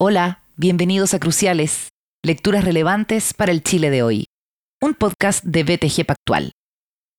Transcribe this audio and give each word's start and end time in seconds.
Hola, 0.00 0.44
bienvenidos 0.54 1.12
a 1.12 1.18
Cruciales, 1.18 1.88
lecturas 2.24 2.64
relevantes 2.64 3.34
para 3.34 3.50
el 3.50 3.64
Chile 3.64 3.90
de 3.90 4.04
hoy, 4.04 4.26
un 4.80 4.94
podcast 4.94 5.42
de 5.42 5.64
BTG 5.64 6.06
Pactual. 6.06 6.52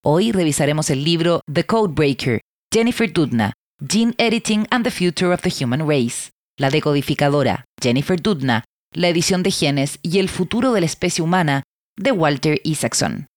Hoy 0.01 0.31
revisaremos 0.31 0.89
el 0.89 1.03
libro 1.03 1.41
The 1.53 1.65
Codebreaker, 1.65 2.39
Jennifer 2.73 3.11
Doudna, 3.11 3.51
Gene 3.85 4.13
Editing 4.17 4.65
and 4.69 4.85
the 4.85 4.91
Future 4.91 5.33
of 5.33 5.41
the 5.41 5.51
Human 5.51 5.85
Race, 5.89 6.29
la 6.57 6.69
decodificadora 6.69 7.65
Jennifer 7.81 8.21
Doudna, 8.21 8.63
la 8.93 9.09
edición 9.09 9.43
de 9.43 9.51
genes 9.51 9.99
y 10.01 10.19
el 10.19 10.29
futuro 10.29 10.71
de 10.71 10.79
la 10.79 10.85
especie 10.85 11.21
humana 11.21 11.63
de 11.97 12.13
Walter 12.13 12.61
Isaacson. 12.63 13.27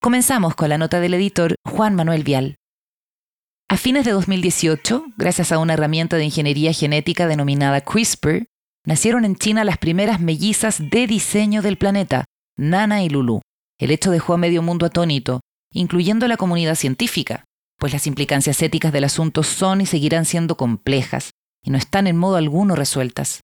Comenzamos 0.00 0.54
con 0.54 0.70
la 0.70 0.78
nota 0.78 0.98
del 1.00 1.12
editor 1.12 1.56
Juan 1.62 1.94
Manuel 1.94 2.24
Vial. 2.24 2.56
A 3.68 3.78
fines 3.78 4.04
de 4.04 4.10
2018, 4.10 5.06
gracias 5.16 5.50
a 5.50 5.58
una 5.58 5.72
herramienta 5.72 6.16
de 6.16 6.24
ingeniería 6.24 6.72
genética 6.74 7.26
denominada 7.26 7.80
CRISPR, 7.80 8.46
nacieron 8.84 9.24
en 9.24 9.36
China 9.36 9.64
las 9.64 9.78
primeras 9.78 10.20
mellizas 10.20 10.90
de 10.90 11.06
diseño 11.06 11.62
del 11.62 11.78
planeta, 11.78 12.26
Nana 12.58 13.02
y 13.02 13.08
Lulu. 13.08 13.40
El 13.80 13.90
hecho 13.90 14.10
dejó 14.10 14.34
a 14.34 14.38
medio 14.38 14.60
mundo 14.60 14.84
atónito, 14.84 15.40
incluyendo 15.72 16.28
la 16.28 16.36
comunidad 16.36 16.74
científica, 16.74 17.44
pues 17.78 17.94
las 17.94 18.06
implicancias 18.06 18.60
éticas 18.60 18.92
del 18.92 19.04
asunto 19.04 19.42
son 19.42 19.80
y 19.80 19.86
seguirán 19.86 20.26
siendo 20.26 20.58
complejas, 20.58 21.30
y 21.64 21.70
no 21.70 21.78
están 21.78 22.06
en 22.06 22.18
modo 22.18 22.36
alguno 22.36 22.76
resueltas. 22.76 23.40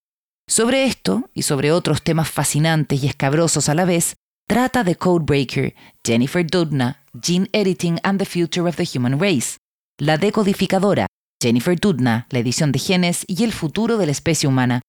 Sobre 0.46 0.84
esto, 0.84 1.30
y 1.32 1.42
sobre 1.42 1.72
otros 1.72 2.02
temas 2.02 2.28
fascinantes 2.28 3.02
y 3.02 3.06
escabrosos 3.06 3.70
a 3.70 3.74
la 3.74 3.86
vez, 3.86 4.16
trata 4.46 4.84
The 4.84 4.96
Codebreaker, 4.96 5.74
Jennifer 6.04 6.46
Doudna, 6.46 7.06
Gene 7.20 7.48
Editing 7.52 7.98
and 8.02 8.18
the 8.18 8.26
Future 8.26 8.68
of 8.68 8.76
the 8.76 8.84
Human 8.84 9.18
Race, 9.18 9.56
la 10.00 10.16
decodificadora, 10.16 11.06
Jennifer 11.42 11.78
Doudna, 11.78 12.26
la 12.30 12.38
edición 12.38 12.72
de 12.72 12.78
genes 12.78 13.24
y 13.28 13.44
el 13.44 13.52
futuro 13.52 13.98
de 13.98 14.06
la 14.06 14.12
especie 14.12 14.48
humana, 14.48 14.80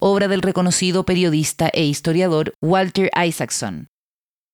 obra 0.00 0.26
del 0.26 0.42
reconocido 0.42 1.06
periodista 1.06 1.68
e 1.68 1.84
historiador 1.84 2.52
Walter 2.60 3.10
Isaacson. 3.16 3.86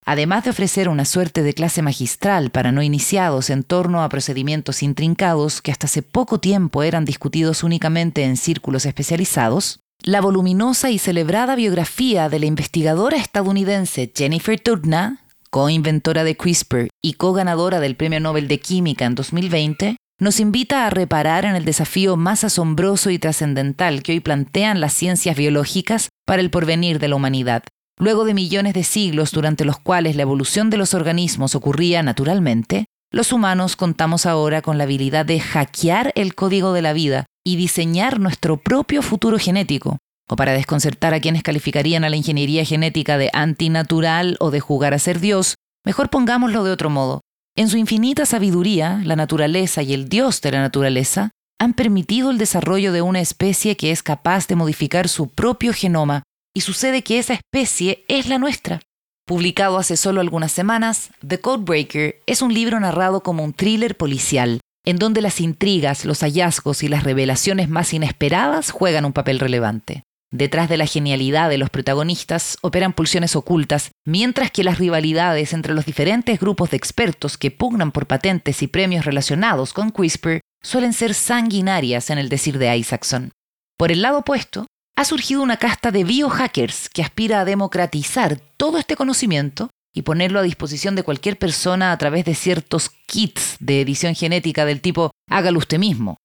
Además 0.05 0.45
de 0.45 0.51
ofrecer 0.51 0.89
una 0.89 1.07
suerte 1.07 1.43
de 1.43 1.55
clase 1.55 1.81
magistral 1.81 2.51
para 2.51 2.73
no 2.73 2.83
iniciados 2.83 3.49
en 3.49 3.63
torno 3.63 4.03
a 4.03 4.09
procedimientos 4.09 4.83
intrincados 4.83 5.63
que 5.63 5.73
hasta 5.73 5.87
hace 5.87 6.03
poco 6.03 6.39
tiempo 6.39 6.83
eran 6.83 7.05
discutidos 7.05 7.63
únicamente 7.63 8.25
en 8.25 8.37
círculos 8.37 8.85
especializados, 8.85 9.81
la 10.03 10.21
voluminosa 10.21 10.91
y 10.91 10.99
celebrada 10.99 11.55
biografía 11.55 12.29
de 12.29 12.39
la 12.39 12.47
investigadora 12.47 13.17
estadounidense 13.17 14.13
Jennifer 14.15 14.61
Doudna, 14.63 15.23
co-inventora 15.53 16.25
de 16.25 16.37
CRISPR 16.37 16.89
y 17.03 17.13
co-ganadora 17.15 17.79
del 17.79 17.95
Premio 17.95 18.21
Nobel 18.21 18.49
de 18.49 18.59
Química 18.59 19.05
en 19.05 19.15
2020, 19.15 19.97
nos 20.19 20.41
invita 20.41 20.87
a 20.87 20.91
reparar 20.91 21.45
en 21.45 21.57
el 21.57 21.65
desafío 21.65 22.17
más 22.17 22.45
asombroso 22.45 23.11
y 23.11 23.19
trascendental 23.19 24.03
que 24.03 24.13
hoy 24.13 24.21
plantean 24.21 24.81
las 24.81 24.93
ciencias 24.93 25.37
biológicas 25.37 26.11
para 26.25 26.43
el 26.43 26.51
porvenir 26.51 26.99
de 26.99 27.09
la 27.09 27.17
humanidad. 27.17 27.65
Luego 27.99 28.25
de 28.25 28.35
millones 28.35 28.75
de 28.75 28.85
siglos 28.85 29.33
durante 29.33 29.65
los 29.65 29.79
cuales 29.79 30.17
la 30.17 30.23
evolución 30.23 30.71
de 30.71 30.77
los 30.77 30.95
organismos 30.95 31.55
ocurría 31.55 32.03
naturalmente, 32.03 32.87
los 33.13 33.33
humanos 33.33 33.77
contamos 33.77 34.25
ahora 34.25 34.63
con 34.63 34.79
la 34.79 34.85
habilidad 34.85 35.27
de 35.27 35.39
hackear 35.39 36.13
el 36.15 36.35
código 36.35 36.73
de 36.73 36.83
la 36.83 36.95
vida 36.95 37.27
y 37.45 37.57
diseñar 37.57 38.21
nuestro 38.21 38.57
propio 38.57 39.03
futuro 39.03 39.39
genético. 39.39 39.99
O 40.31 40.37
para 40.37 40.53
desconcertar 40.53 41.13
a 41.13 41.21
quienes 41.21 41.43
calificarían 41.43 42.05
a 42.05 42.11
la 42.11 42.17
ingeniería 42.17 42.65
genética 42.65 43.19
de 43.19 43.29
antinatural 43.33 44.37
o 44.41 44.51
de 44.51 44.61
jugar 44.61 44.95
a 44.95 44.99
ser 44.99 45.21
Dios, 45.21 45.57
mejor 45.85 46.09
pongámoslo 46.09 46.65
de 46.65 46.71
otro 46.71 46.89
modo. 46.89 47.21
En 47.55 47.69
su 47.69 47.77
infinita 47.77 48.25
sabiduría, 48.25 49.03
la 49.05 49.15
naturaleza 49.15 49.83
y 49.83 49.93
el 49.93 50.09
Dios 50.09 50.41
de 50.41 50.53
la 50.53 50.61
naturaleza 50.61 51.31
han 51.61 51.75
permitido 51.75 52.31
el 52.31 52.39
desarrollo 52.39 52.93
de 52.93 53.03
una 53.03 53.21
especie 53.21 53.77
que 53.77 53.91
es 53.91 54.03
capaz 54.03 54.49
de 54.49 54.57
modificar 54.57 55.09
su 55.09 55.29
propio 55.29 55.75
genoma, 55.75 56.23
y 56.55 56.63
sucede 56.63 57.03
que 57.03 57.19
esa 57.19 57.35
especie 57.35 58.05
es 58.09 58.27
la 58.29 58.39
nuestra. 58.39 58.81
Publicado 59.27 59.79
hace 59.79 59.97
solo 59.97 60.21
algunas 60.21 60.51
semanas, 60.51 61.11
The 61.27 61.41
Codebreaker 61.41 62.17
es 62.27 62.43
un 62.43 62.53
libro 62.53 62.81
narrado 62.81 63.23
como 63.23 63.45
un 63.45 63.53
thriller 63.53 63.97
policial, 63.97 64.61
en 64.85 64.97
donde 64.97 65.21
las 65.21 65.41
intrigas, 65.41 66.05
los 66.05 66.21
hallazgos 66.21 66.83
y 66.83 66.89
las 66.89 67.05
revelaciones 67.05 67.69
más 67.69 67.93
inesperadas 67.93 68.71
juegan 68.71 69.05
un 69.05 69.13
papel 69.13 69.39
relevante. 69.39 70.03
Detrás 70.33 70.71
de 70.71 70.79
la 70.79 70.87
genialidad 70.87 71.51
de 71.51 71.59
los 71.59 71.69
protagonistas 71.69 72.57
operan 72.63 72.95
pulsiones 72.95 73.37
ocultas, 73.37 73.91
mientras 74.07 74.51
que 74.51 74.65
las 74.65 74.79
rivalidades 74.79 75.53
entre 75.53 75.75
los 75.75 75.85
diferentes 75.85 76.41
grupos 76.41 76.71
de 76.71 76.79
expertos 76.79 77.37
que 77.37 77.51
pugnan 77.51 77.93
por 77.93 78.07
patentes 78.07 78.63
y 78.63 78.67
premios 78.67 79.05
relacionados 79.05 79.75
con 79.75 79.91
CRISPR 79.91 80.41
suelen 80.63 80.95
ser 80.95 81.13
sanguinarias 81.13 82.09
en 82.09 82.17
el 82.17 82.31
decir 82.31 82.57
de 82.57 82.75
Isaacson. 82.75 83.33
Por 83.77 83.93
el 83.93 84.01
lado 84.01 84.21
opuesto, 84.21 84.67
ha 84.97 85.05
surgido 85.05 85.43
una 85.43 85.59
casta 85.59 85.91
de 85.91 86.05
biohackers 86.05 86.89
que 86.89 87.03
aspira 87.03 87.41
a 87.41 87.45
democratizar 87.45 88.41
todo 88.57 88.79
este 88.79 88.97
conocimiento 88.97 89.69
y 89.95 90.03
ponerlo 90.03 90.41
a 90.41 90.45
disposición 90.45 90.95
de 90.95 91.03
cualquier 91.03 91.39
persona 91.39 91.93
a 91.93 91.99
través 91.99 92.25
de 92.25 92.35
ciertos 92.35 92.89
kits 93.07 93.57
de 93.61 93.83
edición 93.83 94.15
genética 94.15 94.65
del 94.65 94.81
tipo 94.81 95.11
hágalo 95.29 95.59
usted 95.59 95.79
mismo. 95.79 96.17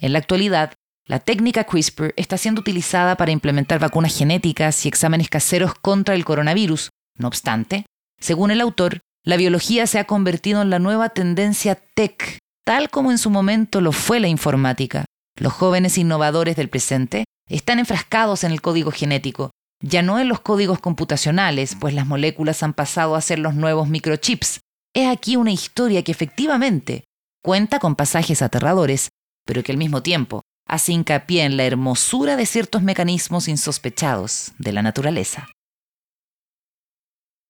En 0.00 0.12
la 0.12 0.20
actualidad, 0.20 0.74
la 1.08 1.20
técnica 1.20 1.64
CRISPR 1.64 2.14
está 2.16 2.36
siendo 2.36 2.60
utilizada 2.60 3.16
para 3.16 3.30
implementar 3.30 3.78
vacunas 3.78 4.16
genéticas 4.16 4.84
y 4.84 4.88
exámenes 4.88 5.28
caseros 5.28 5.74
contra 5.74 6.16
el 6.16 6.24
coronavirus. 6.24 6.90
No 7.16 7.28
obstante, 7.28 7.86
según 8.20 8.50
el 8.50 8.60
autor, 8.60 9.00
la 9.24 9.36
biología 9.36 9.86
se 9.86 10.00
ha 10.00 10.04
convertido 10.04 10.62
en 10.62 10.70
la 10.70 10.80
nueva 10.80 11.10
tendencia 11.10 11.76
tech, 11.94 12.38
tal 12.64 12.90
como 12.90 13.12
en 13.12 13.18
su 13.18 13.30
momento 13.30 13.80
lo 13.80 13.92
fue 13.92 14.18
la 14.18 14.26
informática. 14.26 15.04
Los 15.38 15.52
jóvenes 15.52 15.96
innovadores 15.96 16.56
del 16.56 16.68
presente 16.68 17.24
están 17.48 17.78
enfrascados 17.78 18.42
en 18.42 18.50
el 18.50 18.60
código 18.60 18.90
genético, 18.90 19.52
ya 19.80 20.02
no 20.02 20.18
en 20.18 20.28
los 20.28 20.40
códigos 20.40 20.80
computacionales, 20.80 21.76
pues 21.78 21.94
las 21.94 22.06
moléculas 22.06 22.64
han 22.64 22.74
pasado 22.74 23.14
a 23.14 23.20
ser 23.20 23.38
los 23.38 23.54
nuevos 23.54 23.88
microchips. 23.88 24.58
Es 24.92 25.08
aquí 25.08 25.36
una 25.36 25.52
historia 25.52 26.02
que 26.02 26.10
efectivamente 26.10 27.04
cuenta 27.44 27.78
con 27.78 27.94
pasajes 27.94 28.42
aterradores, 28.42 29.10
pero 29.44 29.62
que 29.62 29.70
al 29.70 29.78
mismo 29.78 30.02
tiempo 30.02 30.42
hace 30.66 30.92
hincapié 30.92 31.44
en 31.44 31.56
la 31.56 31.64
hermosura 31.64 32.36
de 32.36 32.46
ciertos 32.46 32.82
mecanismos 32.82 33.48
insospechados 33.48 34.52
de 34.58 34.72
la 34.72 34.82
naturaleza. 34.82 35.48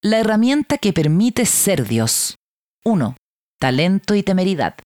La 0.03 0.19
herramienta 0.19 0.79
que 0.79 0.93
permite 0.93 1.47
ser 1.47 1.89
Dios. 1.89 2.37
1. 2.85 3.17
Talento 3.59 4.15
y 4.15 4.23
temeridad. 4.23 4.77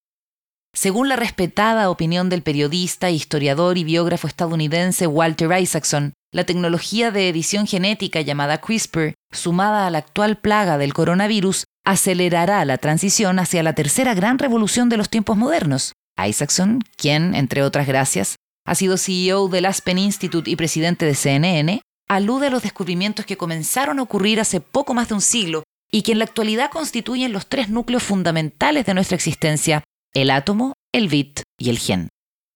Según 0.73 1.09
la 1.09 1.17
respetada 1.17 1.91
opinión 1.91 2.29
del 2.29 2.43
periodista, 2.43 3.11
historiador 3.11 3.77
y 3.77 3.85
biógrafo 3.85 4.29
estadounidense 4.29 5.09
Walter 5.09 5.51
Isaacson, 5.61 6.15
la 6.33 6.45
tecnología 6.45 7.11
de 7.11 7.29
edición 7.29 7.67
genética 7.67 8.21
llamada 8.21 8.59
CRISPR, 8.59 9.15
sumada 9.33 9.87
a 9.87 9.91
la 9.91 9.99
actual 9.99 10.39
plaga 10.39 10.79
del 10.79 10.95
coronavirus, 10.95 11.65
acelerará 11.85 12.65
la 12.65 12.79
transición 12.79 13.41
hacia 13.41 13.65
la 13.65 13.73
tercera 13.73 14.15
gran 14.15 14.39
revolución 14.39 14.89
de 14.89 14.97
los 14.97 15.11
tiempos 15.11 15.37
modernos, 15.37 15.93
Isaacson, 16.27 16.81
quien, 16.97 17.35
entre 17.35 17.63
otras 17.63 17.87
gracias, 17.87 18.37
ha 18.67 18.75
sido 18.75 18.97
CEO 18.97 19.49
del 19.49 19.67
Aspen 19.67 19.99
Institute 19.99 20.51
y 20.51 20.57
presidente 20.57 21.07
de 21.07 21.15
CNN, 21.15 21.81
alude 22.09 22.49
a 22.49 22.51
los 22.51 22.63
descubrimientos 22.63 23.27
que 23.27 23.37
comenzaron 23.37 23.99
a 23.99 24.03
ocurrir 24.03 24.41
hace 24.41 24.61
poco 24.61 24.95
más 24.95 25.09
de 25.09 25.15
un 25.15 25.21
siglo 25.21 25.63
y 25.91 26.03
que 26.03 26.13
en 26.13 26.19
la 26.19 26.25
actualidad 26.25 26.71
constituyen 26.71 27.33
los 27.33 27.47
tres 27.47 27.69
núcleos 27.69 28.03
fundamentales 28.03 28.87
de 28.87 28.95
nuestra 28.95 29.17
existencia, 29.17 29.83
el 30.15 30.31
átomo, 30.31 30.75
el 30.93 31.09
bit 31.09 31.41
y 31.59 31.71
el 31.71 31.79
gen. 31.79 32.09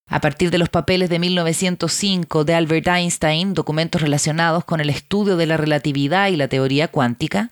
A 0.07 0.21
partir 0.21 0.51
de 0.51 0.57
los 0.57 0.69
papeles 0.69 1.09
de 1.09 1.19
1905 1.19 2.43
de 2.43 2.53
Albert 2.53 2.87
Einstein, 2.87 3.53
documentos 3.53 4.01
relacionados 4.01 4.63
con 4.63 4.79
el 4.79 4.89
estudio 4.89 5.35
de 5.35 5.47
la 5.47 5.57
relatividad 5.57 6.29
y 6.29 6.35
la 6.35 6.47
teoría 6.47 6.89
cuántica, 6.89 7.49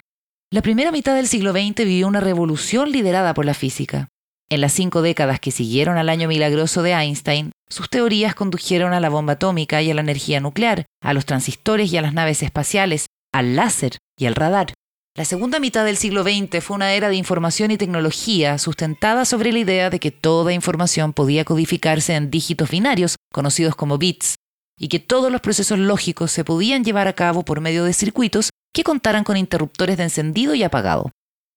la 0.51 0.61
primera 0.61 0.91
mitad 0.91 1.15
del 1.15 1.27
siglo 1.27 1.51
XX 1.51 1.77
vivió 1.77 2.07
una 2.07 2.19
revolución 2.19 2.91
liderada 2.91 3.33
por 3.33 3.45
la 3.45 3.55
física. 3.55 4.09
En 4.49 4.61
las 4.61 4.73
cinco 4.73 5.01
décadas 5.01 5.39
que 5.39 5.51
siguieron 5.51 5.97
al 5.97 6.09
año 6.09 6.27
milagroso 6.27 6.83
de 6.83 6.91
Einstein, 6.91 7.51
sus 7.69 7.89
teorías 7.89 8.35
condujeron 8.35 8.93
a 8.93 8.99
la 8.99 9.09
bomba 9.09 9.33
atómica 9.33 9.81
y 9.81 9.89
a 9.89 9.93
la 9.93 10.01
energía 10.01 10.39
nuclear, 10.39 10.85
a 11.01 11.13
los 11.13 11.25
transistores 11.25 11.91
y 11.91 11.97
a 11.97 12.01
las 12.01 12.13
naves 12.13 12.43
espaciales, 12.43 13.07
al 13.33 13.55
láser 13.55 13.97
y 14.17 14.25
al 14.25 14.35
radar. 14.35 14.73
La 15.15 15.25
segunda 15.25 15.59
mitad 15.59 15.85
del 15.85 15.97
siglo 15.97 16.23
XX 16.23 16.63
fue 16.63 16.75
una 16.75 16.93
era 16.93 17.07
de 17.09 17.15
información 17.15 17.69
y 17.69 17.77
tecnología 17.77 18.57
sustentada 18.57 19.25
sobre 19.25 19.51
la 19.51 19.59
idea 19.59 19.89
de 19.91 19.99
que 19.99 20.11
toda 20.11 20.53
información 20.53 21.13
podía 21.13 21.45
codificarse 21.45 22.15
en 22.15 22.31
dígitos 22.31 22.71
binarios, 22.71 23.15
conocidos 23.31 23.75
como 23.75 23.99
bits, 23.99 24.35
y 24.79 24.87
que 24.87 24.99
todos 24.99 25.31
los 25.31 25.41
procesos 25.41 25.77
lógicos 25.77 26.31
se 26.31 26.43
podían 26.43 26.83
llevar 26.83 27.07
a 27.07 27.13
cabo 27.13 27.43
por 27.43 27.61
medio 27.61 27.83
de 27.83 27.93
circuitos 27.93 28.49
que 28.73 28.83
contaran 28.83 29.23
con 29.23 29.37
interruptores 29.37 29.97
de 29.97 30.03
encendido 30.03 30.55
y 30.55 30.63
apagado. 30.63 31.11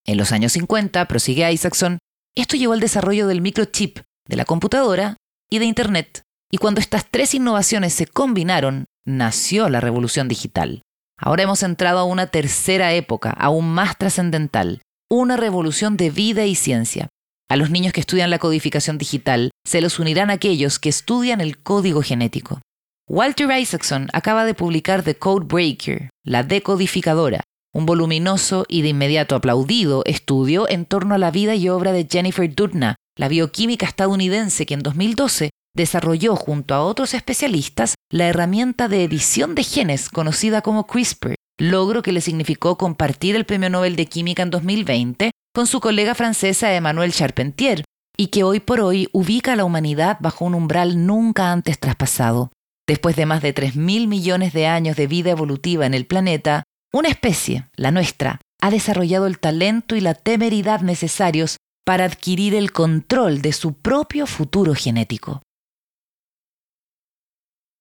En 0.04 0.18
los 0.18 0.32
años 0.32 0.52
50, 0.52 1.08
prosigue 1.08 1.50
Isaacson, 1.50 1.98
esto 2.42 2.56
llevó 2.56 2.74
al 2.74 2.80
desarrollo 2.80 3.26
del 3.26 3.40
microchip, 3.40 4.00
de 4.28 4.36
la 4.36 4.44
computadora 4.44 5.16
y 5.50 5.58
de 5.58 5.64
Internet. 5.64 6.22
Y 6.50 6.58
cuando 6.58 6.80
estas 6.80 7.06
tres 7.10 7.34
innovaciones 7.34 7.94
se 7.94 8.06
combinaron, 8.06 8.84
nació 9.04 9.68
la 9.68 9.80
revolución 9.80 10.28
digital. 10.28 10.82
Ahora 11.18 11.44
hemos 11.44 11.62
entrado 11.62 11.98
a 11.98 12.04
una 12.04 12.26
tercera 12.26 12.92
época, 12.92 13.30
aún 13.30 13.72
más 13.72 13.96
trascendental, 13.96 14.82
una 15.10 15.36
revolución 15.36 15.96
de 15.96 16.10
vida 16.10 16.44
y 16.44 16.54
ciencia. 16.54 17.08
A 17.48 17.56
los 17.56 17.70
niños 17.70 17.92
que 17.92 18.00
estudian 18.00 18.30
la 18.30 18.38
codificación 18.38 18.98
digital 18.98 19.50
se 19.64 19.80
los 19.80 19.98
unirán 19.98 20.30
aquellos 20.30 20.78
que 20.78 20.88
estudian 20.88 21.40
el 21.40 21.58
código 21.62 22.02
genético. 22.02 22.60
Walter 23.08 23.48
Isaacson 23.56 24.08
acaba 24.12 24.44
de 24.44 24.54
publicar 24.54 25.04
The 25.04 25.16
Code 25.16 25.46
Breaker, 25.46 26.10
la 26.24 26.42
decodificadora, 26.42 27.42
un 27.76 27.84
voluminoso 27.84 28.64
y 28.68 28.80
de 28.80 28.88
inmediato 28.88 29.36
aplaudido 29.36 30.02
estudio 30.06 30.66
en 30.66 30.86
torno 30.86 31.14
a 31.14 31.18
la 31.18 31.30
vida 31.30 31.54
y 31.54 31.68
obra 31.68 31.92
de 31.92 32.08
Jennifer 32.10 32.52
Doudna, 32.54 32.96
la 33.18 33.28
bioquímica 33.28 33.84
estadounidense 33.84 34.64
que 34.64 34.72
en 34.72 34.80
2012 34.80 35.50
desarrolló 35.74 36.36
junto 36.36 36.74
a 36.74 36.82
otros 36.82 37.12
especialistas 37.12 37.94
la 38.10 38.28
herramienta 38.28 38.88
de 38.88 39.04
edición 39.04 39.54
de 39.54 39.62
genes 39.62 40.08
conocida 40.08 40.62
como 40.62 40.86
CRISPR, 40.86 41.34
logro 41.58 42.00
que 42.00 42.12
le 42.12 42.22
significó 42.22 42.78
compartir 42.78 43.36
el 43.36 43.44
Premio 43.44 43.68
Nobel 43.68 43.94
de 43.94 44.06
Química 44.06 44.42
en 44.42 44.48
2020 44.48 45.32
con 45.54 45.66
su 45.66 45.80
colega 45.80 46.14
francesa 46.14 46.74
Emmanuel 46.74 47.12
Charpentier, 47.12 47.84
y 48.16 48.28
que 48.28 48.42
hoy 48.42 48.60
por 48.60 48.80
hoy 48.80 49.10
ubica 49.12 49.52
a 49.52 49.56
la 49.56 49.66
humanidad 49.66 50.16
bajo 50.20 50.46
un 50.46 50.54
umbral 50.54 51.04
nunca 51.04 51.52
antes 51.52 51.78
traspasado. 51.78 52.52
Después 52.86 53.16
de 53.16 53.26
más 53.26 53.42
de 53.42 53.54
3.000 53.54 54.06
millones 54.06 54.54
de 54.54 54.66
años 54.66 54.96
de 54.96 55.06
vida 55.06 55.30
evolutiva 55.30 55.84
en 55.84 55.92
el 55.92 56.06
planeta, 56.06 56.62
una 56.92 57.08
especie, 57.08 57.68
la 57.76 57.90
nuestra, 57.90 58.40
ha 58.60 58.70
desarrollado 58.70 59.26
el 59.26 59.38
talento 59.38 59.96
y 59.96 60.00
la 60.00 60.14
temeridad 60.14 60.80
necesarios 60.80 61.56
para 61.84 62.04
adquirir 62.04 62.54
el 62.54 62.72
control 62.72 63.42
de 63.42 63.52
su 63.52 63.74
propio 63.74 64.26
futuro 64.26 64.74
genético. 64.74 65.42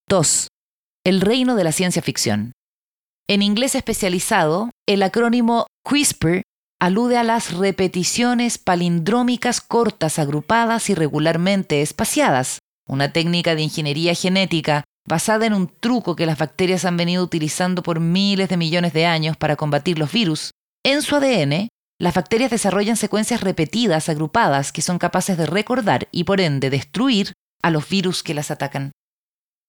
2. 0.07 0.47
El 1.03 1.21
reino 1.21 1.55
de 1.55 1.63
la 1.63 1.71
ciencia 1.71 2.01
ficción. 2.01 2.51
En 3.27 3.41
inglés 3.41 3.73
especializado, 3.73 4.69
el 4.87 5.01
acrónimo 5.01 5.65
CRISPR 5.83 6.43
alude 6.79 7.17
a 7.17 7.23
las 7.23 7.53
repeticiones 7.53 8.59
palindrómicas 8.59 9.61
cortas 9.61 10.19
agrupadas 10.19 10.89
y 10.89 10.93
regularmente 10.93 11.81
espaciadas, 11.81 12.59
una 12.87 13.11
técnica 13.11 13.55
de 13.55 13.63
ingeniería 13.63 14.13
genética 14.13 14.83
basada 15.07 15.45
en 15.45 15.53
un 15.53 15.67
truco 15.67 16.15
que 16.15 16.25
las 16.25 16.37
bacterias 16.37 16.85
han 16.85 16.97
venido 16.97 17.23
utilizando 17.23 17.83
por 17.83 17.99
miles 17.99 18.49
de 18.49 18.57
millones 18.57 18.93
de 18.93 19.05
años 19.05 19.37
para 19.37 19.55
combatir 19.55 19.99
los 19.99 20.11
virus. 20.11 20.51
En 20.83 21.01
su 21.01 21.15
ADN, 21.15 21.69
las 21.99 22.13
bacterias 22.13 22.51
desarrollan 22.51 22.97
secuencias 22.97 23.41
repetidas, 23.41 24.09
agrupadas, 24.09 24.71
que 24.71 24.81
son 24.81 24.99
capaces 24.99 25.37
de 25.37 25.45
recordar 25.45 26.07
y 26.11 26.25
por 26.25 26.41
ende 26.41 26.69
destruir 26.69 27.33
a 27.63 27.69
los 27.69 27.87
virus 27.87 28.23
que 28.23 28.33
las 28.33 28.51
atacan. 28.51 28.91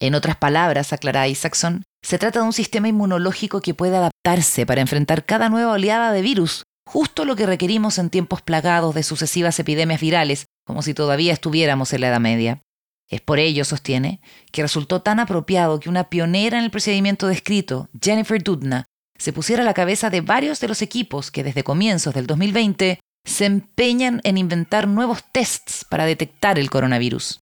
En 0.00 0.14
otras 0.14 0.36
palabras, 0.36 0.92
aclara 0.92 1.28
Isaacson, 1.28 1.84
se 2.02 2.18
trata 2.18 2.40
de 2.40 2.46
un 2.46 2.52
sistema 2.52 2.88
inmunológico 2.88 3.60
que 3.60 3.74
puede 3.74 3.96
adaptarse 3.96 4.66
para 4.66 4.80
enfrentar 4.80 5.24
cada 5.24 5.48
nueva 5.48 5.72
oleada 5.72 6.12
de 6.12 6.22
virus, 6.22 6.64
justo 6.86 7.24
lo 7.24 7.36
que 7.36 7.46
requerimos 7.46 7.98
en 7.98 8.10
tiempos 8.10 8.42
plagados 8.42 8.94
de 8.94 9.02
sucesivas 9.02 9.58
epidemias 9.58 10.00
virales, 10.00 10.46
como 10.66 10.82
si 10.82 10.94
todavía 10.94 11.32
estuviéramos 11.32 11.92
en 11.92 12.02
la 12.02 12.08
Edad 12.08 12.20
Media. 12.20 12.62
Es 13.08 13.20
por 13.20 13.38
ello, 13.38 13.64
sostiene, 13.64 14.20
que 14.50 14.62
resultó 14.62 15.02
tan 15.02 15.20
apropiado 15.20 15.78
que 15.78 15.88
una 15.88 16.08
pionera 16.08 16.58
en 16.58 16.64
el 16.64 16.70
procedimiento 16.70 17.28
descrito, 17.28 17.88
Jennifer 18.00 18.42
Doudna, 18.42 18.84
se 19.18 19.32
pusiera 19.32 19.62
a 19.62 19.64
la 19.64 19.74
cabeza 19.74 20.10
de 20.10 20.20
varios 20.20 20.60
de 20.60 20.68
los 20.68 20.82
equipos 20.82 21.30
que 21.30 21.44
desde 21.44 21.64
comienzos 21.64 22.14
del 22.14 22.26
2020 22.26 23.00
se 23.24 23.44
empeñan 23.44 24.20
en 24.24 24.38
inventar 24.38 24.86
nuevos 24.88 25.24
tests 25.32 25.84
para 25.84 26.04
detectar 26.04 26.58
el 26.58 26.70
coronavirus. 26.70 27.40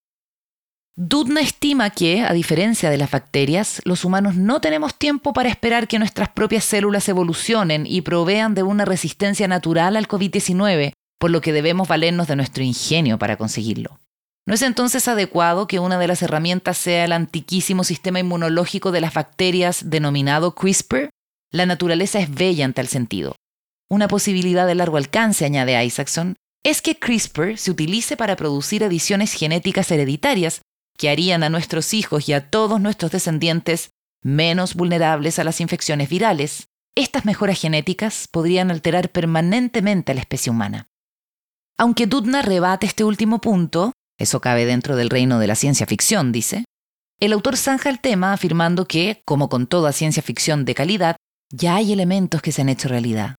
Doudna 0.96 1.40
estima 1.40 1.90
que, 1.90 2.20
a 2.22 2.32
diferencia 2.32 2.88
de 2.88 2.98
las 2.98 3.10
bacterias, 3.10 3.82
los 3.84 4.04
humanos 4.04 4.36
no 4.36 4.60
tenemos 4.60 4.96
tiempo 4.96 5.32
para 5.32 5.48
esperar 5.48 5.88
que 5.88 5.98
nuestras 5.98 6.28
propias 6.28 6.64
células 6.64 7.08
evolucionen 7.08 7.84
y 7.84 8.02
provean 8.02 8.54
de 8.54 8.62
una 8.62 8.84
resistencia 8.84 9.48
natural 9.48 9.96
al 9.96 10.06
COVID-19, 10.06 10.92
por 11.18 11.30
lo 11.32 11.40
que 11.40 11.52
debemos 11.52 11.88
valernos 11.88 12.28
de 12.28 12.36
nuestro 12.36 12.62
ingenio 12.62 13.18
para 13.18 13.36
conseguirlo. 13.36 13.98
¿No 14.46 14.54
es 14.54 14.62
entonces 14.62 15.08
adecuado 15.08 15.66
que 15.66 15.78
una 15.78 15.98
de 15.98 16.06
las 16.06 16.20
herramientas 16.20 16.76
sea 16.76 17.04
el 17.06 17.12
antiquísimo 17.12 17.82
sistema 17.82 18.20
inmunológico 18.20 18.92
de 18.92 19.00
las 19.00 19.14
bacterias 19.14 19.88
denominado 19.88 20.54
CRISPR? 20.54 21.08
La 21.50 21.64
naturaleza 21.64 22.18
es 22.18 22.34
bella 22.34 22.64
en 22.64 22.74
tal 22.74 22.88
sentido. 22.88 23.36
Una 23.88 24.06
posibilidad 24.06 24.66
de 24.66 24.74
largo 24.74 24.98
alcance, 24.98 25.46
añade 25.46 25.82
Isaacson, 25.82 26.36
es 26.62 26.82
que 26.82 26.98
CRISPR 26.98 27.56
se 27.56 27.70
utilice 27.70 28.16
para 28.16 28.36
producir 28.36 28.82
ediciones 28.82 29.32
genéticas 29.32 29.90
hereditarias 29.90 30.60
que 30.98 31.08
harían 31.08 31.42
a 31.42 31.48
nuestros 31.48 31.94
hijos 31.94 32.28
y 32.28 32.34
a 32.34 32.50
todos 32.50 32.80
nuestros 32.80 33.12
descendientes 33.12 33.90
menos 34.22 34.74
vulnerables 34.74 35.38
a 35.38 35.44
las 35.44 35.60
infecciones 35.60 36.08
virales. 36.08 36.68
Estas 36.94 37.24
mejoras 37.24 37.60
genéticas 37.60 38.28
podrían 38.30 38.70
alterar 38.70 39.10
permanentemente 39.10 40.12
a 40.12 40.14
la 40.14 40.20
especie 40.20 40.50
humana. 40.50 40.88
Aunque 41.78 42.06
Dudna 42.06 42.42
rebate 42.42 42.86
este 42.86 43.04
último 43.04 43.40
punto, 43.40 43.92
eso 44.18 44.40
cabe 44.40 44.64
dentro 44.66 44.96
del 44.96 45.10
reino 45.10 45.38
de 45.38 45.46
la 45.46 45.54
ciencia 45.54 45.86
ficción, 45.86 46.32
dice. 46.32 46.64
El 47.20 47.32
autor 47.32 47.56
zanja 47.56 47.90
el 47.90 48.00
tema 48.00 48.32
afirmando 48.32 48.86
que, 48.86 49.22
como 49.24 49.48
con 49.48 49.66
toda 49.66 49.92
ciencia 49.92 50.22
ficción 50.22 50.64
de 50.64 50.74
calidad, 50.74 51.16
ya 51.50 51.76
hay 51.76 51.92
elementos 51.92 52.42
que 52.42 52.52
se 52.52 52.62
han 52.62 52.68
hecho 52.68 52.88
realidad. 52.88 53.36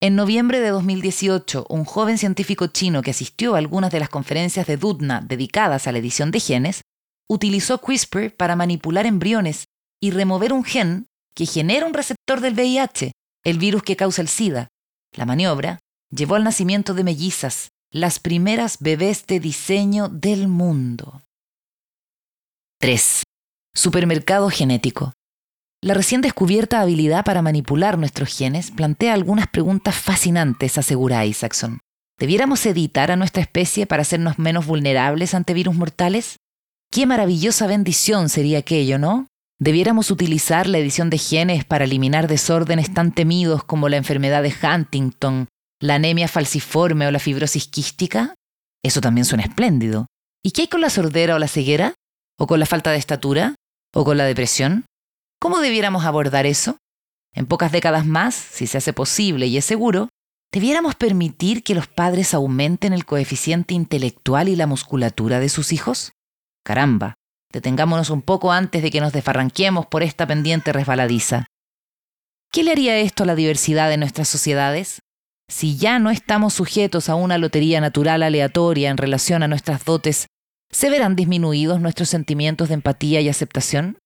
En 0.00 0.14
noviembre 0.14 0.60
de 0.60 0.68
2018, 0.68 1.66
un 1.68 1.84
joven 1.84 2.18
científico 2.18 2.68
chino 2.68 3.02
que 3.02 3.10
asistió 3.10 3.54
a 3.54 3.58
algunas 3.58 3.90
de 3.90 3.98
las 3.98 4.08
conferencias 4.08 4.66
de 4.66 4.76
Dudna 4.76 5.20
dedicadas 5.20 5.86
a 5.86 5.92
la 5.92 5.98
edición 5.98 6.30
de 6.30 6.40
genes, 6.40 6.82
utilizó 7.28 7.78
CRISPR 7.78 8.34
para 8.36 8.56
manipular 8.56 9.06
embriones 9.06 9.64
y 10.00 10.12
remover 10.12 10.52
un 10.52 10.64
gen 10.64 11.06
que 11.34 11.46
genera 11.46 11.86
un 11.86 11.94
receptor 11.94 12.40
del 12.40 12.54
VIH, 12.54 13.12
el 13.44 13.58
virus 13.58 13.82
que 13.82 13.96
causa 13.96 14.22
el 14.22 14.28
SIDA. 14.28 14.68
La 15.16 15.26
maniobra 15.26 15.78
llevó 16.10 16.36
al 16.36 16.44
nacimiento 16.44 16.94
de 16.94 17.04
mellizas, 17.04 17.70
las 17.90 18.18
primeras 18.18 18.78
bebés 18.80 19.26
de 19.26 19.40
diseño 19.40 20.08
del 20.08 20.46
mundo. 20.46 21.22
3. 22.80 23.22
Supermercado 23.74 24.50
genético. 24.50 25.14
La 25.82 25.94
recién 25.94 26.20
descubierta 26.20 26.80
habilidad 26.80 27.24
para 27.24 27.40
manipular 27.40 27.96
nuestros 27.96 28.36
genes 28.36 28.70
plantea 28.72 29.14
algunas 29.14 29.46
preguntas 29.46 29.94
fascinantes, 29.94 30.76
asegura 30.76 31.24
Isaacson. 31.24 31.78
¿Debiéramos 32.18 32.66
editar 32.66 33.10
a 33.10 33.16
nuestra 33.16 33.40
especie 33.40 33.86
para 33.86 34.02
hacernos 34.02 34.38
menos 34.38 34.66
vulnerables 34.66 35.34
ante 35.34 35.54
virus 35.54 35.74
mortales? 35.74 36.36
Qué 36.90 37.06
maravillosa 37.06 37.66
bendición 37.66 38.28
sería 38.28 38.58
aquello, 38.58 38.98
¿no? 38.98 39.28
¿Debiéramos 39.60 40.10
utilizar 40.10 40.66
la 40.66 40.78
edición 40.78 41.10
de 41.10 41.18
genes 41.18 41.64
para 41.64 41.84
eliminar 41.84 42.28
desórdenes 42.28 42.92
tan 42.92 43.12
temidos 43.12 43.64
como 43.64 43.88
la 43.88 43.96
enfermedad 43.96 44.42
de 44.42 44.52
Huntington 44.62 45.48
la 45.80 45.94
anemia 45.94 46.28
falciforme 46.28 47.06
o 47.06 47.10
la 47.10 47.18
fibrosis 47.18 47.68
quística, 47.68 48.34
eso 48.82 49.00
también 49.00 49.24
suena 49.24 49.44
espléndido. 49.44 50.06
¿Y 50.42 50.52
qué 50.52 50.62
hay 50.62 50.68
con 50.68 50.80
la 50.80 50.90
sordera 50.90 51.34
o 51.34 51.38
la 51.38 51.48
ceguera? 51.48 51.94
¿O 52.38 52.46
con 52.46 52.60
la 52.60 52.66
falta 52.66 52.90
de 52.90 52.98
estatura? 52.98 53.54
¿O 53.94 54.04
con 54.04 54.16
la 54.16 54.24
depresión? 54.24 54.86
¿Cómo 55.40 55.60
debiéramos 55.60 56.04
abordar 56.04 56.46
eso? 56.46 56.78
En 57.34 57.46
pocas 57.46 57.72
décadas 57.72 58.06
más, 58.06 58.34
si 58.34 58.66
se 58.66 58.78
hace 58.78 58.92
posible 58.92 59.46
y 59.46 59.56
es 59.56 59.64
seguro, 59.64 60.08
¿debiéramos 60.52 60.94
permitir 60.94 61.62
que 61.62 61.74
los 61.74 61.86
padres 61.86 62.34
aumenten 62.34 62.92
el 62.92 63.04
coeficiente 63.04 63.74
intelectual 63.74 64.48
y 64.48 64.56
la 64.56 64.66
musculatura 64.66 65.38
de 65.40 65.48
sus 65.48 65.72
hijos? 65.72 66.12
Caramba, 66.64 67.14
detengámonos 67.52 68.10
un 68.10 68.22
poco 68.22 68.52
antes 68.52 68.82
de 68.82 68.90
que 68.90 69.00
nos 69.00 69.12
desfarranquemos 69.12 69.86
por 69.86 70.02
esta 70.02 70.26
pendiente 70.26 70.72
resbaladiza. 70.72 71.46
¿Qué 72.50 72.62
le 72.64 72.72
haría 72.72 72.98
esto 72.98 73.24
a 73.24 73.26
la 73.26 73.34
diversidad 73.34 73.90
de 73.90 73.98
nuestras 73.98 74.28
sociedades? 74.28 75.00
Si 75.48 75.76
ya 75.76 75.98
no 75.98 76.10
estamos 76.10 76.54
sujetos 76.54 77.08
a 77.08 77.14
una 77.14 77.38
lotería 77.38 77.80
natural 77.80 78.22
aleatoria 78.22 78.90
en 78.90 78.98
relación 78.98 79.42
a 79.42 79.48
nuestras 79.48 79.84
dotes, 79.84 80.26
¿se 80.70 80.90
verán 80.90 81.16
disminuidos 81.16 81.80
nuestros 81.80 82.10
sentimientos 82.10 82.68
de 82.68 82.74
empatía 82.74 83.20
y 83.20 83.28
aceptación? 83.28 83.98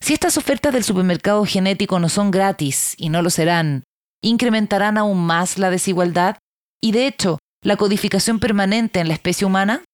Si 0.00 0.12
estas 0.12 0.36
ofertas 0.36 0.72
del 0.72 0.84
supermercado 0.84 1.44
genético 1.46 1.98
no 1.98 2.08
son 2.08 2.30
gratis 2.30 2.94
y 2.98 3.08
no 3.08 3.22
lo 3.22 3.30
serán, 3.30 3.84
¿incrementarán 4.22 4.98
aún 4.98 5.24
más 5.24 5.58
la 5.58 5.70
desigualdad? 5.70 6.36
Y 6.80 6.92
de 6.92 7.06
hecho, 7.06 7.38
la 7.62 7.76
codificación 7.76 8.38
permanente 8.38 9.00
en 9.00 9.08
la 9.08 9.14
especie 9.14 9.46
humana? 9.46 9.84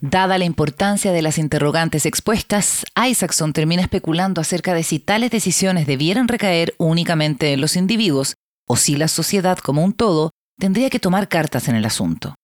Dada 0.00 0.38
la 0.38 0.44
importancia 0.44 1.10
de 1.10 1.22
las 1.22 1.38
interrogantes 1.38 2.06
expuestas, 2.06 2.84
Isaacson 2.96 3.52
termina 3.52 3.82
especulando 3.82 4.40
acerca 4.40 4.72
de 4.72 4.84
si 4.84 5.00
tales 5.00 5.32
decisiones 5.32 5.88
debieran 5.88 6.28
recaer 6.28 6.74
únicamente 6.78 7.52
en 7.52 7.60
los 7.60 7.74
individuos 7.74 8.34
o 8.68 8.76
si 8.76 8.94
la 8.94 9.08
sociedad 9.08 9.58
como 9.58 9.82
un 9.82 9.92
todo 9.92 10.30
tendría 10.58 10.90
que 10.90 10.98
tomar 10.98 11.28
cartas 11.28 11.68
en 11.68 11.76
el 11.76 11.84
asunto. 11.84 12.34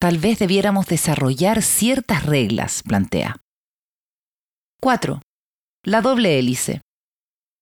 Tal 0.00 0.18
vez 0.18 0.38
debiéramos 0.38 0.86
desarrollar 0.86 1.62
ciertas 1.62 2.24
reglas, 2.24 2.82
plantea. 2.82 3.36
4. 4.80 5.20
La 5.84 6.00
doble 6.00 6.38
hélice. 6.38 6.80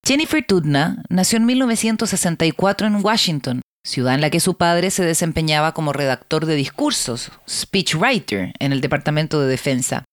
Jennifer 0.06 0.44
Tudna 0.46 1.02
nació 1.08 1.38
en 1.38 1.46
1964 1.46 2.86
en 2.86 3.04
Washington, 3.04 3.62
ciudad 3.84 4.14
en 4.14 4.20
la 4.20 4.30
que 4.30 4.40
su 4.40 4.56
padre 4.56 4.90
se 4.90 5.04
desempeñaba 5.04 5.72
como 5.72 5.92
redactor 5.92 6.46
de 6.46 6.54
discursos, 6.54 7.32
speechwriter, 7.48 8.52
en 8.60 8.72
el 8.72 8.80
Departamento 8.80 9.40
de 9.40 9.48
Defensa. 9.48 10.04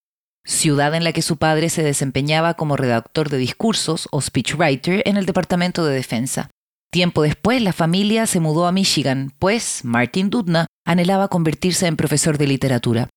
Ciudad 0.45 0.93
en 0.95 1.03
la 1.03 1.11
que 1.11 1.21
su 1.21 1.37
padre 1.37 1.69
se 1.69 1.83
desempeñaba 1.83 2.55
como 2.55 2.77
redactor 2.77 3.29
de 3.29 3.37
discursos 3.37 4.07
o 4.11 4.21
speechwriter 4.21 5.03
en 5.05 5.17
el 5.17 5.25
Departamento 5.25 5.85
de 5.85 5.95
Defensa. 5.95 6.49
Tiempo 6.95 7.23
después, 7.23 7.61
la 7.61 7.73
familia 7.73 8.25
se 8.25 8.39
mudó 8.39 8.67
a 8.67 8.71
Michigan, 8.71 9.33
pues 9.37 9.81
Martin 9.83 10.29
Dudna 10.29 10.67
anhelaba 10.85 11.27
convertirse 11.27 11.87
en 11.87 11.97
profesor 11.97 12.37
de 12.37 12.47
literatura. 12.47 13.09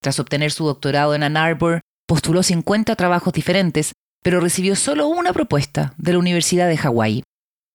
Tras 0.00 0.20
obtener 0.20 0.52
su 0.52 0.64
doctorado 0.64 1.16
en 1.16 1.24
Ann 1.24 1.36
Arbor, 1.36 1.80
postuló 2.06 2.44
50 2.44 2.94
trabajos 2.94 3.32
diferentes, 3.32 3.90
pero 4.22 4.38
recibió 4.38 4.76
solo 4.76 5.08
una 5.08 5.32
propuesta 5.32 5.94
de 5.98 6.12
la 6.12 6.20
Universidad 6.20 6.68
de 6.68 6.76
Hawái. 6.76 7.24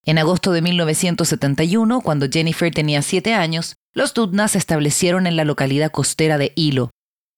En 0.06 0.18
agosto 0.18 0.54
de 0.54 0.62
1971, 0.62 2.00
cuando 2.00 2.30
Jennifer 2.32 2.74
tenía 2.74 3.02
siete 3.02 3.34
años, 3.34 3.76
los 3.94 4.14
Dudna 4.14 4.48
se 4.48 4.60
establecieron 4.60 5.28
en 5.28 5.36
la 5.36 5.44
localidad 5.44 5.92
costera 5.92 6.38
de 6.38 6.54
Hilo. 6.56 6.90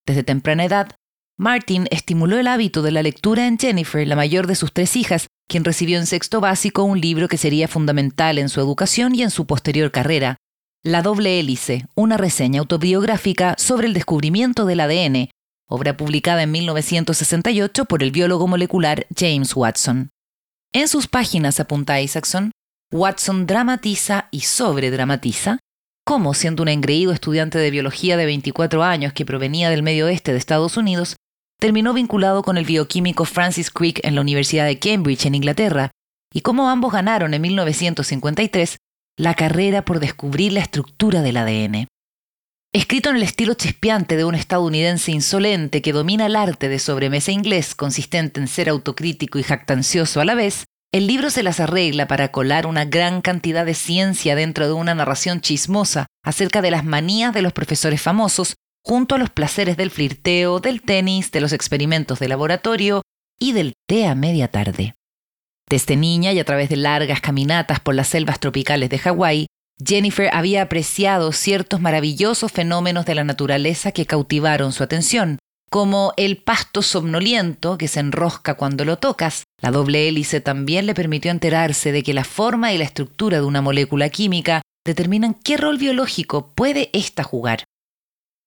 Desde 0.06 0.22
temprana 0.22 0.66
edad, 0.66 0.96
Martin 1.40 1.88
estimuló 1.90 2.38
el 2.38 2.46
hábito 2.46 2.84
de 2.84 2.92
la 2.92 3.01
lectura 3.01 3.48
en 3.48 3.58
Jennifer, 3.58 4.08
la 4.08 4.16
mayor 4.16 4.46
de 4.46 4.54
sus 4.54 4.74
tres 4.74 4.96
hijas, 4.96 5.25
quien 5.51 5.65
recibió 5.65 6.00
en 6.00 6.05
sexto 6.05 6.39
básico 6.39 6.86
un 6.86 7.01
libro 7.01 7.27
que 7.27 7.38
sería 7.38 7.67
fundamental 7.67 8.38
en 8.38 8.48
su 8.48 8.62
educación 8.62 9.13
y 9.13 9.22
en 9.22 9.31
su 9.31 9.46
posterior 9.46 9.91
carrera, 9.91 10.38
La 10.81 11.01
doble 11.01 11.39
hélice, 11.39 11.86
una 11.93 12.15
reseña 12.15 12.62
autobiográfica 12.62 13.55
sobre 13.58 13.88
el 13.88 13.93
descubrimiento 13.93 14.65
del 14.65 14.79
ADN, 14.79 15.29
obra 15.67 15.98
publicada 15.98 16.41
en 16.43 16.51
1968 16.51 17.84
por 17.84 18.01
el 18.01 18.12
biólogo 18.12 18.48
molecular 18.48 19.05
James 19.13 19.53
Watson. 19.53 20.10
En 20.72 20.88
sus 20.88 21.08
páginas, 21.08 21.60
apunta 21.60 22.00
Isaacson, 22.00 22.51
Watson 22.93 23.46
dramatiza 23.46 24.29
y 24.31 24.41
sobredramatiza 24.41 25.60
cómo, 26.05 26.34
siendo 26.34 26.63
un 26.63 26.70
engreído 26.70 27.12
estudiante 27.12 27.58
de 27.58 27.72
biología 27.72 28.15
de 28.15 28.25
24 28.25 28.84
años 28.84 29.12
que 29.12 29.25
provenía 29.25 29.70
del 29.70 29.84
medio 29.84 30.05
oeste 30.05 30.31
de 30.31 30.38
Estados 30.38 30.77
Unidos, 30.77 31.17
terminó 31.62 31.94
vinculado 31.94 32.41
con 32.41 32.58
el 32.58 32.65
bioquímico 32.65 33.24
Francis 33.24 33.70
Crick 33.70 34.00
en 34.03 34.15
la 34.15 34.22
Universidad 34.22 34.65
de 34.65 34.80
Cambridge, 34.80 35.27
en 35.27 35.36
Inglaterra, 35.36 35.91
y 36.34 36.41
cómo 36.41 36.72
ambos 36.72 36.91
ganaron 36.91 37.36
en 37.36 37.41
1953 37.44 38.77
la 39.15 39.36
carrera 39.36 39.86
por 39.86 40.00
descubrir 40.00 40.53
la 40.53 40.62
estructura 40.62 41.22
del 41.22 41.38
ADN. 41.38 41.88
Escrito 42.74 43.12
en 43.12 43.18
el 43.18 43.24
estilo 43.24 43.53
chispeante 43.53 44.18
de 44.18 44.25
un 44.25 44.34
estadounidense 44.34 45.12
insolente 45.12 45.84
que 45.84 45.94
domina 45.94 46.25
el 46.25 46.36
arte 46.36 46.68
de 46.68 46.80
sobremesa 46.80 47.32
inglés 47.32 47.75
consistente 47.75 48.39
en 48.39 48.48
ser 48.48 48.68
autocrítico 48.68 49.38
y 49.38 49.44
jactancioso 49.44 50.20
a 50.20 50.25
la 50.25 50.34
vez, 50.34 50.63
el 50.91 51.06
libro 51.06 51.30
se 51.30 51.44
las 51.44 51.60
arregla 51.60 52.08
para 52.08 52.32
colar 52.32 52.65
una 52.65 52.86
gran 52.86 53.22
cantidad 53.22 53.68
de 53.68 53.75
ciencia 53.75 54.36
dentro 54.36 54.65
de 54.65 54.74
una 54.74 54.96
narración 54.96 55.41
chismosa 55.41 56.08
acerca 56.24 56.63
de 56.63 56.72
las 56.72 56.86
manías 56.86 57.36
de 57.36 57.44
los 57.44 57.53
profesores 57.53 58.01
famosos, 58.01 58.56
junto 58.84 59.16
a 59.16 59.18
los 59.18 59.30
placeres 59.30 59.78
del 59.78 59.92
flirteo, 59.92 60.60
del 60.60 60.82
tenis, 60.82 61.32
de 61.32 61.42
los 61.42 61.54
experimentos 61.54 62.20
de 62.20 62.28
laboratorio 62.28 63.02
y 63.40 63.54
del 63.54 63.74
té 63.88 64.08
a 64.08 64.16
media 64.16 64.50
tarde. 64.50 64.96
Desde 65.70 65.96
niña 65.96 66.34
y 66.34 66.40
a 66.40 66.46
través 66.46 66.70
de 66.70 66.76
largas 66.76 67.22
caminatas 67.22 67.80
por 67.80 67.96
las 67.96 68.08
selvas 68.10 68.40
tropicales 68.40 68.90
de 68.90 69.00
Hawái, 69.00 69.48
Jennifer 69.84 70.30
había 70.34 70.64
apreciado 70.64 71.32
ciertos 71.32 71.82
maravillosos 71.82 72.52
fenómenos 72.52 73.06
de 73.06 73.16
la 73.16 73.24
naturaleza 73.24 73.92
que 73.92 74.06
cautivaron 74.06 74.74
su 74.74 74.84
atención, 74.84 75.40
como 75.70 76.14
el 76.18 76.38
pasto 76.38 76.82
somnoliento 76.82 77.78
que 77.78 77.88
se 77.88 78.02
enrosca 78.02 78.56
cuando 78.56 78.84
lo 78.84 78.98
tocas. 78.98 79.44
La 79.62 79.72
doble 79.72 80.08
hélice 80.08 80.42
también 80.42 80.86
le 80.86 80.94
permitió 80.94 81.32
enterarse 81.32 81.92
de 81.92 82.04
que 82.04 82.14
la 82.14 82.26
forma 82.26 82.74
y 82.74 82.78
la 82.78 82.84
estructura 82.84 83.38
de 83.38 83.46
una 83.46 83.62
molécula 83.62 84.10
química 84.10 84.62
determinan 84.86 85.34
qué 85.34 85.58
rol 85.58 85.78
biológico 85.78 86.52
puede 86.54 86.90
ésta 86.92 87.24
jugar. 87.24 87.64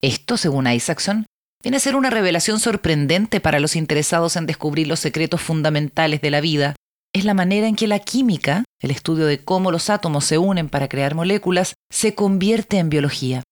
Esto, 0.04 0.36
según 0.36 0.66
Isaacson, 0.66 1.24
viene 1.62 1.78
a 1.78 1.80
ser 1.80 1.96
una 1.96 2.10
revelación 2.10 2.60
sorprendente 2.60 3.40
para 3.40 3.58
los 3.58 3.74
interesados 3.74 4.36
en 4.36 4.44
descubrir 4.44 4.86
los 4.86 5.00
secretos 5.00 5.40
fundamentales 5.40 6.20
de 6.20 6.30
la 6.30 6.42
vida, 6.42 6.76
es 7.14 7.24
la 7.24 7.32
manera 7.32 7.68
en 7.68 7.74
que 7.74 7.86
la 7.86 8.00
química, 8.00 8.64
el 8.82 8.90
estudio 8.90 9.24
de 9.24 9.42
cómo 9.42 9.70
los 9.70 9.88
átomos 9.88 10.26
se 10.26 10.36
unen 10.36 10.68
para 10.68 10.90
crear 10.90 11.14
moléculas, 11.14 11.72
se 11.90 12.14
convierte 12.14 12.76
en 12.76 12.90
biología. 12.90 13.42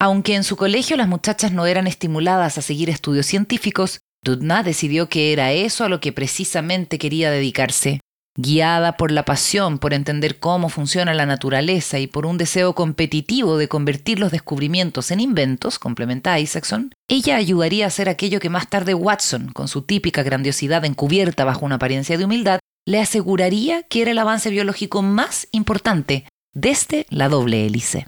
Aunque 0.00 0.34
en 0.34 0.42
su 0.42 0.56
colegio 0.56 0.96
las 0.96 1.06
muchachas 1.06 1.52
no 1.52 1.66
eran 1.66 1.86
estimuladas 1.86 2.58
a 2.58 2.62
seguir 2.62 2.90
estudios 2.90 3.26
científicos, 3.26 4.00
Dudna 4.24 4.64
decidió 4.64 5.08
que 5.08 5.32
era 5.32 5.52
eso 5.52 5.84
a 5.84 5.88
lo 5.88 6.00
que 6.00 6.12
precisamente 6.12 6.98
quería 6.98 7.30
dedicarse. 7.30 8.00
Guiada 8.34 8.96
por 8.96 9.12
la 9.12 9.26
pasión 9.26 9.78
por 9.78 9.92
entender 9.92 10.38
cómo 10.38 10.70
funciona 10.70 11.12
la 11.12 11.26
naturaleza 11.26 11.98
y 11.98 12.06
por 12.06 12.24
un 12.24 12.38
deseo 12.38 12.74
competitivo 12.74 13.58
de 13.58 13.68
convertir 13.68 14.18
los 14.18 14.32
descubrimientos 14.32 15.10
en 15.10 15.20
inventos, 15.20 15.78
complementa 15.78 16.40
Isaacson, 16.40 16.94
ella 17.08 17.36
ayudaría 17.36 17.84
a 17.84 17.88
hacer 17.88 18.08
aquello 18.08 18.40
que 18.40 18.48
más 18.48 18.70
tarde 18.70 18.94
Watson, 18.94 19.48
con 19.52 19.68
su 19.68 19.82
típica 19.82 20.22
grandiosidad 20.22 20.86
encubierta 20.86 21.44
bajo 21.44 21.66
una 21.66 21.74
apariencia 21.74 22.16
de 22.16 22.24
humildad, 22.24 22.60
le 22.86 23.00
aseguraría 23.00 23.82
que 23.82 24.00
era 24.00 24.12
el 24.12 24.18
avance 24.18 24.48
biológico 24.48 25.02
más 25.02 25.46
importante 25.52 26.26
desde 26.54 27.04
la 27.10 27.28
doble 27.28 27.66
hélice. 27.66 28.06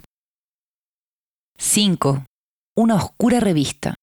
5. 1.59 2.25
Una 2.75 2.95
oscura 2.95 3.39
revista. 3.39 3.93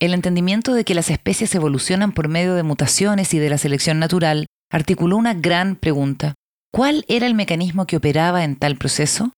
El 0.00 0.14
entendimiento 0.14 0.72
de 0.72 0.86
que 0.86 0.94
las 0.94 1.10
especies 1.10 1.54
evolucionan 1.54 2.12
por 2.12 2.28
medio 2.28 2.54
de 2.54 2.62
mutaciones 2.62 3.34
y 3.34 3.38
de 3.38 3.50
la 3.50 3.58
selección 3.58 3.98
natural 3.98 4.46
articuló 4.70 5.16
una 5.16 5.34
gran 5.34 5.76
pregunta. 5.76 6.34
¿Cuál 6.72 7.04
era 7.08 7.26
el 7.26 7.34
mecanismo 7.34 7.86
que 7.86 7.96
operaba 7.96 8.44
en 8.44 8.56
tal 8.56 8.76
proceso? 8.76 9.32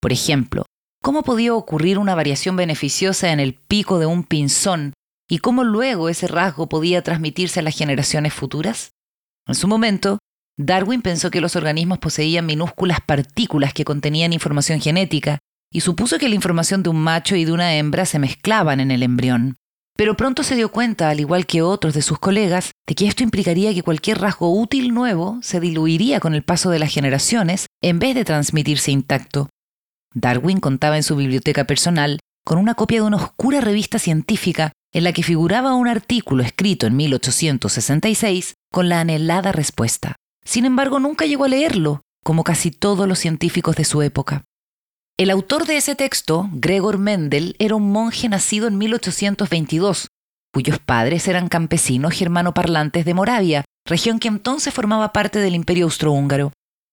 Por 0.00 0.12
ejemplo, 0.12 0.64
¿cómo 1.02 1.22
podía 1.22 1.54
ocurrir 1.54 1.98
una 1.98 2.14
variación 2.14 2.56
beneficiosa 2.56 3.32
en 3.32 3.40
el 3.40 3.54
pico 3.54 3.98
de 3.98 4.06
un 4.06 4.24
pinzón 4.24 4.94
y 5.28 5.38
cómo 5.38 5.62
luego 5.62 6.08
ese 6.08 6.26
rasgo 6.26 6.68
podía 6.68 7.02
transmitirse 7.02 7.60
a 7.60 7.62
las 7.62 7.76
generaciones 7.76 8.32
futuras? 8.32 8.92
En 9.46 9.54
su 9.54 9.68
momento, 9.68 10.18
Darwin 10.58 11.02
pensó 11.02 11.30
que 11.30 11.40
los 11.40 11.56
organismos 11.56 11.98
poseían 11.98 12.46
minúsculas 12.46 13.00
partículas 13.00 13.74
que 13.74 13.84
contenían 13.84 14.32
información 14.32 14.80
genética 14.80 15.38
y 15.72 15.80
supuso 15.80 16.18
que 16.18 16.28
la 16.28 16.34
información 16.34 16.82
de 16.82 16.90
un 16.90 17.00
macho 17.00 17.36
y 17.36 17.44
de 17.44 17.52
una 17.52 17.74
hembra 17.74 18.06
se 18.06 18.18
mezclaban 18.18 18.80
en 18.80 18.90
el 18.90 19.02
embrión. 19.02 19.56
Pero 20.00 20.16
pronto 20.16 20.44
se 20.44 20.56
dio 20.56 20.70
cuenta, 20.70 21.10
al 21.10 21.20
igual 21.20 21.44
que 21.44 21.60
otros 21.60 21.92
de 21.92 22.00
sus 22.00 22.18
colegas, 22.18 22.70
de 22.86 22.94
que 22.94 23.06
esto 23.06 23.22
implicaría 23.22 23.74
que 23.74 23.82
cualquier 23.82 24.18
rasgo 24.18 24.50
útil 24.50 24.94
nuevo 24.94 25.38
se 25.42 25.60
diluiría 25.60 26.20
con 26.20 26.34
el 26.34 26.42
paso 26.42 26.70
de 26.70 26.78
las 26.78 26.90
generaciones 26.90 27.66
en 27.82 27.98
vez 27.98 28.14
de 28.14 28.24
transmitirse 28.24 28.92
intacto. 28.92 29.50
Darwin 30.14 30.58
contaba 30.58 30.96
en 30.96 31.02
su 31.02 31.16
biblioteca 31.16 31.64
personal 31.64 32.18
con 32.46 32.56
una 32.56 32.76
copia 32.76 33.00
de 33.00 33.08
una 33.08 33.18
oscura 33.18 33.60
revista 33.60 33.98
científica 33.98 34.72
en 34.94 35.04
la 35.04 35.12
que 35.12 35.22
figuraba 35.22 35.74
un 35.74 35.86
artículo 35.86 36.42
escrito 36.42 36.86
en 36.86 36.96
1866 36.96 38.54
con 38.72 38.88
la 38.88 39.00
anhelada 39.00 39.52
respuesta. 39.52 40.16
Sin 40.46 40.64
embargo, 40.64 40.98
nunca 40.98 41.26
llegó 41.26 41.44
a 41.44 41.48
leerlo, 41.48 42.00
como 42.24 42.42
casi 42.42 42.70
todos 42.70 43.06
los 43.06 43.18
científicos 43.18 43.76
de 43.76 43.84
su 43.84 44.00
época. 44.00 44.44
El 45.20 45.28
autor 45.28 45.66
de 45.66 45.76
ese 45.76 45.94
texto, 45.94 46.48
Gregor 46.50 46.96
Mendel, 46.96 47.54
era 47.58 47.74
un 47.74 47.92
monje 47.92 48.26
nacido 48.30 48.66
en 48.68 48.78
1822, 48.78 50.06
cuyos 50.50 50.78
padres 50.78 51.28
eran 51.28 51.50
campesinos 51.50 52.14
germanoparlantes 52.14 53.04
de 53.04 53.12
Moravia, 53.12 53.64
región 53.84 54.18
que 54.18 54.28
entonces 54.28 54.72
formaba 54.72 55.12
parte 55.12 55.38
del 55.38 55.54
Imperio 55.54 55.84
Austrohúngaro. 55.84 56.52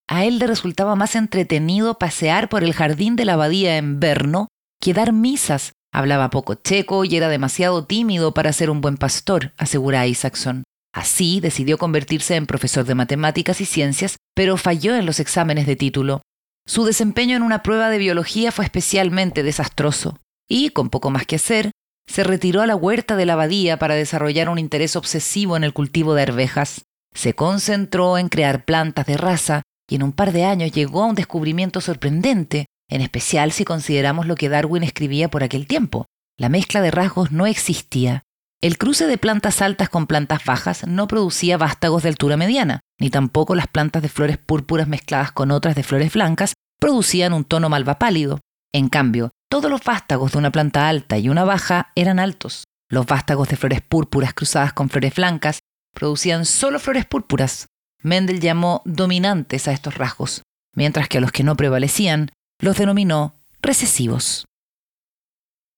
A 0.10 0.26
él 0.26 0.40
le 0.40 0.48
resultaba 0.48 0.98
más 0.98 1.16
entretenido 1.16 1.98
pasear 1.98 2.50
por 2.50 2.66
el 2.66 2.74
jardín 2.74 3.16
de 3.16 3.24
la 3.24 3.36
abadía 3.36 3.78
en 3.78 4.02
Berno 4.02 4.50
que 4.82 4.94
dar 4.94 5.14
misas 5.14 5.72
Hablaba 5.94 6.30
poco 6.30 6.56
checo 6.56 7.06
y 7.06 7.16
era 7.16 7.30
demasiado 7.30 7.86
tímido 7.86 8.34
para 8.34 8.52
ser 8.52 8.70
un 8.70 8.82
buen 8.82 8.98
pastor, 8.98 9.54
asegura 9.58 10.06
Isaacson. 10.06 10.64
Así 10.94 11.40
decidió 11.40 11.78
convertirse 11.78 12.36
en 12.36 12.46
profesor 12.46 12.84
de 12.84 12.94
matemáticas 12.94 13.62
y 13.62 13.66
ciencias, 13.66 14.18
pero 14.36 14.58
falló 14.58 14.98
en 14.98 15.06
los 15.06 15.22
exámenes 15.22 15.66
de 15.66 15.78
título. 15.78 16.22
Su 16.68 16.84
desempeño 16.84 17.38
en 17.38 17.44
una 17.44 17.64
prueba 17.64 17.90
de 17.90 17.98
biología 17.98 18.52
fue 18.52 18.66
especialmente 18.66 19.42
desastroso, 19.42 20.20
y, 20.50 20.70
con 20.70 20.90
poco 20.90 21.10
más 21.10 21.26
que 21.26 21.38
hacer, 21.38 21.72
se 22.08 22.26
retiró 22.26 22.62
a 22.62 22.68
la 22.68 22.76
huerta 22.76 23.16
de 23.16 23.26
la 23.26 23.34
abadía 23.34 23.80
para 23.80 23.96
desarrollar 23.96 24.50
un 24.50 24.60
interés 24.60 24.98
obsesivo 24.98 25.56
en 25.56 25.64
el 25.64 25.74
cultivo 25.74 26.14
de 26.14 26.24
arvejas. 26.24 26.86
Se 27.16 27.34
concentró 27.34 28.18
en 28.18 28.28
crear 28.28 28.66
plantas 28.66 29.06
de 29.06 29.16
raza 29.16 29.64
y 29.90 29.96
en 29.96 30.04
un 30.04 30.12
par 30.12 30.34
de 30.34 30.44
años 30.44 30.72
llegó 30.74 31.04
a 31.04 31.08
un 31.08 31.16
descubrimiento 31.16 31.80
sorprendente 31.80 32.66
en 32.90 33.02
especial 33.02 33.52
si 33.52 33.66
consideramos 33.66 34.28
lo 34.28 34.36
que 34.36 34.50
Darwin 34.50 34.84
escribía 34.84 35.30
por 35.30 35.44
aquel 35.44 35.68
tiempo. 35.68 36.06
La 36.38 36.50
mezcla 36.50 36.82
de 36.82 36.92
rasgos 36.92 37.32
no 37.32 37.48
existía. 37.48 38.24
El 38.60 38.80
cruce 38.80 39.06
de 39.06 39.20
plantas 39.20 39.62
altas 39.62 39.88
con 39.88 40.08
plantas 40.08 40.44
bajas 40.44 40.88
no 40.88 41.08
producía 41.08 41.58
vástagos 41.58 42.02
de 42.02 42.10
altura 42.10 42.38
mediana, 42.38 42.80
ni 43.00 43.12
tampoco 43.12 43.54
las 43.54 43.68
plantas 43.68 44.02
de 44.02 44.10
flores 44.10 44.40
púrpuras 44.40 44.88
mezcladas 44.88 45.32
con 45.32 45.52
otras 45.52 45.76
de 45.76 45.84
flores 45.84 46.14
blancas 46.14 46.54
producían 46.80 47.34
un 47.34 47.46
tono 47.46 47.70
malva 47.70 48.00
pálido. 48.00 48.40
En 48.74 48.90
cambio, 48.90 49.30
todos 49.48 49.70
los 49.70 49.84
vástagos 49.84 50.32
de 50.32 50.40
una 50.40 50.52
planta 50.52 50.90
alta 50.90 51.20
y 51.20 51.30
una 51.30 51.44
baja 51.44 51.92
eran 51.96 52.18
altos. 52.18 52.64
Los 52.90 53.06
vástagos 53.06 53.48
de 53.50 53.58
flores 53.58 53.82
púrpuras 53.82 54.34
cruzadas 54.34 54.74
con 54.74 54.90
flores 54.90 55.14
blancas 55.16 55.60
producían 55.94 56.46
solo 56.46 56.80
flores 56.80 57.06
púrpuras. 57.06 57.68
Mendel 58.02 58.40
llamó 58.40 58.82
dominantes 58.86 59.68
a 59.68 59.72
estos 59.72 59.96
rasgos, 59.96 60.42
mientras 60.76 61.08
que 61.08 61.20
a 61.20 61.22
los 61.22 61.32
que 61.32 61.44
no 61.44 61.56
prevalecían 61.56 62.32
los 62.60 62.78
denominó 62.78 63.36
recesivos. 63.62 64.46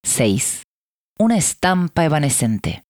6. 0.06 0.64
Una 1.22 1.38
estampa 1.38 2.06
evanescente. 2.06 2.86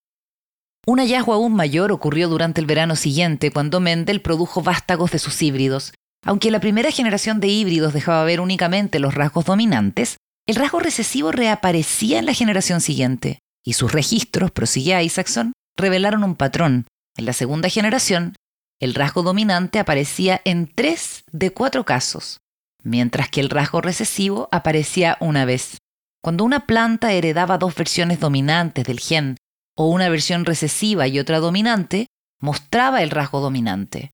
Un 0.85 0.99
hallazgo 0.99 1.33
aún 1.33 1.55
mayor 1.55 1.91
ocurrió 1.91 2.29
durante 2.29 2.61
el 2.61 2.67
verano 2.67 2.95
siguiente 2.95 3.49
cuando 3.49 3.79
Mendel 3.79 4.21
produjo 4.21 4.61
vástagos 4.61 5.09
de 5.09 5.17
sus 5.17 5.41
híbridos. 5.41 5.93
Aunque 6.23 6.51
la 6.51 6.59
primera 6.59 6.91
generación 6.91 7.39
de 7.39 7.47
híbridos 7.47 7.91
dejaba 7.91 8.23
ver 8.25 8.39
únicamente 8.39 8.99
los 8.99 9.15
rasgos 9.15 9.45
dominantes, 9.45 10.17
el 10.45 10.57
rasgo 10.57 10.79
recesivo 10.79 11.31
reaparecía 11.31 12.19
en 12.19 12.27
la 12.27 12.35
generación 12.35 12.81
siguiente, 12.81 13.39
y 13.65 13.73
sus 13.73 13.93
registros, 13.93 14.51
prosigue 14.51 15.03
Isaacson, 15.03 15.53
revelaron 15.75 16.23
un 16.23 16.35
patrón, 16.35 16.85
En 17.17 17.25
la 17.25 17.33
segunda 17.33 17.67
generación, 17.67 18.35
el 18.79 18.93
rasgo 18.93 19.23
dominante 19.23 19.79
aparecía 19.79 20.39
en 20.45 20.67
tres 20.67 21.23
de 21.31 21.51
cuatro 21.51 21.83
casos, 21.83 22.37
mientras 22.83 23.27
que 23.27 23.41
el 23.41 23.49
rasgo 23.49 23.81
recesivo 23.81 24.49
aparecía 24.51 25.17
una 25.19 25.45
vez. 25.45 25.79
Cuando 26.21 26.43
una 26.43 26.65
planta 26.65 27.13
heredaba 27.13 27.57
dos 27.57 27.75
versiones 27.75 28.19
dominantes 28.19 28.85
del 28.85 28.99
gen 28.99 29.37
o 29.75 29.87
una 29.87 30.09
versión 30.09 30.45
recesiva 30.45 31.07
y 31.07 31.19
otra 31.19 31.39
dominante, 31.39 32.07
mostraba 32.41 33.01
el 33.01 33.09
rasgo 33.09 33.39
dominante. 33.39 34.11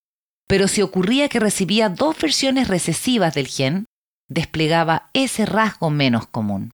Pero 0.48 0.68
si 0.68 0.84
ocurría 0.84 1.28
que 1.30 1.40
recibía 1.40 1.90
dos 1.90 2.20
versiones 2.20 2.68
recesivas 2.68 3.34
del 3.34 3.48
gen, 3.48 3.86
desplegaba 4.30 5.10
ese 5.14 5.46
rasgo 5.46 5.90
menos 5.90 6.28
común. 6.28 6.72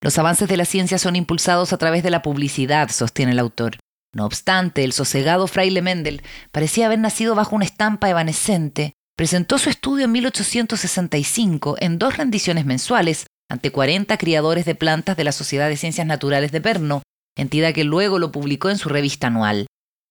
Los 0.00 0.18
avances 0.18 0.48
de 0.48 0.56
la 0.56 0.64
ciencia 0.64 0.98
son 0.98 1.14
impulsados 1.14 1.72
a 1.72 1.78
través 1.78 2.02
de 2.02 2.10
la 2.10 2.22
publicidad, 2.22 2.90
sostiene 2.90 3.32
el 3.32 3.38
autor. 3.38 3.78
No 4.12 4.26
obstante, 4.26 4.82
el 4.82 4.92
sosegado 4.92 5.46
fraile 5.46 5.80
Mendel 5.80 6.22
parecía 6.50 6.86
haber 6.86 6.98
nacido 6.98 7.36
bajo 7.36 7.54
una 7.54 7.64
estampa 7.64 8.10
evanescente. 8.10 8.94
Presentó 9.16 9.58
su 9.58 9.70
estudio 9.70 10.06
en 10.06 10.12
1865 10.12 11.76
en 11.78 11.98
dos 11.98 12.16
rendiciones 12.16 12.64
mensuales 12.64 13.26
ante 13.52 13.70
40 13.70 14.16
criadores 14.16 14.64
de 14.64 14.74
plantas 14.74 15.14
de 15.14 15.24
la 15.24 15.32
Sociedad 15.32 15.68
de 15.68 15.76
Ciencias 15.76 16.06
Naturales 16.06 16.52
de 16.52 16.62
Perno, 16.62 17.02
entidad 17.36 17.74
que 17.74 17.84
luego 17.84 18.18
lo 18.18 18.32
publicó 18.32 18.70
en 18.70 18.78
su 18.78 18.88
revista 18.88 19.26
anual. 19.26 19.66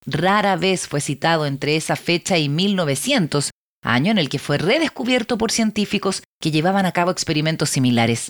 Rara 0.06 0.58
vez 0.58 0.88
fue 0.88 1.02
citado 1.02 1.48
entre 1.48 1.76
esa 1.76 1.96
fecha 1.96 2.38
y 2.38 2.50
1900, 2.50 3.50
año 3.84 4.12
en 4.12 4.20
el 4.20 4.30
que 4.30 4.38
fue 4.38 4.60
redescubierto 4.60 5.40
por 5.40 5.52
científicos 5.52 6.22
que 6.40 6.52
llevaban 6.52 6.86
a 6.86 6.92
cabo 6.92 7.10
experimentos 7.10 7.72
similares. 7.72 8.30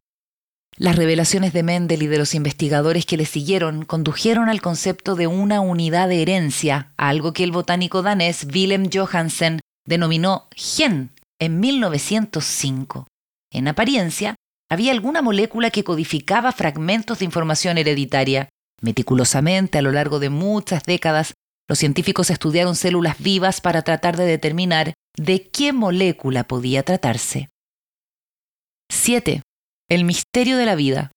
Las 0.77 0.95
revelaciones 0.95 1.51
de 1.51 1.63
Mendel 1.63 2.03
y 2.03 2.07
de 2.07 2.17
los 2.17 2.33
investigadores 2.33 3.05
que 3.05 3.17
le 3.17 3.25
siguieron 3.25 3.83
condujeron 3.83 4.47
al 4.47 4.61
concepto 4.61 5.15
de 5.15 5.27
una 5.27 5.59
unidad 5.59 6.07
de 6.07 6.21
herencia, 6.21 6.93
algo 6.95 7.33
que 7.33 7.43
el 7.43 7.51
botánico 7.51 8.01
danés 8.01 8.47
Willem 8.49 8.89
Johansen 8.89 9.59
denominó 9.85 10.47
gen 10.55 11.11
en 11.37 11.59
1905. 11.59 13.07
En 13.51 13.67
apariencia, 13.67 14.35
había 14.71 14.93
alguna 14.93 15.21
molécula 15.21 15.69
que 15.69 15.83
codificaba 15.83 16.53
fragmentos 16.53 17.19
de 17.19 17.25
información 17.25 17.77
hereditaria. 17.77 18.47
Meticulosamente, 18.81 19.77
a 19.77 19.81
lo 19.81 19.91
largo 19.91 20.17
de 20.19 20.29
muchas 20.29 20.83
décadas, 20.83 21.33
los 21.67 21.77
científicos 21.77 22.29
estudiaron 22.29 22.77
células 22.77 23.17
vivas 23.19 23.59
para 23.59 23.81
tratar 23.81 24.15
de 24.15 24.23
determinar 24.23 24.93
de 25.17 25.49
qué 25.49 25.73
molécula 25.73 26.45
podía 26.45 26.83
tratarse. 26.83 27.49
7. 28.89 29.41
El 29.89 30.05
misterio 30.05 30.55
de 30.55 30.65
la 30.65 30.75
vida. 30.75 31.11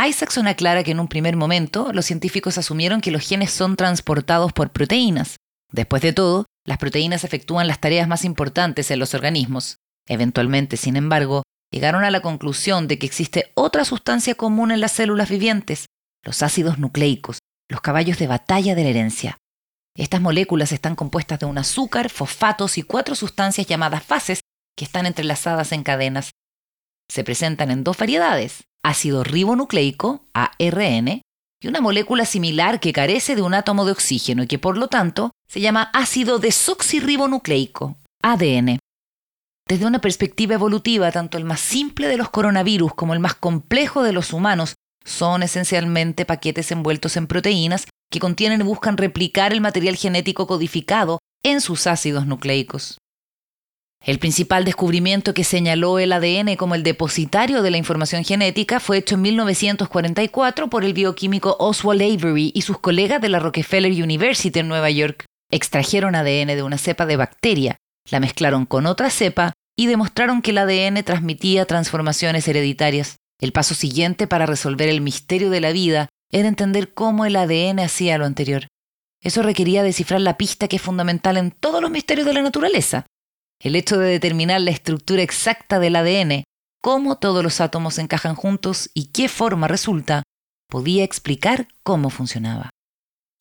Isaacson 0.00 0.46
aclara 0.46 0.84
que 0.84 0.92
en 0.92 1.00
un 1.00 1.08
primer 1.08 1.34
momento 1.34 1.92
los 1.92 2.06
científicos 2.06 2.58
asumieron 2.58 3.00
que 3.00 3.10
los 3.10 3.26
genes 3.26 3.50
son 3.50 3.74
transportados 3.74 4.52
por 4.52 4.70
proteínas. 4.70 5.34
Después 5.72 6.00
de 6.00 6.12
todo, 6.12 6.46
las 6.64 6.78
proteínas 6.78 7.24
efectúan 7.24 7.66
las 7.66 7.80
tareas 7.80 8.06
más 8.06 8.24
importantes 8.24 8.92
en 8.92 9.00
los 9.00 9.14
organismos. 9.14 9.78
Eventualmente, 10.06 10.76
sin 10.76 10.94
embargo, 10.94 11.42
llegaron 11.72 12.04
a 12.04 12.10
la 12.10 12.20
conclusión 12.20 12.86
de 12.86 12.98
que 12.98 13.06
existe 13.06 13.50
otra 13.54 13.84
sustancia 13.84 14.36
común 14.36 14.70
en 14.70 14.80
las 14.80 14.92
células 14.92 15.28
vivientes, 15.28 15.86
los 16.22 16.42
ácidos 16.42 16.78
nucleicos, 16.78 17.38
los 17.68 17.80
caballos 17.80 18.18
de 18.18 18.28
batalla 18.28 18.76
de 18.76 18.84
la 18.84 18.90
herencia. 18.90 19.38
Estas 19.96 20.20
moléculas 20.20 20.70
están 20.70 20.94
compuestas 20.94 21.40
de 21.40 21.46
un 21.46 21.58
azúcar, 21.58 22.10
fosfatos 22.10 22.78
y 22.78 22.82
cuatro 22.82 23.16
sustancias 23.16 23.66
llamadas 23.66 24.04
fases 24.04 24.40
que 24.76 24.84
están 24.84 25.06
entrelazadas 25.06 25.72
en 25.72 25.82
cadenas 25.82 26.30
se 27.12 27.24
presentan 27.24 27.70
en 27.70 27.84
dos 27.84 27.98
variedades, 27.98 28.64
ácido 28.82 29.22
ribonucleico, 29.22 30.24
ARN, 30.32 31.20
y 31.60 31.68
una 31.68 31.82
molécula 31.82 32.24
similar 32.24 32.80
que 32.80 32.94
carece 32.94 33.36
de 33.36 33.42
un 33.42 33.52
átomo 33.52 33.84
de 33.84 33.92
oxígeno 33.92 34.42
y 34.42 34.46
que 34.46 34.58
por 34.58 34.78
lo 34.78 34.88
tanto 34.88 35.30
se 35.46 35.60
llama 35.60 35.90
ácido 35.92 36.38
desoxirribonucleico, 36.38 37.98
ADN. 38.22 38.78
Desde 39.68 39.86
una 39.86 40.00
perspectiva 40.00 40.54
evolutiva, 40.54 41.10
tanto 41.12 41.38
el 41.38 41.44
más 41.44 41.60
simple 41.60 42.08
de 42.08 42.16
los 42.16 42.30
coronavirus 42.30 42.94
como 42.94 43.14
el 43.14 43.20
más 43.20 43.34
complejo 43.34 44.02
de 44.02 44.12
los 44.12 44.32
humanos 44.32 44.74
son 45.04 45.42
esencialmente 45.42 46.24
paquetes 46.24 46.70
envueltos 46.72 47.16
en 47.16 47.26
proteínas 47.26 47.86
que 48.10 48.20
contienen 48.20 48.60
y 48.60 48.64
buscan 48.64 48.96
replicar 48.96 49.52
el 49.52 49.60
material 49.60 49.96
genético 49.96 50.46
codificado 50.46 51.18
en 51.42 51.60
sus 51.60 51.86
ácidos 51.86 52.26
nucleicos. 52.26 52.98
El 54.04 54.18
principal 54.18 54.64
descubrimiento 54.64 55.32
que 55.32 55.44
señaló 55.44 56.00
el 56.00 56.12
ADN 56.12 56.56
como 56.56 56.74
el 56.74 56.82
depositario 56.82 57.62
de 57.62 57.70
la 57.70 57.76
información 57.76 58.24
genética 58.24 58.80
fue 58.80 58.98
hecho 58.98 59.14
en 59.14 59.22
1944 59.22 60.68
por 60.68 60.84
el 60.84 60.92
bioquímico 60.92 61.56
Oswald 61.60 62.02
Avery 62.02 62.50
y 62.52 62.62
sus 62.62 62.78
colegas 62.78 63.20
de 63.20 63.28
la 63.28 63.38
Rockefeller 63.38 63.92
University 63.92 64.58
en 64.58 64.66
Nueva 64.66 64.90
York. 64.90 65.24
Extrajeron 65.52 66.16
ADN 66.16 66.48
de 66.48 66.62
una 66.64 66.78
cepa 66.78 67.06
de 67.06 67.16
bacteria, 67.16 67.76
la 68.10 68.20
mezclaron 68.20 68.66
con 68.66 68.86
otra 68.86 69.10
cepa 69.10 69.52
y 69.76 69.86
demostraron 69.86 70.42
que 70.42 70.50
el 70.50 70.58
ADN 70.58 71.02
transmitía 71.04 71.64
transformaciones 71.66 72.46
hereditarias. 72.48 73.16
El 73.40 73.52
paso 73.52 73.74
siguiente 73.74 74.26
para 74.26 74.46
resolver 74.46 74.88
el 74.88 75.00
misterio 75.00 75.50
de 75.50 75.60
la 75.60 75.72
vida 75.72 76.08
era 76.30 76.48
entender 76.48 76.94
cómo 76.94 77.26
el 77.26 77.36
ADN 77.36 77.80
hacía 77.80 78.18
lo 78.18 78.24
anterior. 78.24 78.68
Eso 79.20 79.42
requería 79.42 79.82
descifrar 79.82 80.20
la 80.20 80.36
pista 80.36 80.68
que 80.68 80.76
es 80.76 80.82
fundamental 80.82 81.36
en 81.36 81.50
todos 81.52 81.80
los 81.80 81.90
misterios 81.90 82.26
de 82.26 82.34
la 82.34 82.42
naturaleza, 82.42 83.06
el 83.60 83.76
hecho 83.76 83.98
de 83.98 84.08
determinar 84.08 84.60
la 84.60 84.72
estructura 84.72 85.22
exacta 85.22 85.78
del 85.78 85.96
ADN, 85.96 86.44
cómo 86.82 87.16
todos 87.18 87.44
los 87.44 87.60
átomos 87.60 87.98
encajan 87.98 88.34
juntos 88.34 88.90
y 88.92 89.06
qué 89.06 89.28
forma 89.28 89.68
resulta, 89.68 90.24
podía 90.68 91.04
explicar 91.04 91.68
cómo 91.84 92.10
funcionaba. 92.10 92.70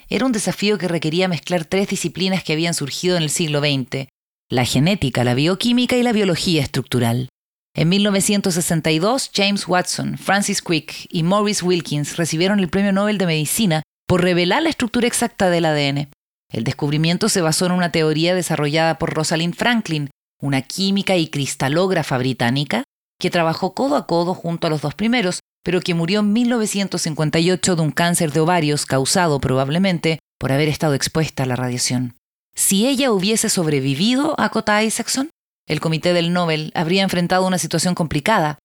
Era 0.08 0.26
un 0.26 0.32
desafío 0.32 0.78
que 0.78 0.88
requería 0.88 1.28
mezclar 1.28 1.66
tres 1.66 1.88
disciplinas 1.88 2.44
que 2.44 2.54
habían 2.54 2.74
surgido 2.74 3.18
en 3.18 3.24
el 3.24 3.30
siglo 3.30 3.62
XX, 3.62 4.10
la 4.52 4.66
genética, 4.66 5.24
la 5.24 5.34
bioquímica 5.34 5.96
y 5.96 6.04
la 6.04 6.12
biología 6.12 6.62
estructural. 6.62 7.30
En 7.74 7.88
1962, 7.88 9.32
James 9.34 9.66
Watson, 9.66 10.18
Francis 10.18 10.62
Crick 10.62 11.08
y 11.10 11.24
Maurice 11.24 11.64
Wilkins 11.64 12.18
recibieron 12.18 12.60
el 12.60 12.68
Premio 12.68 12.92
Nobel 12.92 13.18
de 13.18 13.28
Medicina 13.28 13.82
por 14.06 14.22
revelar 14.22 14.62
la 14.62 14.70
estructura 14.70 15.08
exacta 15.08 15.50
del 15.50 15.64
ADN. 15.64 16.10
El 16.52 16.66
descubrimiento 16.66 17.30
se 17.30 17.40
basó 17.40 17.66
en 17.66 17.72
una 17.72 17.94
teoría 17.94 18.36
desarrollada 18.36 19.00
por 19.00 19.14
Rosalind 19.14 19.56
Franklin, 19.56 20.10
una 20.42 20.62
química 20.62 21.16
y 21.16 21.30
cristalógrafa 21.30 22.18
británica, 22.18 22.84
que 23.22 23.30
trabajó 23.30 23.74
codo 23.74 23.96
a 23.96 24.06
codo 24.06 24.34
junto 24.34 24.68
a 24.68 24.70
los 24.70 24.82
dos 24.82 24.96
primeros, 24.96 25.40
pero 25.64 25.80
que 25.80 25.94
murió 25.94 26.20
en 26.20 26.34
1958 26.34 27.78
de 27.78 27.82
un 27.82 27.92
cáncer 27.92 28.34
de 28.34 28.42
ovarios 28.42 28.86
causado 28.86 29.40
probablemente 29.40 30.20
por 30.38 30.52
haber 30.52 30.68
estado 30.68 30.94
expuesta 30.94 31.44
a 31.44 31.46
la 31.46 31.56
radiación. 31.56 32.16
Si 32.56 32.88
ella 32.88 33.12
hubiese 33.12 33.50
sobrevivido, 33.50 34.40
acota 34.40 34.84
Isaacson, 34.84 35.30
el 35.68 35.80
comité 35.80 36.14
del 36.14 36.34
Nobel 36.34 36.72
habría 36.76 37.04
enfrentado 37.04 37.46
una 37.48 37.58
situación 37.58 37.96
complicada. 37.96 38.60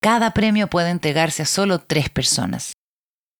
Cada 0.00 0.34
premio 0.34 0.68
puede 0.68 0.90
entregarse 0.90 1.42
a 1.42 1.46
solo 1.46 1.78
tres 1.80 2.10
personas. 2.10 2.74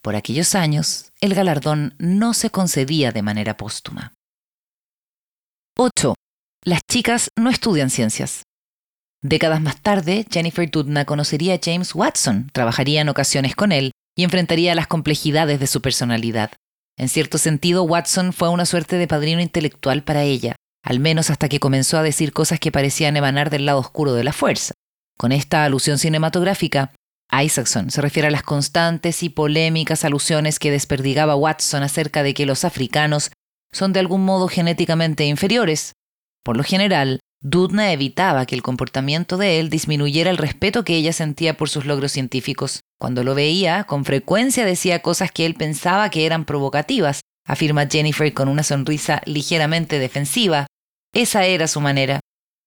Por 0.03 0.17
aquellos 0.17 0.55
años, 0.55 1.11
el 1.21 1.35
galardón 1.35 1.95
no 1.99 2.35
se 2.35 2.51
concedía 2.51 3.13
de 3.13 3.23
manera 3.23 3.57
póstuma. 3.57 4.13
8. 5.77 6.15
Las 6.65 6.81
chicas 6.91 7.29
no 7.37 7.51
estudian 7.51 7.91
ciencias. 7.91 8.43
Décadas 9.23 9.61
más 9.61 9.81
tarde, 9.81 10.27
Jennifer 10.31 10.71
Doudna 10.71 11.05
conocería 11.05 11.55
a 11.55 11.61
James 11.63 11.95
Watson, 11.95 12.51
trabajaría 12.53 13.01
en 13.01 13.09
ocasiones 13.09 13.57
con 13.57 13.73
él 13.73 13.93
y 14.17 14.25
enfrentaría 14.25 14.75
las 14.75 14.87
complejidades 14.87 15.59
de 15.61 15.67
su 15.67 15.81
personalidad. 15.81 16.53
En 16.97 17.09
cierto 17.09 17.39
sentido, 17.39 17.83
Watson 17.83 18.33
fue 18.33 18.49
una 18.49 18.67
suerte 18.67 18.97
de 18.97 19.09
padrino 19.09 19.41
intelectual 19.41 20.05
para 20.05 20.23
ella, 20.23 20.55
al 20.83 21.01
menos 21.01 21.31
hasta 21.31 21.49
que 21.49 21.61
comenzó 21.61 21.99
a 21.99 22.03
decir 22.03 22.33
cosas 22.33 22.61
que 22.61 22.71
parecían 22.71 23.17
emanar 23.17 23.51
del 23.51 23.67
lado 23.67 23.81
oscuro 23.81 24.15
de 24.15 24.25
la 24.25 24.33
fuerza. 24.33 24.75
Con 25.19 25.33
esta 25.33 25.65
alusión 25.65 25.99
cinematográfica, 25.99 26.93
Isaacson 27.33 27.91
se 27.91 28.01
refiere 28.01 28.29
a 28.29 28.31
las 28.31 28.43
constantes 28.43 29.23
y 29.23 29.29
polémicas 29.29 30.05
alusiones 30.05 30.59
que 30.59 30.71
desperdigaba 30.71 31.35
Watson 31.35 31.83
acerca 31.83 32.23
de 32.23 32.35
que 32.35 32.47
los 32.47 32.65
africanos 32.65 33.31
son 33.73 33.93
de 33.93 34.01
algún 34.01 34.25
modo 34.25 34.47
genéticamente 34.47 35.25
inferiores. 35.25 35.95
Por 36.45 36.57
lo 36.57 36.63
general, 36.63 37.21
Dudna 37.41 37.93
evitaba 37.93 38.47
que 38.47 38.55
el 38.55 38.63
comportamiento 38.63 39.37
de 39.37 39.59
él 39.59 39.69
disminuyera 39.69 40.31
el 40.31 40.39
respeto 40.39 40.85
que 40.85 40.95
ella 40.97 41.13
sentía 41.13 41.57
por 41.57 41.69
sus 41.69 41.87
logros 41.87 42.13
científicos. 42.13 42.81
Cuando 42.99 43.25
lo 43.25 43.35
veía, 43.35 43.85
con 43.85 44.05
frecuencia 44.05 44.65
decía 44.65 45.03
cosas 45.03 45.31
que 45.31 45.47
él 45.47 45.55
pensaba 45.55 46.11
que 46.11 46.27
eran 46.27 46.45
provocativas, 46.45 47.21
afirma 47.47 47.87
Jennifer 47.87 48.33
con 48.33 48.49
una 48.49 48.63
sonrisa 48.63 49.21
ligeramente 49.27 49.99
defensiva. 49.99 50.67
Esa 51.13 51.45
era 51.45 51.69
su 51.69 51.81
manera. 51.81 52.21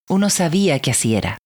Uno 0.10 0.30
sabía 0.30 0.80
que 0.80 0.92
así 0.92 1.16
era. 1.16 1.38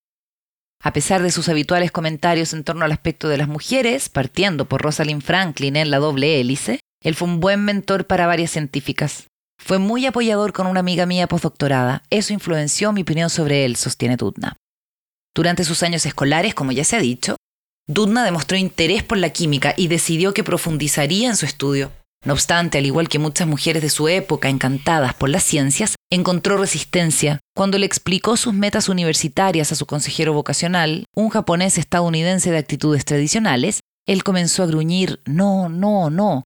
A 0.83 0.93
pesar 0.93 1.21
de 1.21 1.31
sus 1.31 1.47
habituales 1.47 1.91
comentarios 1.91 2.53
en 2.53 2.63
torno 2.63 2.85
al 2.85 2.91
aspecto 2.91 3.27
de 3.27 3.37
las 3.37 3.47
mujeres, 3.47 4.09
partiendo 4.09 4.65
por 4.65 4.81
Rosalind 4.81 5.21
Franklin 5.21 5.75
en 5.75 5.91
la 5.91 5.99
doble 5.99 6.39
hélice, 6.39 6.79
él 7.03 7.15
fue 7.15 7.27
un 7.27 7.39
buen 7.39 7.63
mentor 7.63 8.07
para 8.07 8.27
varias 8.27 8.51
científicas. 8.51 9.27
Fue 9.59 9.77
muy 9.77 10.07
apoyador 10.07 10.53
con 10.53 10.65
una 10.65 10.79
amiga 10.79 11.05
mía 11.05 11.27
postdoctorada. 11.27 12.03
Eso 12.09 12.33
influenció 12.33 12.91
mi 12.93 13.01
opinión 13.01 13.29
sobre 13.29 13.63
él, 13.63 13.75
sostiene 13.75 14.17
Dudna. 14.17 14.57
Durante 15.35 15.63
sus 15.63 15.83
años 15.83 16.05
escolares, 16.05 16.55
como 16.55 16.71
ya 16.71 16.83
se 16.83 16.95
ha 16.95 16.99
dicho, 16.99 17.37
Dudna 17.93 18.23
demostró 18.23 18.55
interés 18.55 19.03
por 19.03 19.17
la 19.17 19.31
química 19.31 19.73
y 19.75 19.89
decidió 19.89 20.33
que 20.33 20.45
profundizaría 20.45 21.27
en 21.27 21.35
su 21.35 21.45
estudio. 21.45 21.91
No 22.23 22.31
obstante, 22.31 22.77
al 22.77 22.85
igual 22.85 23.09
que 23.09 23.19
muchas 23.19 23.49
mujeres 23.49 23.81
de 23.81 23.89
su 23.89 24.07
época 24.07 24.47
encantadas 24.47 25.13
por 25.13 25.27
las 25.27 25.43
ciencias, 25.43 25.95
encontró 26.09 26.57
resistencia 26.57 27.39
cuando 27.53 27.77
le 27.77 27.85
explicó 27.85 28.37
sus 28.37 28.53
metas 28.53 28.87
universitarias 28.87 29.73
a 29.73 29.75
su 29.75 29.85
consejero 29.85 30.31
vocacional, 30.31 31.03
un 31.15 31.29
japonés 31.29 31.77
estadounidense 31.77 32.49
de 32.49 32.59
actitudes 32.59 33.03
tradicionales. 33.03 33.81
Él 34.07 34.23
comenzó 34.23 34.63
a 34.63 34.67
gruñir, 34.67 35.19
no, 35.25 35.67
no, 35.67 36.09
no. 36.09 36.43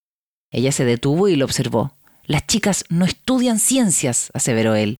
Ella 0.51 0.71
se 0.71 0.83
detuvo 0.83 1.27
y 1.27 1.35
lo 1.35 1.45
observó. 1.45 1.91
Las 2.25 2.47
chicas 2.47 2.85
no 2.89 3.05
estudian 3.05 3.59
ciencias, 3.59 4.31
aseveró 4.33 4.73
él. 4.73 4.95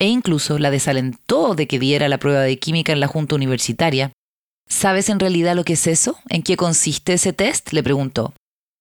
E 0.00 0.06
incluso 0.06 0.58
la 0.58 0.72
desalentó 0.72 1.54
de 1.54 1.68
que 1.68 1.78
diera 1.78 2.08
la 2.08 2.18
prueba 2.18 2.40
de 2.40 2.58
química 2.58 2.92
en 2.92 2.98
la 2.98 3.06
junta 3.06 3.36
universitaria. 3.36 4.10
¿Sabes 4.68 5.08
en 5.08 5.20
realidad 5.20 5.54
lo 5.54 5.64
que 5.64 5.74
es 5.74 5.86
eso? 5.86 6.18
¿En 6.28 6.42
qué 6.42 6.56
consiste 6.56 7.14
ese 7.14 7.32
test? 7.32 7.72
le 7.72 7.82
preguntó. 7.82 8.34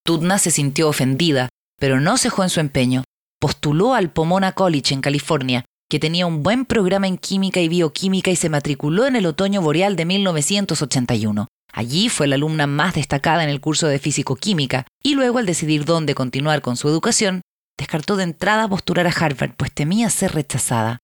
Tudna 0.06 0.38
se 0.38 0.52
sintió 0.52 0.90
ofendida, 0.90 1.50
pero 1.80 2.00
no 2.00 2.18
cejó 2.18 2.44
en 2.44 2.50
su 2.50 2.60
empeño. 2.60 3.04
Postuló 3.40 3.94
al 3.94 4.12
Pomona 4.12 4.54
College 4.54 4.94
en 4.94 5.02
California, 5.02 5.66
que 5.90 6.00
tenía 6.00 6.26
un 6.26 6.44
buen 6.44 6.66
programa 6.66 7.08
en 7.08 7.18
química 7.18 7.60
y 7.60 7.68
bioquímica 7.68 8.32
y 8.32 8.36
se 8.36 8.50
matriculó 8.50 9.06
en 9.06 9.16
el 9.16 9.26
otoño 9.26 9.62
boreal 9.62 9.96
de 9.96 10.06
1981. 10.06 11.48
Allí 11.72 12.10
fue 12.10 12.28
la 12.28 12.36
alumna 12.36 12.68
más 12.68 12.94
destacada 12.96 13.44
en 13.44 13.50
el 13.50 13.60
curso 13.60 13.88
de 13.88 14.00
físico-química 14.00 14.86
y 15.02 15.16
luego 15.16 15.40
al 15.40 15.46
decidir 15.46 15.86
dónde 15.86 16.16
continuar 16.16 16.62
con 16.62 16.78
su 16.78 16.88
educación, 16.88 17.42
descartó 17.78 18.16
de 18.16 18.24
entrada 18.24 18.68
postular 18.68 19.08
a 19.08 19.12
Harvard, 19.12 19.56
pues 19.56 19.72
temía 19.74 20.10
ser 20.10 20.34
rechazada. 20.34 21.00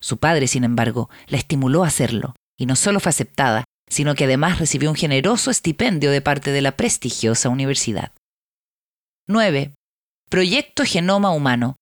Su 0.00 0.18
padre, 0.18 0.46
sin 0.46 0.64
embargo, 0.64 1.10
la 1.26 1.38
estimuló 1.38 1.84
a 1.84 1.88
hacerlo, 1.88 2.34
y 2.58 2.66
no 2.66 2.76
solo 2.76 3.00
fue 3.00 3.10
aceptada, 3.10 3.64
sino 3.90 4.14
que 4.14 4.24
además 4.24 4.58
recibió 4.58 4.88
un 4.88 4.96
generoso 4.96 5.50
estipendio 5.50 6.10
de 6.10 6.22
parte 6.22 6.52
de 6.52 6.62
la 6.62 6.76
prestigiosa 6.76 7.48
universidad. 7.48 8.12
9. 9.26 9.74
Proyecto 10.30 10.84
Genoma 10.84 11.30
Humano. 11.30 11.76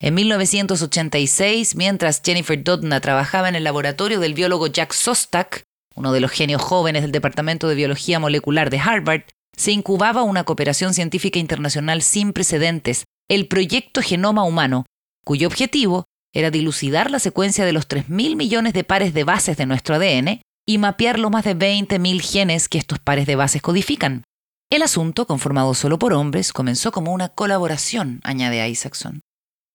En 0.00 0.14
1986, 0.14 1.76
mientras 1.76 2.20
Jennifer 2.22 2.62
Doudna 2.62 3.00
trabajaba 3.00 3.48
en 3.48 3.54
el 3.54 3.64
laboratorio 3.64 4.20
del 4.20 4.34
biólogo 4.34 4.66
Jack 4.66 4.92
Sostak, 4.92 5.64
uno 5.94 6.12
de 6.12 6.20
los 6.20 6.30
genios 6.30 6.60
jóvenes 6.60 7.02
del 7.02 7.12
Departamento 7.12 7.68
de 7.68 7.74
Biología 7.74 8.18
Molecular 8.18 8.68
de 8.68 8.80
Harvard, 8.80 9.22
se 9.56 9.72
incubaba 9.72 10.24
una 10.24 10.44
cooperación 10.44 10.92
científica 10.92 11.38
internacional 11.38 12.02
sin 12.02 12.32
precedentes, 12.32 13.04
el 13.30 13.46
Proyecto 13.46 14.02
Genoma 14.02 14.44
Humano, 14.44 14.84
cuyo 15.24 15.46
objetivo 15.46 16.04
era 16.34 16.50
dilucidar 16.50 17.10
la 17.10 17.20
secuencia 17.20 17.64
de 17.64 17.72
los 17.72 17.88
3.000 17.88 18.36
millones 18.36 18.74
de 18.74 18.84
pares 18.84 19.14
de 19.14 19.24
bases 19.24 19.56
de 19.56 19.66
nuestro 19.66 19.94
ADN 19.94 20.42
y 20.66 20.78
mapear 20.78 21.18
los 21.18 21.30
más 21.30 21.44
de 21.44 21.56
20.000 21.56 22.20
genes 22.20 22.68
que 22.68 22.78
estos 22.78 22.98
pares 22.98 23.26
de 23.26 23.36
bases 23.36 23.62
codifican. 23.62 24.24
El 24.70 24.82
asunto, 24.82 25.26
conformado 25.26 25.74
solo 25.74 25.98
por 25.98 26.12
hombres, 26.12 26.52
comenzó 26.52 26.90
como 26.90 27.12
una 27.12 27.28
colaboración, 27.28 28.20
añade 28.24 28.66
Isaacson. 28.68 29.20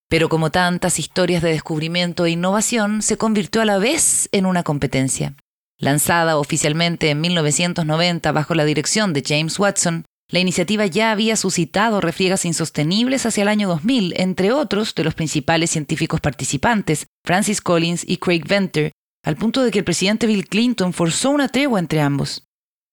Pero 0.10 0.28
como 0.28 0.49
tantas 0.49 0.97
historias 0.97 1.43
de 1.43 1.52
descubrimiento 1.52 2.25
e 2.25 2.32
innovación, 2.32 3.02
se 3.04 3.17
convirtió 3.17 3.62
a 3.62 3.65
la 3.65 3.78
vez 3.78 4.28
en 4.32 4.45
una 4.45 4.63
competencia. 4.63 5.36
Lanzada 5.78 6.38
oficialmente 6.38 7.12
en 7.12 7.21
1990 7.21 8.32
bajo 8.32 8.56
la 8.56 8.65
dirección 8.65 9.13
de 9.13 9.23
James 9.25 9.58
Watson, 9.60 10.06
la 10.32 10.39
iniciativa 10.39 10.86
ya 10.86 11.12
había 11.12 11.36
suscitado 11.36 12.02
refriegas 12.02 12.45
insostenibles 12.45 13.25
hacia 13.25 13.43
el 13.43 13.47
año 13.47 13.67
2000, 13.67 14.13
entre 14.17 14.52
otros 14.52 14.93
de 14.93 15.04
los 15.04 15.15
principales 15.15 15.71
científicos 15.71 16.19
participantes, 16.21 17.08
Francis 17.23 17.62
Collins 17.62 18.04
y 18.08 18.17
Craig 18.17 18.43
Venter, 18.47 18.91
al 19.29 19.35
punto 19.35 19.61
de 19.61 19.69
que 19.69 19.77
el 19.77 19.85
presidente 19.85 20.25
Bill 20.25 20.47
Clinton 20.47 20.91
forzó 20.91 21.29
una 21.29 21.49
tregua 21.49 21.79
entre 21.79 22.01
ambos. 22.01 22.47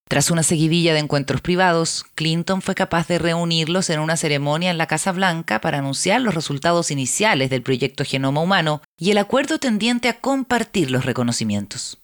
Tras 0.06 0.30
una 0.30 0.42
seguidilla 0.42 0.92
de 0.92 0.98
encuentros 0.98 1.40
privados, 1.40 2.04
Clinton 2.14 2.60
fue 2.60 2.74
capaz 2.74 3.08
de 3.08 3.18
reunirlos 3.18 3.88
en 3.88 4.00
una 4.00 4.18
ceremonia 4.18 4.70
en 4.70 4.76
la 4.76 4.86
Casa 4.86 5.12
Blanca 5.12 5.62
para 5.62 5.78
anunciar 5.78 6.20
los 6.20 6.34
resultados 6.34 6.90
iniciales 6.90 7.48
del 7.48 7.62
proyecto 7.62 8.04
Genoma 8.04 8.42
Humano 8.42 8.82
y 9.00 9.12
el 9.12 9.16
acuerdo 9.16 9.58
tendiente 9.58 10.10
a 10.10 10.20
compartir 10.20 10.90
los 10.90 11.06
reconocimientos. 11.06 12.02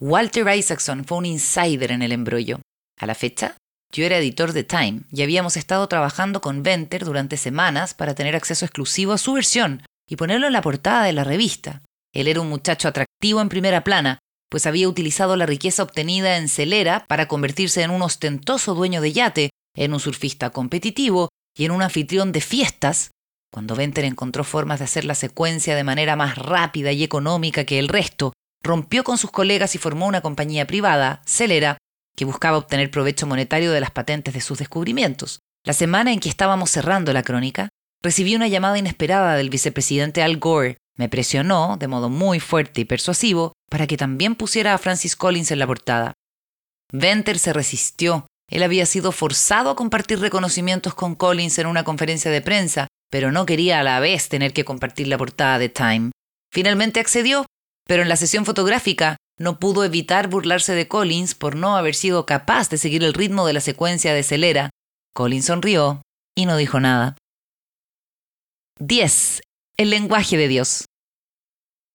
Walter 0.00 0.46
Isaacson 0.46 1.04
fue 1.04 1.18
un 1.18 1.26
insider 1.26 1.90
en 1.90 2.02
el 2.02 2.12
embrollo. 2.12 2.60
A 3.00 3.06
la 3.06 3.16
fecha, 3.16 3.56
yo 3.92 4.04
era 4.04 4.18
editor 4.18 4.52
de 4.52 4.62
Time 4.62 5.00
y 5.10 5.22
habíamos 5.22 5.56
estado 5.56 5.88
trabajando 5.88 6.40
con 6.40 6.62
Venter 6.62 7.04
durante 7.04 7.36
semanas 7.36 7.92
para 7.92 8.14
tener 8.14 8.36
acceso 8.36 8.64
exclusivo 8.64 9.12
a 9.12 9.18
su 9.18 9.32
versión 9.32 9.82
y 10.08 10.14
ponerlo 10.14 10.46
en 10.46 10.52
la 10.52 10.62
portada 10.62 11.02
de 11.02 11.12
la 11.12 11.24
revista. 11.24 11.82
Él 12.14 12.28
era 12.28 12.40
un 12.40 12.48
muchacho 12.48 12.86
atractivo 12.86 13.11
en 13.22 13.48
primera 13.48 13.84
plana, 13.84 14.18
pues 14.50 14.66
había 14.66 14.88
utilizado 14.88 15.36
la 15.36 15.46
riqueza 15.46 15.82
obtenida 15.82 16.36
en 16.36 16.48
Celera 16.48 17.06
para 17.08 17.28
convertirse 17.28 17.82
en 17.82 17.90
un 17.90 18.02
ostentoso 18.02 18.74
dueño 18.74 19.00
de 19.00 19.12
yate, 19.12 19.50
en 19.74 19.94
un 19.94 20.00
surfista 20.00 20.50
competitivo 20.50 21.28
y 21.56 21.64
en 21.64 21.70
un 21.70 21.82
anfitrión 21.82 22.32
de 22.32 22.40
fiestas, 22.40 23.10
cuando 23.52 23.76
Venter 23.76 24.04
encontró 24.04 24.44
formas 24.44 24.80
de 24.80 24.86
hacer 24.86 25.04
la 25.04 25.14
secuencia 25.14 25.76
de 25.76 25.84
manera 25.84 26.16
más 26.16 26.36
rápida 26.36 26.92
y 26.92 27.02
económica 27.02 27.64
que 27.64 27.78
el 27.78 27.88
resto, 27.88 28.32
rompió 28.62 29.04
con 29.04 29.18
sus 29.18 29.30
colegas 29.30 29.74
y 29.74 29.78
formó 29.78 30.06
una 30.06 30.20
compañía 30.20 30.66
privada, 30.66 31.22
Celera, 31.26 31.78
que 32.16 32.24
buscaba 32.24 32.58
obtener 32.58 32.90
provecho 32.90 33.26
monetario 33.26 33.72
de 33.72 33.80
las 33.80 33.90
patentes 33.90 34.34
de 34.34 34.40
sus 34.40 34.58
descubrimientos. 34.58 35.40
La 35.64 35.72
semana 35.72 36.12
en 36.12 36.20
que 36.20 36.28
estábamos 36.28 36.70
cerrando 36.70 37.12
la 37.12 37.22
crónica, 37.22 37.68
recibí 38.02 38.34
una 38.34 38.48
llamada 38.48 38.78
inesperada 38.78 39.36
del 39.36 39.50
vicepresidente 39.50 40.22
Al 40.22 40.38
Gore, 40.38 40.78
me 40.96 41.08
presionó, 41.08 41.76
de 41.78 41.88
modo 41.88 42.08
muy 42.08 42.40
fuerte 42.40 42.82
y 42.82 42.84
persuasivo, 42.84 43.52
para 43.70 43.86
que 43.86 43.96
también 43.96 44.34
pusiera 44.34 44.74
a 44.74 44.78
Francis 44.78 45.16
Collins 45.16 45.50
en 45.50 45.58
la 45.58 45.66
portada. 45.66 46.12
Venter 46.92 47.38
se 47.38 47.52
resistió. 47.52 48.26
Él 48.50 48.62
había 48.62 48.84
sido 48.84 49.12
forzado 49.12 49.70
a 49.70 49.76
compartir 49.76 50.20
reconocimientos 50.20 50.94
con 50.94 51.14
Collins 51.14 51.58
en 51.58 51.66
una 51.66 51.84
conferencia 51.84 52.30
de 52.30 52.42
prensa, 52.42 52.88
pero 53.10 53.32
no 53.32 53.46
quería 53.46 53.80
a 53.80 53.82
la 53.82 53.98
vez 54.00 54.28
tener 54.28 54.52
que 54.52 54.64
compartir 54.64 55.08
la 55.08 55.16
portada 55.16 55.58
de 55.58 55.70
Time. 55.70 56.10
Finalmente 56.52 57.00
accedió, 57.00 57.46
pero 57.86 58.02
en 58.02 58.10
la 58.10 58.16
sesión 58.16 58.44
fotográfica 58.44 59.16
no 59.38 59.58
pudo 59.58 59.84
evitar 59.84 60.28
burlarse 60.28 60.74
de 60.74 60.86
Collins 60.86 61.34
por 61.34 61.56
no 61.56 61.76
haber 61.76 61.94
sido 61.94 62.26
capaz 62.26 62.68
de 62.68 62.76
seguir 62.76 63.02
el 63.02 63.14
ritmo 63.14 63.46
de 63.46 63.54
la 63.54 63.60
secuencia 63.60 64.12
de 64.12 64.22
Celera. 64.22 64.70
Collins 65.14 65.46
sonrió 65.46 66.02
y 66.36 66.44
no 66.46 66.56
dijo 66.56 66.78
nada. 66.78 67.16
10. 68.78 69.40
El 69.82 69.90
lenguaje 69.90 70.36
de 70.36 70.46
Dios. 70.46 70.84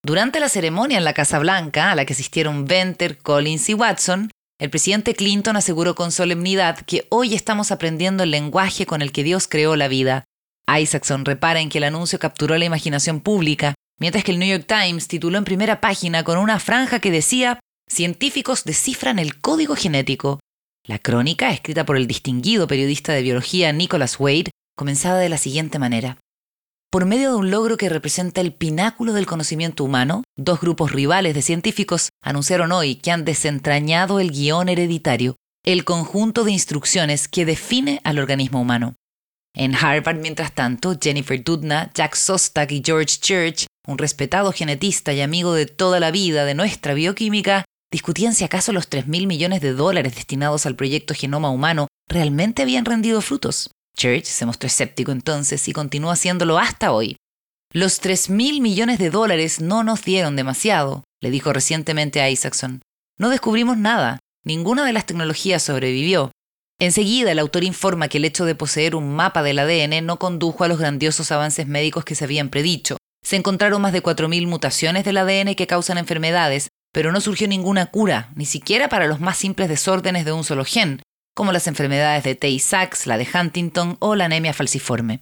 Durante 0.05 0.41
la 0.41 0.49
ceremonia 0.49 0.97
en 0.97 1.05
la 1.05 1.13
Casa 1.13 1.39
Blanca, 1.39 1.89
a 1.89 1.95
la 1.95 2.03
que 2.03 2.11
asistieron 2.11 2.65
Venter, 2.65 3.17
Collins 3.17 3.69
y 3.69 3.75
Watson, 3.75 4.29
el 4.59 4.69
presidente 4.69 5.15
Clinton 5.15 5.55
aseguró 5.55 5.95
con 5.95 6.11
solemnidad 6.11 6.81
que 6.81 7.07
hoy 7.07 7.33
estamos 7.33 7.71
aprendiendo 7.71 8.23
el 8.23 8.31
lenguaje 8.31 8.85
con 8.85 9.01
el 9.01 9.13
que 9.13 9.23
Dios 9.23 9.47
creó 9.47 9.77
la 9.77 9.87
vida. 9.87 10.25
Isaacson 10.69 11.23
repara 11.23 11.61
en 11.61 11.69
que 11.69 11.77
el 11.77 11.85
anuncio 11.85 12.19
capturó 12.19 12.57
la 12.57 12.65
imaginación 12.65 13.21
pública, 13.21 13.73
mientras 14.01 14.25
que 14.25 14.33
el 14.33 14.39
New 14.39 14.49
York 14.49 14.67
Times 14.67 15.07
tituló 15.07 15.37
en 15.37 15.45
primera 15.45 15.79
página 15.79 16.25
con 16.25 16.39
una 16.39 16.59
franja 16.59 16.99
que 16.99 17.09
decía 17.09 17.61
Científicos 17.89 18.65
descifran 18.65 19.17
el 19.17 19.39
código 19.39 19.77
genético. 19.77 20.41
La 20.85 20.99
crónica, 20.99 21.51
escrita 21.51 21.85
por 21.85 21.95
el 21.95 22.05
distinguido 22.05 22.67
periodista 22.67 23.13
de 23.13 23.21
biología 23.21 23.71
Nicholas 23.71 24.19
Wade, 24.19 24.51
comenzaba 24.75 25.19
de 25.19 25.29
la 25.29 25.37
siguiente 25.37 25.79
manera. 25.79 26.17
Por 26.89 27.05
medio 27.05 27.31
de 27.31 27.35
un 27.35 27.51
logro 27.51 27.75
que 27.75 27.89
representa 27.89 28.39
el 28.39 28.53
pináculo 28.53 29.11
del 29.11 29.25
conocimiento 29.25 29.83
humano, 29.83 30.23
dos 30.37 30.61
grupos 30.61 30.93
rivales 30.93 31.35
de 31.35 31.41
científicos 31.41 32.09
anunciaron 32.23 32.71
hoy 32.71 32.95
que 32.95 33.11
han 33.11 33.25
desentrañado 33.25 34.21
el 34.21 34.31
guion 34.31 34.69
hereditario, 34.69 35.35
el 35.65 35.83
conjunto 35.83 36.45
de 36.45 36.53
instrucciones 36.53 37.27
que 37.27 37.45
define 37.45 37.99
al 38.05 38.19
organismo 38.19 38.61
humano. 38.61 38.95
En 39.53 39.75
Harvard, 39.75 40.19
mientras 40.19 40.53
tanto, 40.53 40.97
Jennifer 40.97 41.43
Doudna, 41.43 41.91
Jack 41.93 42.15
Sostak 42.15 42.71
y 42.71 42.81
George 42.85 43.17
Church, 43.19 43.65
un 43.85 43.97
respetado 43.97 44.53
genetista 44.53 45.11
y 45.11 45.19
amigo 45.19 45.53
de 45.53 45.65
toda 45.65 45.99
la 45.99 46.11
vida 46.11 46.45
de 46.45 46.53
nuestra 46.53 46.93
bioquímica, 46.93 47.65
discutían 47.91 48.33
si 48.33 48.45
acaso 48.45 48.71
los 48.71 48.89
3.000 48.89 49.27
millones 49.27 49.59
de 49.59 49.73
dólares 49.73 50.15
destinados 50.15 50.65
al 50.65 50.77
proyecto 50.77 51.13
Genoma 51.13 51.49
Humano 51.49 51.87
realmente 52.07 52.61
habían 52.61 52.85
rendido 52.85 53.19
frutos. 53.19 53.71
Church 53.97 54.25
se 54.25 54.45
mostró 54.45 54.67
escéptico 54.67 55.11
entonces 55.11 55.67
y 55.67 55.73
continúa 55.73 56.13
haciéndolo 56.13 56.59
hasta 56.59 56.91
hoy. 56.91 57.17
Los 57.73 57.99
3 57.99 58.29
mil 58.29 58.61
millones 58.61 58.99
de 58.99 59.09
dólares 59.09 59.59
no 59.59 59.83
nos 59.83 60.03
dieron 60.03 60.35
demasiado, 60.35 61.03
le 61.21 61.31
dijo 61.31 61.51
recientemente 61.51 62.21
a 62.21 62.29
Isaacson. 62.29 62.81
No 63.17 63.29
descubrimos 63.29 63.77
nada, 63.77 64.19
ninguna 64.45 64.85
de 64.85 64.93
las 64.93 65.05
tecnologías 65.05 65.63
sobrevivió. 65.63 66.31
Enseguida 66.79 67.31
el 67.31 67.39
autor 67.39 67.63
informa 67.63 68.07
que 68.07 68.19
el 68.19 68.25
hecho 68.25 68.45
de 68.45 68.53
poseer 68.55 68.95
un 68.95 69.13
mapa 69.15 69.41
del 69.41 69.59
ADN 69.59 70.05
no 70.05 70.19
condujo 70.19 70.63
a 70.63 70.67
los 70.67 70.77
grandiosos 70.77 71.31
avances 71.31 71.67
médicos 71.67 72.05
que 72.05 72.13
se 72.13 72.23
habían 72.23 72.49
predicho. 72.49 72.97
Se 73.25 73.35
encontraron 73.35 73.81
más 73.81 73.93
de 73.93 74.03
4.000 74.03 74.47
mutaciones 74.47 75.03
del 75.03 75.17
ADN 75.17 75.55
que 75.55 75.67
causan 75.67 75.97
enfermedades, 75.97 76.69
pero 76.93 77.11
no 77.11 77.19
surgió 77.19 77.47
ninguna 77.47 77.87
cura, 77.87 78.31
ni 78.35 78.45
siquiera 78.45 78.89
para 78.89 79.07
los 79.07 79.19
más 79.19 79.37
simples 79.37 79.69
desórdenes 79.69 80.23
de 80.23 80.31
un 80.31 80.43
solo 80.43 80.63
gen, 80.63 81.01
como 81.37 81.51
las 81.51 81.67
enfermedades 81.67 82.23
de 82.23 82.33
Tay-Sachs, 82.33 83.05
la 83.05 83.15
de 83.15 83.27
Huntington 83.31 83.97
o 83.99 84.15
la 84.15 84.25
anemia 84.25 84.55
falciforme. 84.55 85.21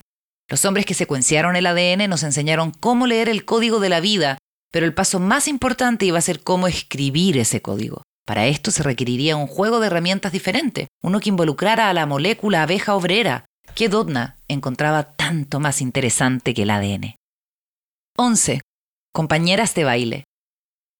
Los 0.49 0.63
hombres 0.63 0.85
que 0.85 0.93
secuenciaron 0.93 1.57
el 1.57 1.65
ADN 1.65 2.09
nos 2.09 2.23
enseñaron 2.23 2.71
cómo 2.71 3.05
leer 3.05 3.27
el 3.27 3.43
código 3.43 3.81
de 3.81 3.89
la 3.89 3.99
vida, 3.99 4.37
pero 4.71 4.85
el 4.85 4.93
paso 4.93 5.19
más 5.19 5.49
importante 5.49 6.05
iba 6.05 6.17
a 6.17 6.21
ser 6.21 6.41
cómo 6.41 6.67
escribir 6.67 7.37
ese 7.37 7.61
código. 7.61 8.01
Para 8.25 8.47
esto 8.47 8.71
se 8.71 8.81
requeriría 8.81 9.35
un 9.35 9.45
juego 9.45 9.81
de 9.81 9.87
herramientas 9.87 10.31
diferente, 10.31 10.87
uno 11.03 11.19
que 11.19 11.27
involucrara 11.27 11.89
a 11.89 11.93
la 11.93 12.05
molécula 12.05 12.63
abeja 12.63 12.95
obrera, 12.95 13.43
que 13.75 13.89
Dodna 13.89 14.37
encontraba 14.47 15.17
tanto 15.17 15.59
más 15.59 15.81
interesante 15.81 16.53
que 16.53 16.63
el 16.63 16.69
ADN. 16.69 17.15
11. 18.15 18.61
Compañeras 19.11 19.75
de 19.75 19.83
baile. 19.83 20.23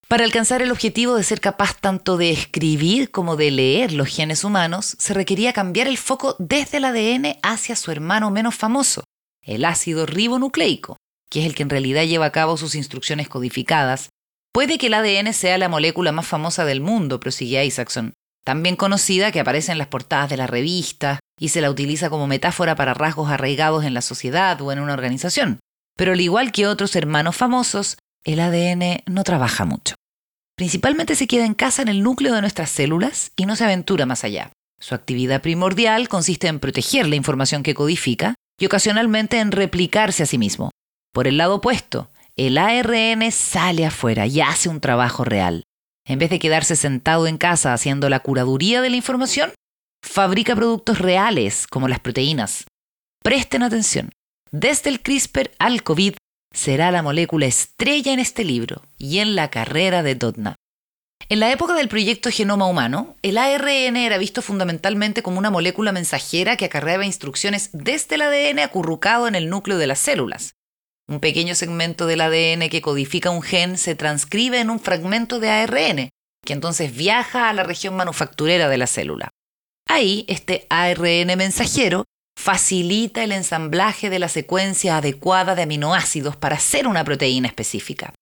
Para 0.08 0.24
alcanzar 0.24 0.62
el 0.62 0.72
objetivo 0.72 1.16
de 1.16 1.24
ser 1.24 1.42
capaz 1.42 1.80
tanto 1.80 2.16
de 2.18 2.30
escribir 2.30 3.10
como 3.10 3.36
de 3.36 3.50
leer 3.50 3.92
los 3.92 4.08
genes 4.08 4.44
humanos, 4.44 4.96
se 5.00 5.16
requería 5.16 5.52
cambiar 5.52 5.88
el 5.88 5.98
foco 5.98 6.36
desde 6.38 6.78
el 6.78 6.86
ADN 6.86 7.38
hacia 7.42 7.76
su 7.76 7.90
hermano 7.90 8.30
menos 8.30 8.54
famoso, 8.54 9.04
el 9.42 9.66
ácido 9.66 10.06
ribonucleico, 10.06 10.98
que 11.32 11.40
es 11.40 11.48
el 11.48 11.56
que 11.56 11.64
en 11.64 11.72
realidad 11.72 12.04
lleva 12.04 12.28
a 12.28 12.32
cabo 12.32 12.56
sus 12.56 12.76
instrucciones 12.76 13.28
codificadas. 13.30 14.10
Puede 14.54 14.78
que 14.78 14.88
el 14.88 14.94
ADN 14.94 15.34
sea 15.34 15.58
la 15.58 15.70
molécula 15.70 16.12
más 16.12 16.28
famosa 16.28 16.66
del 16.66 16.82
mundo, 16.82 17.20
prosiguió 17.20 17.64
Isaacson, 17.64 18.14
también 18.44 18.76
conocida 18.76 19.32
que 19.32 19.40
aparece 19.40 19.72
en 19.72 19.80
las 19.80 19.88
portadas 19.88 20.30
de 20.30 20.38
las 20.38 20.52
revistas 20.52 21.18
y 21.40 21.50
se 21.50 21.62
la 21.62 21.72
utiliza 21.72 22.12
como 22.12 22.28
metáfora 22.28 22.76
para 22.76 22.94
rasgos 22.94 23.32
arraigados 23.32 23.84
en 23.84 23.96
la 23.96 24.02
sociedad 24.02 24.62
o 24.62 24.72
en 24.72 24.80
una 24.80 24.94
organización. 24.94 25.60
Pero 25.98 26.14
al 26.14 26.22
igual 26.22 26.52
que 26.52 26.68
otros 26.68 26.96
hermanos 26.96 27.36
famosos, 27.36 27.98
el 28.26 28.40
ADN 28.40 29.04
no 29.06 29.24
trabaja 29.24 29.66
mucho. 29.66 29.96
Principalmente 30.58 31.16
se 31.16 31.28
queda 31.28 31.46
en 31.46 31.54
casa 31.54 31.82
en 31.82 31.88
el 31.90 32.02
núcleo 32.02 32.34
de 32.34 32.42
nuestras 32.42 32.70
células 32.70 33.32
y 33.36 33.46
no 33.46 33.56
se 33.56 33.66
aventura 33.66 34.06
más 34.06 34.24
allá. 34.24 34.52
Su 34.82 34.96
actividad 34.96 35.42
primordial 35.42 36.10
consiste 36.10 36.48
en 36.48 36.60
proteger 36.60 37.08
la 37.08 37.16
información 37.16 37.64
que 37.64 37.76
codifica 37.76 38.36
y 38.60 38.66
ocasionalmente 38.66 39.40
en 39.40 39.52
replicarse 39.52 40.24
a 40.24 40.26
sí 40.26 40.38
mismo. 40.38 40.72
Por 41.14 41.28
el 41.28 41.38
lado 41.38 41.56
opuesto, 41.56 42.12
el 42.36 42.58
ARN 42.58 43.32
sale 43.32 43.86
afuera 43.86 44.28
y 44.28 44.42
hace 44.42 44.70
un 44.70 44.82
trabajo 44.82 45.24
real. 45.24 45.64
En 46.06 46.20
vez 46.20 46.30
de 46.30 46.40
quedarse 46.40 46.76
sentado 46.76 47.28
en 47.28 47.38
casa 47.38 47.74
haciendo 47.74 48.10
la 48.10 48.20
curaduría 48.20 48.82
de 48.82 48.90
la 48.90 48.96
información, 48.98 49.54
fabrica 50.04 50.56
productos 50.56 51.00
reales 51.00 51.68
como 51.68 51.88
las 51.88 52.00
proteínas. 52.00 52.66
Presten 53.24 53.64
atención. 53.64 54.10
Desde 54.52 54.90
el 54.90 55.02
CRISPR 55.02 55.52
al 55.58 55.84
COVID 55.84 56.16
será 56.56 56.90
la 56.90 57.04
molécula 57.04 57.46
estrella 57.46 58.14
en 58.14 58.20
este 58.20 58.44
libro 58.44 58.82
y 58.98 59.20
en 59.20 59.36
la 59.36 59.50
carrera 59.50 60.02
de 60.02 60.16
Dodna. 60.16 60.56
En 61.28 61.40
la 61.40 61.52
época 61.52 61.74
del 61.74 61.90
proyecto 61.90 62.32
Genoma 62.32 62.68
Humano, 62.68 63.18
el 63.22 63.38
ARN 63.38 63.98
era 63.98 64.18
visto 64.18 64.42
fundamentalmente 64.42 65.22
como 65.22 65.38
una 65.38 65.50
molécula 65.50 65.92
mensajera 65.92 66.56
que 66.56 66.66
acarreaba 66.66 67.06
instrucciones 67.06 67.70
desde 67.74 68.16
el 68.16 68.22
ADN 68.22 68.60
acurrucado 68.60 69.28
en 69.28 69.36
el 69.36 69.50
núcleo 69.50 69.78
de 69.78 69.88
las 69.88 70.00
células. 70.00 70.56
Un 71.08 71.20
pequeño 71.20 71.56
segmento 71.56 72.08
del 72.08 72.22
ADN 72.22 72.70
que 72.70 72.82
codifica 72.82 73.32
un 73.32 73.42
gen 73.42 73.78
se 73.78 73.96
transcribe 73.96 74.60
en 74.60 74.70
un 74.70 74.80
fragmento 74.80 75.40
de 75.40 75.50
ARN, 75.50 76.10
que 76.46 76.54
entonces 76.54 76.96
viaja 76.96 77.50
a 77.50 77.54
la 77.54 77.64
región 77.64 77.96
manufacturera 77.96 78.70
de 78.70 78.78
la 78.78 78.88
célula. 78.88 79.30
Ahí, 79.88 80.26
este 80.28 80.68
ARN 80.70 81.38
mensajero 81.38 82.06
facilita 82.38 83.24
el 83.24 83.32
ensamblaje 83.32 84.10
de 84.10 84.20
la 84.20 84.30
secuencia 84.30 84.98
adecuada 84.98 85.56
de 85.56 85.64
aminoácidos 85.64 86.36
para 86.36 86.58
hacer 86.58 86.88
una 86.88 87.04
proteína 87.04 87.48
específica. 87.48 88.14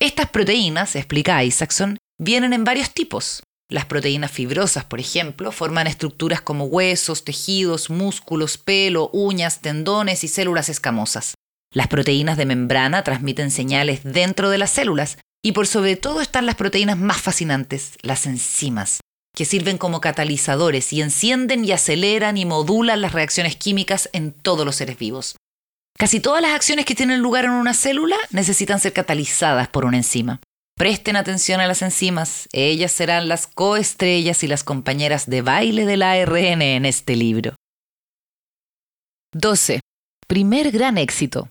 Estas 0.00 0.30
proteínas, 0.30 0.96
explica 0.96 1.42
Isaacson, 1.44 1.98
vienen 2.18 2.52
en 2.52 2.64
varios 2.64 2.92
tipos. 2.92 3.42
Las 3.70 3.84
proteínas 3.84 4.30
fibrosas, 4.30 4.84
por 4.84 4.98
ejemplo, 4.98 5.52
forman 5.52 5.86
estructuras 5.86 6.40
como 6.40 6.64
huesos, 6.64 7.24
tejidos, 7.24 7.90
músculos, 7.90 8.56
pelo, 8.56 9.10
uñas, 9.12 9.60
tendones 9.60 10.24
y 10.24 10.28
células 10.28 10.68
escamosas. 10.68 11.34
Las 11.74 11.88
proteínas 11.88 12.38
de 12.38 12.46
membrana 12.46 13.04
transmiten 13.04 13.50
señales 13.50 14.00
dentro 14.04 14.48
de 14.48 14.56
las 14.56 14.70
células 14.70 15.18
y 15.44 15.52
por 15.52 15.66
sobre 15.66 15.96
todo 15.96 16.22
están 16.22 16.46
las 16.46 16.54
proteínas 16.54 16.96
más 16.96 17.20
fascinantes, 17.20 17.92
las 18.02 18.26
enzimas, 18.26 19.00
que 19.38 19.44
sirven 19.44 19.78
como 19.78 20.00
catalizadores 20.00 20.92
y 20.92 21.00
encienden 21.00 21.64
y 21.64 21.70
aceleran 21.70 22.36
y 22.36 22.44
modulan 22.44 23.00
las 23.00 23.12
reacciones 23.12 23.54
químicas 23.54 24.10
en 24.12 24.32
todos 24.32 24.66
los 24.66 24.74
seres 24.74 24.98
vivos. 24.98 25.36
Casi 25.96 26.18
todas 26.18 26.42
las 26.42 26.56
acciones 26.56 26.84
que 26.84 26.96
tienen 26.96 27.20
lugar 27.20 27.44
en 27.44 27.52
una 27.52 27.72
célula 27.72 28.16
necesitan 28.32 28.80
ser 28.80 28.92
catalizadas 28.92 29.68
por 29.68 29.84
una 29.84 29.98
enzima. 29.98 30.40
Presten 30.76 31.14
atención 31.14 31.60
a 31.60 31.68
las 31.68 31.82
enzimas, 31.82 32.48
ellas 32.50 32.90
serán 32.90 33.28
las 33.28 33.46
coestrellas 33.46 34.42
y 34.42 34.48
las 34.48 34.64
compañeras 34.64 35.30
de 35.30 35.42
baile 35.42 35.86
del 35.86 36.02
ARN 36.02 36.60
en 36.60 36.84
este 36.84 37.14
libro. 37.14 37.54
12. 39.34 39.78
Primer 40.26 40.72
gran 40.72 40.98
éxito. 40.98 41.48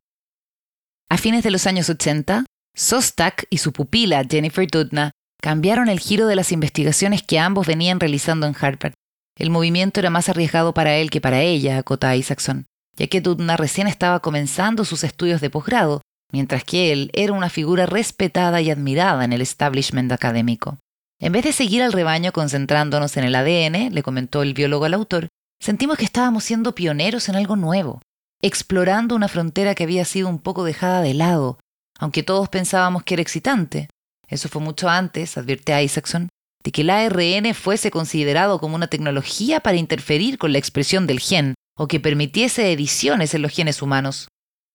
A 1.07 1.17
fines 1.17 1.41
de 1.41 1.51
los 1.51 1.65
años 1.65 1.89
80, 1.89 2.43
Sostak 2.75 3.47
y 3.49 3.59
su 3.59 3.71
pupila 3.71 4.25
Jennifer 4.29 4.67
Doudna 4.67 5.11
cambiaron 5.41 5.89
el 5.89 5.99
giro 5.99 6.27
de 6.27 6.35
las 6.35 6.51
investigaciones 6.51 7.23
que 7.23 7.39
ambos 7.39 7.67
venían 7.67 7.99
realizando 7.99 8.47
en 8.47 8.55
Harvard. 8.59 8.93
El 9.37 9.49
movimiento 9.49 9.99
era 9.99 10.09
más 10.09 10.29
arriesgado 10.29 10.73
para 10.73 10.95
él 10.97 11.09
que 11.09 11.21
para 11.21 11.41
ella, 11.41 11.77
acota 11.77 12.15
Isaacson, 12.15 12.65
ya 12.97 13.07
que 13.07 13.21
Dudna 13.21 13.55
recién 13.55 13.87
estaba 13.87 14.19
comenzando 14.19 14.83
sus 14.83 15.03
estudios 15.03 15.41
de 15.41 15.49
posgrado, 15.49 16.01
mientras 16.31 16.63
que 16.63 16.91
él 16.91 17.11
era 17.13 17.33
una 17.33 17.49
figura 17.49 17.85
respetada 17.85 18.61
y 18.61 18.71
admirada 18.71 19.23
en 19.23 19.33
el 19.33 19.41
establishment 19.41 20.11
académico. 20.11 20.77
En 21.19 21.31
vez 21.31 21.43
de 21.43 21.53
seguir 21.53 21.81
al 21.81 21.93
rebaño 21.93 22.31
concentrándonos 22.31 23.17
en 23.17 23.23
el 23.23 23.35
ADN, 23.35 23.93
le 23.93 24.03
comentó 24.03 24.41
el 24.41 24.53
biólogo 24.53 24.85
al 24.85 24.93
autor, 24.93 25.29
sentimos 25.59 25.97
que 25.97 26.05
estábamos 26.05 26.43
siendo 26.43 26.75
pioneros 26.75 27.29
en 27.29 27.35
algo 27.35 27.55
nuevo, 27.55 28.01
explorando 28.41 29.15
una 29.15 29.27
frontera 29.27 29.73
que 29.73 29.83
había 29.83 30.05
sido 30.05 30.29
un 30.29 30.39
poco 30.39 30.63
dejada 30.63 31.01
de 31.01 31.13
lado, 31.13 31.59
aunque 31.99 32.23
todos 32.23 32.49
pensábamos 32.49 33.03
que 33.03 33.15
era 33.15 33.21
excitante. 33.21 33.87
Eso 34.27 34.49
fue 34.49 34.61
mucho 34.61 34.89
antes, 34.89 35.37
advierte 35.37 35.81
Isaacson, 35.81 36.29
de 36.63 36.71
que 36.71 36.81
el 36.81 36.89
ARN 36.89 37.53
fuese 37.53 37.91
considerado 37.91 38.59
como 38.59 38.75
una 38.75 38.87
tecnología 38.87 39.61
para 39.61 39.77
interferir 39.77 40.37
con 40.37 40.51
la 40.51 40.57
expresión 40.57 41.07
del 41.07 41.19
gen 41.19 41.53
o 41.77 41.87
que 41.87 41.99
permitiese 41.99 42.71
ediciones 42.71 43.33
en 43.33 43.41
los 43.41 43.53
genes 43.53 43.81
humanos. 43.81 44.27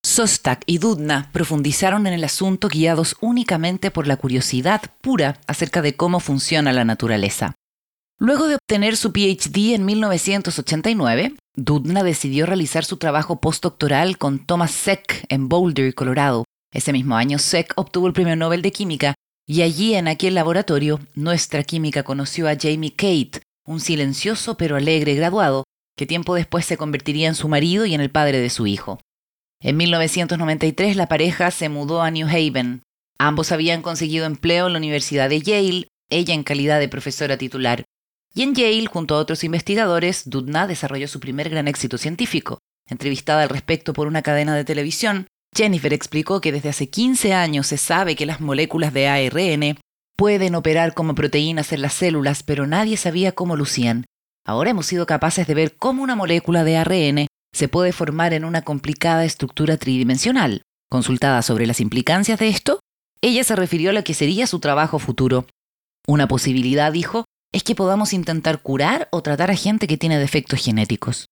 Sostak 0.05 0.62
y 0.67 0.79
Dudna 0.79 1.31
profundizaron 1.33 2.07
en 2.07 2.12
el 2.12 2.25
asunto 2.25 2.69
guiados 2.69 3.17
únicamente 3.21 3.91
por 3.91 4.07
la 4.07 4.17
curiosidad 4.17 4.83
pura 5.01 5.38
acerca 5.47 5.83
de 5.83 5.95
cómo 5.97 6.19
funciona 6.19 6.73
la 6.73 6.85
naturaleza. 6.85 7.55
Luego 8.19 8.47
de 8.47 8.55
obtener 8.55 8.97
su 8.97 9.12
PhD 9.12 9.75
en 9.75 9.85
1989, 9.85 11.35
Dudna 11.57 12.03
decidió 12.03 12.47
realizar 12.47 12.85
su 12.85 12.97
trabajo 12.97 13.41
postdoctoral 13.41 14.17
con 14.17 14.45
Thomas 14.45 14.71
Seck 14.71 15.25
en 15.29 15.49
Boulder, 15.49 15.95
Colorado. 15.95 16.45
Ese 16.73 16.93
mismo 16.93 17.17
año, 17.17 17.38
Seck 17.38 17.73
obtuvo 17.77 18.07
el 18.07 18.12
Premio 18.12 18.37
Nobel 18.37 18.62
de 18.62 18.73
Química 18.73 19.15
y 19.47 19.63
allí, 19.63 19.95
en 19.95 20.09
aquel 20.09 20.35
laboratorio, 20.35 21.01
nuestra 21.15 21.65
química 21.65 22.05
conoció 22.05 22.49
a 22.49 22.57
Jamie 22.61 22.95
Kate, 22.95 23.43
un 23.67 23.81
silencioso 23.81 24.57
pero 24.57 24.77
alegre 24.77 25.15
graduado, 25.15 25.65
que 25.97 26.07
tiempo 26.07 26.35
después 26.35 26.65
se 26.65 26.77
convertiría 26.77 27.29
en 27.29 27.35
su 27.35 27.49
marido 27.49 27.85
y 27.85 27.95
en 27.95 28.01
el 28.01 28.11
padre 28.11 28.39
de 28.39 28.51
su 28.51 28.67
hijo. 28.67 29.01
En 29.61 29.77
1993 29.77 30.97
la 30.97 31.07
pareja 31.07 31.51
se 31.51 31.69
mudó 31.69 32.03
a 32.03 32.11
New 32.11 32.29
Haven. 32.29 32.83
Ambos 33.19 33.53
habían 33.53 33.83
conseguido 33.83 34.27
empleo 34.27 34.67
en 34.67 34.73
la 34.73 34.79
Universidad 34.79 35.29
de 35.29 35.41
Yale, 35.41 35.89
ella 36.11 36.35
en 36.35 36.43
calidad 36.43 36.81
de 36.81 36.89
profesora 36.89 37.37
titular. 37.37 37.85
Y 38.35 38.43
en 38.43 38.55
Yale, 38.55 38.87
junto 38.87 39.15
a 39.15 39.19
otros 39.19 39.45
investigadores, 39.45 40.29
Dudna 40.29 40.67
desarrolló 40.67 41.07
su 41.07 41.21
primer 41.21 41.51
gran 41.51 41.69
éxito 41.69 41.99
científico. 41.99 42.59
Entrevistada 42.89 43.43
al 43.43 43.49
respecto 43.49 43.93
por 43.93 44.07
una 44.07 44.23
cadena 44.23 44.57
de 44.57 44.65
televisión, 44.65 45.27
Jennifer 45.55 45.93
explicó 45.93 46.41
que 46.41 46.51
desde 46.53 46.71
hace 46.71 46.88
15 46.88 47.35
años 47.35 47.67
se 47.67 47.77
sabe 47.77 48.17
que 48.17 48.27
las 48.27 48.41
moléculas 48.41 48.93
de 48.95 49.09
ARN 49.09 49.79
pueden 50.17 50.55
operar 50.55 50.95
como 50.95 51.15
proteínas 51.15 51.73
en 51.73 51.83
las 51.83 51.93
células, 51.93 52.43
pero 52.43 52.67
nadie 52.67 52.97
sabía 52.97 53.33
cómo 53.33 53.57
lucían. 53.57 54.07
Ahora 54.47 54.71
hemos 54.71 54.87
sido 54.87 55.07
capaces 55.07 55.47
de 55.47 55.55
ver 55.55 55.77
cómo 55.77 56.03
una 56.03 56.17
molécula 56.17 56.65
de 56.65 56.77
ARN 56.77 57.27
se 57.55 57.69
puede 57.69 57.93
formar 57.93 58.33
en 58.33 58.45
una 58.45 58.62
complicada 58.62 59.25
estructura 59.25 59.77
tridimensional. 59.77 60.62
Consultada 60.91 61.43
sobre 61.43 61.67
las 61.67 61.81
implicancias 61.81 62.38
de 62.38 62.49
esto, 62.49 62.81
ella 63.21 63.45
se 63.45 63.55
refirió 63.55 63.91
a 63.91 63.93
lo 63.93 64.05
que 64.05 64.15
sería 64.15 64.47
su 64.47 64.59
trabajo 64.59 64.99
futuro. 64.99 65.47
Una 66.07 66.27
posibilidad, 66.27 66.91
dijo, 66.93 67.25
es 67.53 67.62
que 67.62 67.75
podamos 67.75 68.15
intentar 68.15 68.62
curar 68.62 69.09
o 69.12 69.23
tratar 69.23 69.51
a 69.51 69.57
gente 69.57 69.87
que 69.87 69.99
tiene 69.99 70.19
defectos 70.19 70.65
genéticos. 70.65 71.27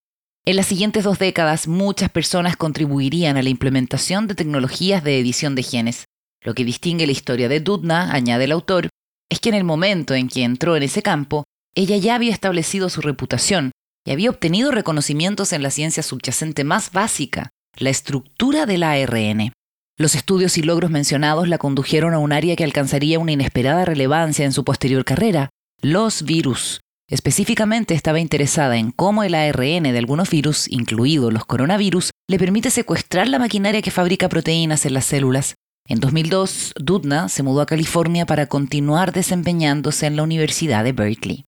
En 0.46 0.56
las 0.56 0.66
siguientes 0.66 1.04
dos 1.04 1.18
décadas, 1.18 1.68
muchas 1.68 2.10
personas 2.10 2.56
contribuirían 2.56 3.36
a 3.36 3.42
la 3.42 3.50
implementación 3.50 4.26
de 4.26 4.34
tecnologías 4.34 5.04
de 5.04 5.18
edición 5.18 5.54
de 5.54 5.62
genes. 5.62 6.04
Lo 6.42 6.54
que 6.54 6.64
distingue 6.64 7.06
la 7.06 7.12
historia 7.12 7.48
de 7.48 7.60
Dudna, 7.60 8.12
añade 8.12 8.44
el 8.44 8.52
autor, 8.52 8.88
es 9.30 9.38
que 9.40 9.50
en 9.50 9.54
el 9.54 9.64
momento 9.64 10.14
en 10.14 10.28
que 10.28 10.42
entró 10.42 10.76
en 10.76 10.82
ese 10.82 11.02
campo, 11.02 11.44
ella 11.74 11.98
ya 11.98 12.14
había 12.14 12.32
establecido 12.32 12.88
su 12.88 13.02
reputación 13.02 13.70
y 14.06 14.12
había 14.12 14.30
obtenido 14.30 14.70
reconocimientos 14.70 15.52
en 15.52 15.62
la 15.62 15.70
ciencia 15.70 16.02
subyacente 16.02 16.64
más 16.64 16.90
básica, 16.90 17.50
la 17.76 17.90
estructura 17.90 18.64
del 18.64 18.82
ARN. 18.82 19.52
Los 19.98 20.14
estudios 20.14 20.56
y 20.56 20.62
logros 20.62 20.90
mencionados 20.90 21.48
la 21.48 21.58
condujeron 21.58 22.14
a 22.14 22.18
un 22.18 22.32
área 22.32 22.56
que 22.56 22.64
alcanzaría 22.64 23.18
una 23.18 23.32
inesperada 23.32 23.84
relevancia 23.84 24.46
en 24.46 24.52
su 24.52 24.64
posterior 24.64 25.04
carrera, 25.04 25.50
los 25.82 26.22
virus, 26.22 26.80
Específicamente 27.10 27.94
estaba 27.94 28.20
interesada 28.20 28.76
en 28.76 28.92
cómo 28.92 29.24
el 29.24 29.34
ARN 29.34 29.82
de 29.82 29.98
algunos 29.98 30.30
virus, 30.30 30.68
incluidos 30.68 31.32
los 31.32 31.44
coronavirus, 31.44 32.12
le 32.28 32.38
permite 32.38 32.70
secuestrar 32.70 33.26
la 33.26 33.40
maquinaria 33.40 33.82
que 33.82 33.90
fabrica 33.90 34.28
proteínas 34.28 34.86
en 34.86 34.94
las 34.94 35.06
células. 35.06 35.56
En 35.88 35.98
2002, 35.98 36.72
Dudna 36.80 37.28
se 37.28 37.42
mudó 37.42 37.62
a 37.62 37.66
California 37.66 38.26
para 38.26 38.46
continuar 38.46 39.12
desempeñándose 39.12 40.06
en 40.06 40.14
la 40.14 40.22
Universidad 40.22 40.84
de 40.84 40.92
Berkeley. 40.92 41.44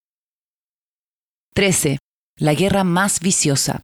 13. 1.54 1.98
La 2.40 2.54
guerra 2.54 2.82
más 2.82 3.20
viciosa. 3.20 3.82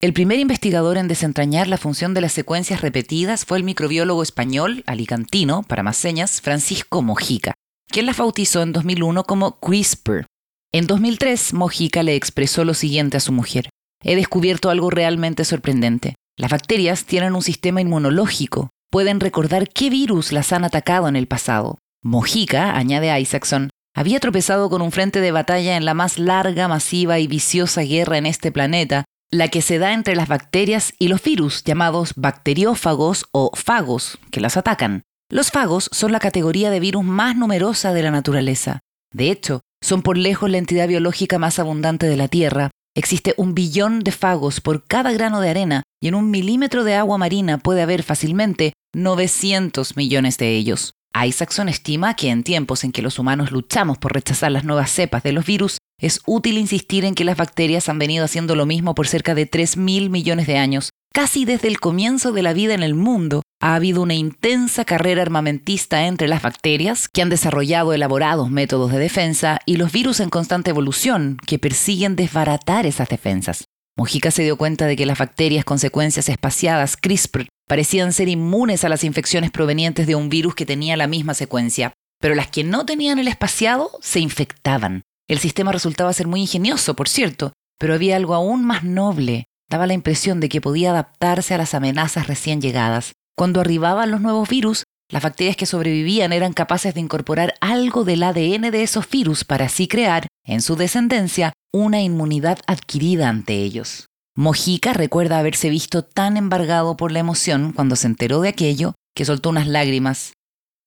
El 0.00 0.12
primer 0.12 0.38
investigador 0.38 0.96
en 0.96 1.08
desentrañar 1.08 1.66
la 1.66 1.76
función 1.76 2.14
de 2.14 2.20
las 2.20 2.32
secuencias 2.32 2.82
repetidas 2.82 3.44
fue 3.44 3.58
el 3.58 3.64
microbiólogo 3.64 4.22
español, 4.22 4.84
alicantino, 4.86 5.64
para 5.64 5.82
más 5.82 5.96
señas, 5.96 6.40
Francisco 6.40 7.02
Mojica, 7.02 7.52
quien 7.88 8.06
las 8.06 8.16
bautizó 8.16 8.62
en 8.62 8.72
2001 8.72 9.24
como 9.24 9.58
CRISPR. 9.58 10.26
En 10.72 10.86
2003, 10.86 11.52
Mojica 11.54 12.04
le 12.04 12.14
expresó 12.14 12.64
lo 12.64 12.74
siguiente 12.74 13.16
a 13.16 13.20
su 13.20 13.32
mujer. 13.32 13.70
He 14.04 14.14
descubierto 14.14 14.70
algo 14.70 14.90
realmente 14.90 15.44
sorprendente. 15.44 16.14
Las 16.36 16.52
bacterias 16.52 17.06
tienen 17.06 17.34
un 17.34 17.42
sistema 17.42 17.80
inmunológico. 17.80 18.70
Pueden 18.88 19.18
recordar 19.18 19.68
qué 19.68 19.90
virus 19.90 20.30
las 20.30 20.52
han 20.52 20.64
atacado 20.64 21.08
en 21.08 21.16
el 21.16 21.26
pasado. 21.26 21.78
Mojica, 22.04 22.76
añade 22.76 23.20
Isaacson, 23.20 23.70
había 23.96 24.20
tropezado 24.20 24.70
con 24.70 24.80
un 24.80 24.92
frente 24.92 25.20
de 25.20 25.32
batalla 25.32 25.76
en 25.76 25.84
la 25.84 25.94
más 25.94 26.18
larga, 26.18 26.68
masiva 26.68 27.18
y 27.18 27.26
viciosa 27.26 27.82
guerra 27.82 28.18
en 28.18 28.26
este 28.26 28.52
planeta, 28.52 29.04
la 29.28 29.48
que 29.48 29.62
se 29.62 29.78
da 29.78 29.92
entre 29.92 30.14
las 30.14 30.28
bacterias 30.28 30.94
y 31.00 31.08
los 31.08 31.20
virus, 31.22 31.64
llamados 31.64 32.14
bacteriófagos 32.14 33.26
o 33.32 33.50
fagos, 33.54 34.18
que 34.30 34.40
las 34.40 34.56
atacan. 34.56 35.02
Los 35.28 35.50
fagos 35.50 35.90
son 35.92 36.12
la 36.12 36.20
categoría 36.20 36.70
de 36.70 36.80
virus 36.80 37.04
más 37.04 37.36
numerosa 37.36 37.92
de 37.92 38.02
la 38.02 38.12
naturaleza. 38.12 38.80
De 39.12 39.30
hecho, 39.30 39.60
son 39.82 40.02
por 40.02 40.16
lejos 40.16 40.50
la 40.50 40.58
entidad 40.58 40.88
biológica 40.88 41.38
más 41.38 41.58
abundante 41.58 42.06
de 42.06 42.16
la 42.16 42.28
Tierra. 42.28 42.70
Existe 42.94 43.34
un 43.36 43.54
billón 43.54 44.00
de 44.00 44.12
fagos 44.12 44.60
por 44.60 44.84
cada 44.84 45.12
grano 45.12 45.40
de 45.40 45.50
arena 45.50 45.82
y 46.02 46.08
en 46.08 46.14
un 46.14 46.30
milímetro 46.30 46.84
de 46.84 46.94
agua 46.94 47.18
marina 47.18 47.58
puede 47.58 47.82
haber 47.82 48.02
fácilmente 48.02 48.72
900 48.94 49.96
millones 49.96 50.38
de 50.38 50.56
ellos. 50.56 50.94
Isaacson 51.14 51.68
estima 51.68 52.14
que 52.14 52.28
en 52.30 52.44
tiempos 52.44 52.84
en 52.84 52.92
que 52.92 53.02
los 53.02 53.18
humanos 53.18 53.50
luchamos 53.50 53.98
por 53.98 54.12
rechazar 54.12 54.52
las 54.52 54.64
nuevas 54.64 54.90
cepas 54.90 55.22
de 55.22 55.32
los 55.32 55.44
virus, 55.44 55.78
es 56.00 56.20
útil 56.26 56.58
insistir 56.58 57.04
en 57.04 57.14
que 57.14 57.24
las 57.24 57.36
bacterias 57.36 57.88
han 57.88 57.98
venido 57.98 58.24
haciendo 58.24 58.54
lo 58.54 58.66
mismo 58.66 58.94
por 58.94 59.08
cerca 59.08 59.34
de 59.34 59.50
3.000 59.50 60.08
millones 60.08 60.46
de 60.46 60.56
años. 60.56 60.90
Casi 61.12 61.44
desde 61.44 61.66
el 61.66 61.80
comienzo 61.80 62.30
de 62.30 62.42
la 62.42 62.52
vida 62.52 62.72
en 62.72 62.84
el 62.84 62.94
mundo 62.94 63.42
ha 63.60 63.74
habido 63.74 64.00
una 64.00 64.14
intensa 64.14 64.84
carrera 64.84 65.22
armamentista 65.22 66.06
entre 66.06 66.28
las 66.28 66.40
bacterias, 66.40 67.08
que 67.08 67.20
han 67.20 67.28
desarrollado 67.28 67.92
elaborados 67.92 68.48
métodos 68.48 68.92
de 68.92 69.00
defensa, 69.00 69.58
y 69.66 69.76
los 69.76 69.90
virus 69.90 70.20
en 70.20 70.30
constante 70.30 70.70
evolución, 70.70 71.36
que 71.44 71.58
persiguen 71.58 72.14
desbaratar 72.14 72.86
esas 72.86 73.08
defensas. 73.08 73.64
Mojica 73.98 74.30
se 74.30 74.44
dio 74.44 74.56
cuenta 74.56 74.86
de 74.86 74.94
que 74.94 75.04
las 75.04 75.18
bacterias 75.18 75.64
con 75.64 75.80
secuencias 75.80 76.28
espaciadas 76.28 76.96
CRISPR 76.96 77.48
parecían 77.68 78.12
ser 78.12 78.28
inmunes 78.28 78.84
a 78.84 78.88
las 78.88 79.02
infecciones 79.02 79.50
provenientes 79.50 80.06
de 80.06 80.14
un 80.14 80.28
virus 80.28 80.54
que 80.54 80.64
tenía 80.64 80.96
la 80.96 81.08
misma 81.08 81.34
secuencia, 81.34 81.92
pero 82.20 82.36
las 82.36 82.48
que 82.48 82.62
no 82.62 82.86
tenían 82.86 83.18
el 83.18 83.26
espaciado 83.26 83.90
se 84.00 84.20
infectaban. 84.20 85.02
El 85.28 85.40
sistema 85.40 85.72
resultaba 85.72 86.12
ser 86.12 86.28
muy 86.28 86.40
ingenioso, 86.40 86.94
por 86.94 87.08
cierto, 87.08 87.52
pero 87.78 87.94
había 87.94 88.14
algo 88.14 88.34
aún 88.34 88.64
más 88.64 88.84
noble. 88.84 89.46
Daba 89.70 89.86
la 89.86 89.94
impresión 89.94 90.40
de 90.40 90.48
que 90.48 90.60
podía 90.60 90.90
adaptarse 90.90 91.54
a 91.54 91.58
las 91.58 91.74
amenazas 91.74 92.26
recién 92.26 92.60
llegadas. 92.60 93.12
Cuando 93.36 93.60
arribaban 93.60 94.10
los 94.10 94.20
nuevos 94.20 94.48
virus, 94.48 94.82
las 95.10 95.22
bacterias 95.22 95.56
que 95.56 95.66
sobrevivían 95.66 96.32
eran 96.32 96.52
capaces 96.52 96.92
de 96.92 97.00
incorporar 97.00 97.54
algo 97.60 98.04
del 98.04 98.22
ADN 98.22 98.70
de 98.70 98.82
esos 98.82 99.08
virus 99.08 99.44
para 99.44 99.66
así 99.66 99.88
crear, 99.88 100.26
en 100.44 100.60
su 100.60 100.76
descendencia, 100.76 101.52
una 101.72 102.02
inmunidad 102.02 102.58
adquirida 102.66 103.28
ante 103.28 103.54
ellos. 103.54 104.06
Mojica 104.36 104.92
recuerda 104.92 105.38
haberse 105.38 105.70
visto 105.70 106.04
tan 106.04 106.36
embargado 106.36 106.96
por 106.96 107.12
la 107.12 107.20
emoción 107.20 107.72
cuando 107.72 107.96
se 107.96 108.08
enteró 108.08 108.40
de 108.40 108.48
aquello 108.48 108.94
que 109.14 109.24
soltó 109.24 109.50
unas 109.50 109.66
lágrimas. 109.66 110.32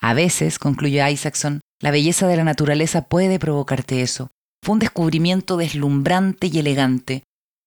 A 0.02 0.14
veces, 0.14 0.60
concluyó 0.60 1.08
Isaacson, 1.08 1.62
la 1.82 1.92
belleza 1.92 2.28
de 2.28 2.38
la 2.38 2.44
naturaleza 2.44 3.04
puede 3.04 3.40
provocarte 3.40 4.02
eso. 4.02 4.30
Fue 4.62 4.74
un 4.74 4.80
descubrimiento 4.80 5.58
deslumbrante 5.58 6.48
y 6.48 6.60
elegante, 6.60 7.24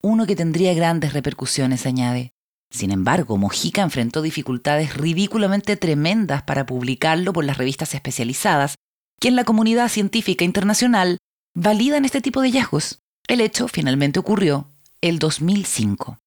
uno 0.07 0.25
que 0.25 0.35
tendría 0.35 0.73
grandes 0.73 1.13
repercusiones, 1.13 1.85
añade. 1.85 2.31
Sin 2.71 2.91
embargo, 2.91 3.37
Mojica 3.37 3.81
enfrentó 3.81 4.21
dificultades 4.21 4.95
ridículamente 4.95 5.75
tremendas 5.75 6.43
para 6.43 6.65
publicarlo 6.65 7.33
por 7.33 7.43
las 7.43 7.57
revistas 7.57 7.93
especializadas, 7.93 8.75
que 9.19 9.27
en 9.27 9.35
la 9.35 9.43
comunidad 9.43 9.89
científica 9.89 10.45
internacional 10.45 11.17
validan 11.55 12.05
este 12.05 12.21
tipo 12.21 12.41
de 12.41 12.49
hallazgos. 12.49 12.99
El 13.27 13.41
hecho 13.41 13.67
finalmente 13.67 14.19
ocurrió 14.19 14.69
el 15.01 15.19
2005. 15.19 16.19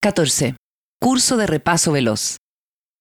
14. 0.00 0.56
Curso 1.00 1.36
de 1.36 1.46
repaso 1.46 1.92
veloz. 1.92 2.36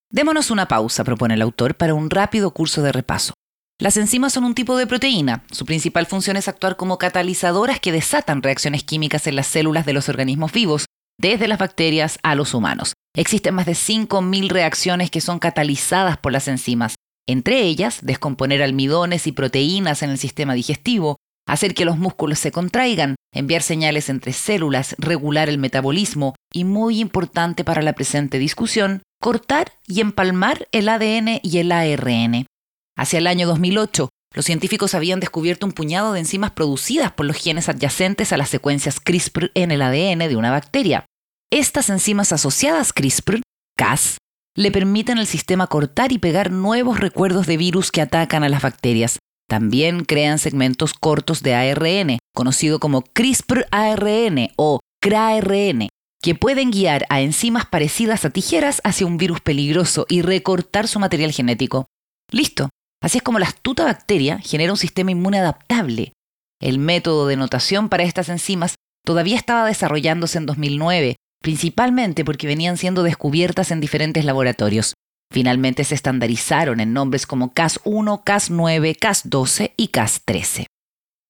Démonos 0.10 0.50
una 0.50 0.68
pausa, 0.68 1.04
propone 1.04 1.34
el 1.34 1.42
autor, 1.42 1.76
para 1.76 1.94
un 1.94 2.10
rápido 2.10 2.52
curso 2.52 2.82
de 2.82 2.94
repaso. 2.94 3.34
Las 3.80 3.96
enzimas 3.96 4.34
son 4.34 4.44
un 4.44 4.56
tipo 4.56 4.76
de 4.76 4.88
proteína. 4.88 5.44
Su 5.52 5.63
principal 5.63 6.08
función 6.08 6.36
es 6.36 6.48
actuar 6.48 6.78
como 6.78 6.98
catalizadoras 6.98 7.80
que 7.80 7.92
desatan 7.92 8.42
reacciones 8.42 8.84
químicas 8.84 9.28
en 9.28 9.36
las 9.36 9.46
células 9.46 9.86
de 9.86 9.94
los 9.94 10.10
organismos 10.10 10.52
vivos, 10.52 10.88
desde 11.20 11.48
las 11.48 11.60
bacterias 11.60 12.18
a 12.24 12.34
los 12.34 12.56
humanos. 12.56 12.94
Existen 13.16 13.54
más 13.54 13.68
de 13.68 13.74
5.000 13.74 14.50
reacciones 14.50 15.12
que 15.12 15.22
son 15.22 15.38
catalizadas 15.38 16.18
por 16.18 16.32
las 16.32 16.48
enzimas, 16.48 16.96
entre 17.28 17.62
ellas 17.62 18.00
descomponer 18.02 18.63
almidones 18.63 19.28
y 19.28 19.32
proteínas 19.32 20.02
en 20.02 20.10
el 20.10 20.18
sistema 20.18 20.56
digestivo, 20.56 21.18
hacer 21.48 21.76
que 21.76 21.86
los 21.86 22.00
músculos 22.00 22.40
se 22.40 22.52
contraigan, 22.52 23.16
enviar 23.32 23.62
señales 23.62 24.10
entre 24.10 24.34
células, 24.34 24.96
regular 24.98 25.50
el 25.50 25.60
metabolismo 25.60 26.34
y, 26.52 26.63
muy 26.63 27.00
importante 27.00 27.63
para 27.63 27.84
la 27.84 27.94
presente 27.94 28.40
discusión, 28.40 29.04
cortar 29.22 29.74
y 29.86 30.02
empalmar 30.02 30.68
el 30.72 30.90
ADN 30.90 31.42
y 31.44 31.60
el 31.60 31.72
ARN. 31.72 32.48
Hacia 32.98 33.20
el 33.20 33.28
año 33.28 33.48
2008, 33.48 34.10
los 34.34 34.46
científicos 34.46 34.96
habían 34.96 35.20
descubierto 35.20 35.66
un 35.66 35.72
puñado 35.72 36.14
de 36.14 36.20
enzimas 36.20 36.52
producidas 36.52 37.12
por 37.12 37.26
los 37.26 37.38
genes 37.38 37.70
adyacentes 37.70 38.34
a 38.34 38.38
las 38.38 38.50
secuencias 38.50 39.00
CRISPR 39.00 39.52
en 39.54 39.72
el 39.72 39.82
ADN 39.82 40.28
de 40.28 40.36
una 40.36 40.52
bacteria. 40.52 41.06
Estas 41.52 41.90
enzimas 41.90 42.34
asociadas 42.34 42.92
CRISPR, 42.92 43.42
Cas, 43.78 44.18
le 44.56 44.72
permiten 44.72 45.20
al 45.20 45.28
sistema 45.28 45.68
cortar 45.68 46.12
y 46.12 46.18
pegar 46.18 46.52
nuevos 46.52 47.00
recuerdos 47.00 47.46
de 47.46 47.58
virus 47.58 47.92
que 47.92 48.02
atacan 48.02 48.44
a 48.44 48.50
las 48.50 48.64
bacterias, 48.64 49.20
también 49.48 50.04
crean 50.04 50.40
segmentos 50.40 50.94
cortos 50.94 51.42
de 51.42 51.54
ARN, 51.54 52.18
conocido 52.34 52.80
como 52.80 53.04
CRISPR-ARN 53.04 54.52
o 54.58 54.80
CRARN, 55.02 55.88
que 56.22 56.36
pueden 56.36 56.72
guiar 56.72 57.06
a 57.10 57.22
enzimas 57.22 57.66
parecidas 57.68 58.26
a 58.26 58.32
tijeras 58.32 58.82
hacia 58.84 59.08
un 59.08 59.18
virus 59.18 59.40
peligroso 59.40 60.06
y 60.10 60.22
recortar 60.22 60.88
su 60.88 61.00
material 61.00 61.32
genético. 61.32 61.86
Listo. 62.32 62.70
Así 63.02 63.18
es 63.18 63.24
como 63.24 63.40
la 63.40 63.48
astuta 63.48 63.86
bacteria 63.86 64.40
genera 64.40 64.72
un 64.72 64.78
sistema 64.78 65.12
inmune 65.12 65.40
adaptable. 65.40 66.14
El 66.60 66.80
método 66.80 67.28
de 67.28 67.36
notación 67.36 67.90
para 67.90 68.04
estas 68.04 68.30
enzimas 68.30 68.76
todavía 69.06 69.38
estaba 69.38 69.68
desarrollándose 69.68 70.40
en 70.40 70.46
2009, 70.48 71.16
principalmente 71.42 72.26
porque 72.26 72.48
venían 72.48 72.78
siendo 72.78 73.04
descubiertas 73.04 73.72
en 73.72 73.80
diferentes 73.80 74.26
laboratorios. 74.26 74.94
Finalmente 75.32 75.84
se 75.84 75.96
estandarizaron 75.96 76.80
en 76.80 76.94
nombres 76.94 77.28
como 77.28 77.54
CAS1, 77.54 78.24
CAS9, 78.24 78.98
CAS12 78.98 79.74
y 79.78 79.90
CAS13. 79.90 80.66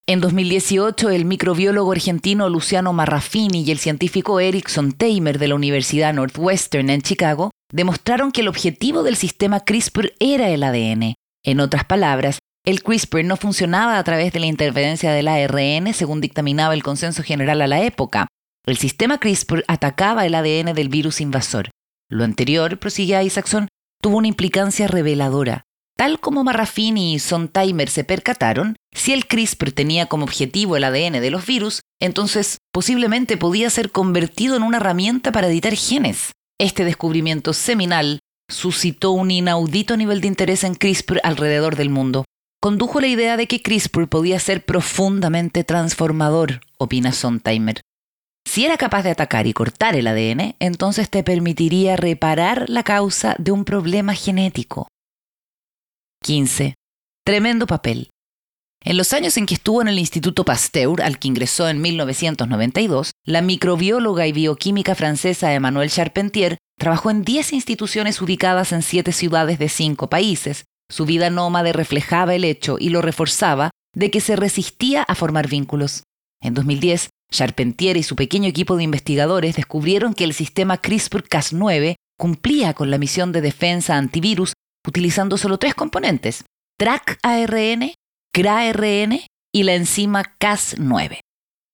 En 0.10 0.22
2018, 0.22 1.10
el 1.10 1.26
microbiólogo 1.26 1.92
argentino 1.92 2.48
Luciano 2.48 2.94
Marraffini 2.94 3.64
y 3.64 3.72
el 3.72 3.80
científico 3.80 4.40
Erickson 4.40 4.94
Tamer 4.94 5.38
de 5.38 5.50
la 5.50 5.56
Universidad 5.56 6.14
Northwestern 6.14 6.90
en 6.90 7.02
Chicago 7.02 7.52
demostraron 7.74 8.32
que 8.32 8.40
el 8.40 8.48
objetivo 8.48 9.04
del 9.04 9.18
sistema 9.18 9.60
CRISPR 9.60 10.14
era 10.20 10.50
el 10.50 10.64
ADN. 10.64 11.16
En 11.48 11.62
otras 11.62 11.86
palabras, 11.86 12.40
el 12.66 12.84
CRISPR 12.84 13.24
no 13.24 13.38
funcionaba 13.38 13.98
a 13.98 14.04
través 14.04 14.34
de 14.34 14.42
la 14.42 14.48
interferencia 14.48 15.14
del 15.14 15.30
ARN 15.30 15.94
según 15.94 16.20
dictaminaba 16.20 16.74
el 16.74 16.84
consenso 16.84 17.24
general 17.24 17.62
a 17.62 17.68
la 17.68 17.84
época. 17.84 18.28
El 18.66 18.76
sistema 18.76 19.18
CRISPR 19.18 19.64
atacaba 19.70 20.26
el 20.26 20.36
ADN 20.36 20.74
del 20.74 20.90
virus 20.90 21.22
invasor. 21.22 21.70
Lo 22.10 22.26
anterior, 22.26 22.80
prosigue 22.80 23.24
Isaacson, 23.24 23.70
tuvo 24.02 24.18
una 24.18 24.28
implicancia 24.28 24.90
reveladora. 24.90 25.64
Tal 25.96 26.20
como 26.20 26.44
Marraffini 26.44 27.14
y 27.14 27.20
Sontheimer 27.20 27.90
se 27.90 28.04
percataron, 28.04 28.76
si 28.94 29.14
el 29.14 29.26
CRISPR 29.26 29.72
tenía 29.72 30.08
como 30.08 30.26
objetivo 30.26 30.76
el 30.76 30.84
ADN 30.84 31.22
de 31.22 31.32
los 31.32 31.46
virus, 31.46 31.80
entonces 32.02 32.58
posiblemente 32.74 33.38
podía 33.38 33.70
ser 33.70 33.92
convertido 33.94 34.58
en 34.58 34.64
una 34.64 34.78
herramienta 34.78 35.32
para 35.32 35.48
editar 35.48 35.74
genes. 35.78 36.34
Este 36.60 36.84
descubrimiento 36.84 37.54
seminal 37.54 38.20
suscitó 38.50 39.12
un 39.12 39.32
inaudito 39.32 39.98
nivel 39.98 40.22
de 40.22 40.28
interés 40.28 40.64
en 40.64 40.76
CRISPR 40.76 41.20
alrededor 41.24 41.76
del 41.76 41.90
mundo. 41.90 42.26
Condujo 42.62 43.00
la 43.00 43.08
idea 43.08 43.38
de 43.38 43.48
que 43.48 43.62
CRISPR 43.62 44.08
podía 44.08 44.40
ser 44.40 44.66
profundamente 44.66 45.64
transformador, 45.64 46.62
opina 46.78 47.12
Sontheimer. 47.12 47.82
Si 48.48 48.66
era 48.66 48.78
capaz 48.78 49.04
de 49.04 49.12
atacar 49.12 49.46
y 49.46 49.54
cortar 49.54 49.96
el 49.96 50.08
ADN, 50.08 50.56
entonces 50.60 51.10
te 51.10 51.22
permitiría 51.22 51.98
reparar 51.98 52.70
la 52.70 52.84
causa 52.84 53.36
de 53.38 53.52
un 53.52 53.66
problema 53.66 54.14
genético. 54.14 54.88
15. 56.24 56.74
Tremendo 57.26 57.68
papel. 57.68 58.10
En 58.84 58.96
los 58.96 59.12
años 59.12 59.36
en 59.36 59.46
que 59.46 59.56
estuvo 59.56 59.82
en 59.82 59.90
el 59.90 60.00
Instituto 60.00 60.46
Pasteur, 60.46 61.02
al 61.02 61.20
que 61.20 61.28
ingresó 61.28 61.68
en 61.68 61.82
1992, 61.82 63.12
la 63.26 63.42
microbióloga 63.42 64.28
y 64.28 64.32
bioquímica 64.32 64.96
francesa 64.96 65.54
Emmanuelle 65.54 65.92
Charpentier 65.92 66.58
trabajó 66.78 67.12
en 67.12 67.24
10 67.24 67.54
instituciones 67.54 68.22
ubicadas 68.22 68.72
en 68.72 68.82
7 68.82 69.12
ciudades 69.12 69.60
de 69.60 69.70
5 69.70 70.10
países. 70.10 70.66
Su 70.90 71.06
vida 71.06 71.30
nómade 71.30 71.74
reflejaba 71.74 72.36
el 72.36 72.46
hecho 72.46 72.78
y 72.80 72.90
lo 72.90 73.02
reforzaba 73.02 73.72
de 73.94 74.12
que 74.12 74.22
se 74.22 74.36
resistía 74.36 75.04
a 75.04 75.16
formar 75.16 75.48
vínculos. 75.48 76.04
En 76.42 76.54
2010 76.54 77.10
Charpentier 77.32 77.98
y 77.98 78.04
su 78.04 78.16
pequeño 78.16 78.48
equipo 78.48 78.78
de 78.78 78.84
investigadores 78.84 79.56
descubrieron 79.56 80.14
que 80.14 80.24
el 80.24 80.34
sistema 80.34 80.82
CRISPR-Cas9 80.82 81.96
cumplía 82.18 82.74
con 82.74 82.90
la 82.90 82.98
misión 82.98 83.32
de 83.32 83.42
defensa 83.42 83.98
antivirus 83.98 84.54
utilizando 84.88 85.38
solo 85.38 85.58
tres 85.58 85.76
componentes, 85.76 86.46
TRAC-ARN, 86.80 87.94
CRARN 88.34 89.20
y 89.52 89.64
la 89.64 89.76
enzima 89.76 90.24
Cas9. 90.40 91.20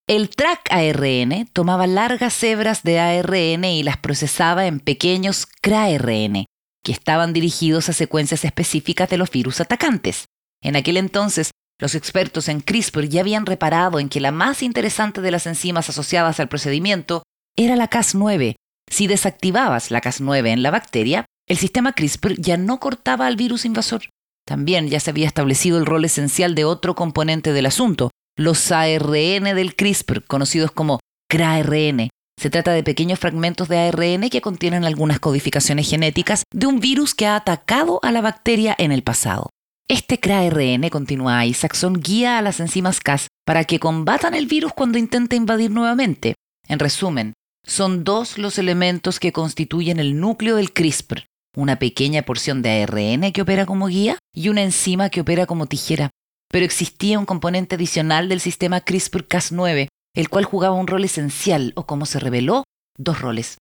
El 0.06 0.30
TRAC-ARN 0.30 1.48
tomaba 1.54 1.88
largas 1.88 2.44
hebras 2.44 2.84
de 2.84 3.00
ARN 3.00 3.64
y 3.64 3.84
las 3.84 3.96
procesaba 3.96 4.68
en 4.68 4.82
pequeños 4.82 5.46
CRARN, 5.62 6.46
que 6.84 6.92
estaban 6.92 7.32
dirigidos 7.32 7.88
a 7.88 7.94
secuencias 7.94 8.44
específicas 8.44 9.10
de 9.10 9.16
los 9.16 9.32
virus 9.32 9.62
atacantes. 9.62 10.26
En 10.62 10.76
aquel 10.76 10.98
entonces, 10.98 11.52
los 11.80 11.96
expertos 11.96 12.50
en 12.50 12.60
CRISPR 12.60 13.08
ya 13.08 13.22
habían 13.22 13.46
reparado 13.46 13.98
en 13.98 14.10
que 14.10 14.20
la 14.20 14.34
más 14.34 14.62
interesante 14.62 15.22
de 15.22 15.32
las 15.32 15.48
enzimas 15.48 15.88
asociadas 15.88 16.42
al 16.42 16.50
procedimiento 16.50 17.24
era 17.56 17.78
la 17.78 17.90
Cas9. 17.90 18.56
Si 18.92 19.08
desactivabas 19.08 19.90
la 19.90 20.02
Cas9 20.02 20.50
en 20.50 20.64
la 20.64 20.72
bacteria, 20.72 21.24
el 21.48 21.58
sistema 21.58 21.94
CRISPR 21.94 22.36
ya 22.42 22.58
no 22.58 22.82
cortaba 22.82 23.26
al 23.26 23.38
virus 23.38 23.64
invasor. 23.64 24.10
También 24.46 24.90
ya 24.90 25.00
se 25.00 25.12
había 25.12 25.28
establecido 25.28 25.78
el 25.78 25.86
rol 25.86 26.04
esencial 26.04 26.56
de 26.56 26.66
otro 26.66 26.94
componente 26.94 27.54
del 27.54 27.68
asunto, 27.68 28.12
los 28.36 28.72
ARN 28.72 29.44
del 29.44 29.76
CRISPR, 29.76 30.24
conocidos 30.26 30.72
como 30.72 31.00
CRARN. 31.30 32.10
Se 32.40 32.50
trata 32.50 32.72
de 32.72 32.84
pequeños 32.84 33.20
fragmentos 33.20 33.68
de 33.68 33.78
ARN 33.78 34.30
que 34.30 34.42
contienen 34.42 34.86
algunas 34.86 35.20
codificaciones 35.20 35.90
genéticas 35.90 36.44
de 36.52 36.66
un 36.66 36.80
virus 36.80 37.14
que 37.14 37.28
ha 37.28 37.36
atacado 37.36 38.00
a 38.02 38.12
la 38.12 38.22
bacteria 38.22 38.76
en 38.78 38.92
el 38.92 39.04
pasado. 39.04 39.50
Este 39.88 40.20
CRARN, 40.20 40.90
continúa 40.90 41.46
Isaacson, 41.46 42.02
guía 42.02 42.40
a 42.40 42.42
las 42.42 42.60
enzimas 42.60 43.00
Cas 43.00 43.28
para 43.46 43.66
que 43.66 43.80
combatan 43.80 44.34
el 44.34 44.48
virus 44.48 44.74
cuando 44.74 44.98
intenta 44.98 45.36
invadir 45.36 45.70
nuevamente. 45.70 46.34
En 46.68 46.80
resumen, 46.80 47.34
son 47.66 48.04
dos 48.04 48.38
los 48.38 48.58
elementos 48.58 49.20
que 49.20 49.32
constituyen 49.32 50.00
el 50.00 50.20
núcleo 50.20 50.56
del 50.56 50.74
CRISPR, 50.74 51.26
una 51.56 51.78
pequeña 51.78 52.24
porción 52.24 52.62
de 52.62 52.82
ARN 52.82 53.32
que 53.32 53.42
opera 53.42 53.66
como 53.66 53.88
guía 53.88 54.18
y 54.34 54.50
una 54.50 54.64
enzima 54.64 55.10
que 55.10 55.22
opera 55.22 55.46
como 55.46 55.68
tijera 55.68 56.10
pero 56.54 56.66
existía 56.66 57.18
un 57.18 57.26
componente 57.26 57.74
adicional 57.74 58.30
del 58.30 58.40
sistema 58.40 58.86
CRISPR-Cas9, 58.86 59.88
el 60.16 60.30
cual 60.30 60.46
jugaba 60.46 60.76
un 60.76 60.86
rol 60.86 61.04
esencial, 61.04 61.74
o 61.76 61.88
como 61.88 62.06
se 62.06 62.20
reveló, 62.20 62.64
dos 62.96 63.22
roles. 63.22 63.58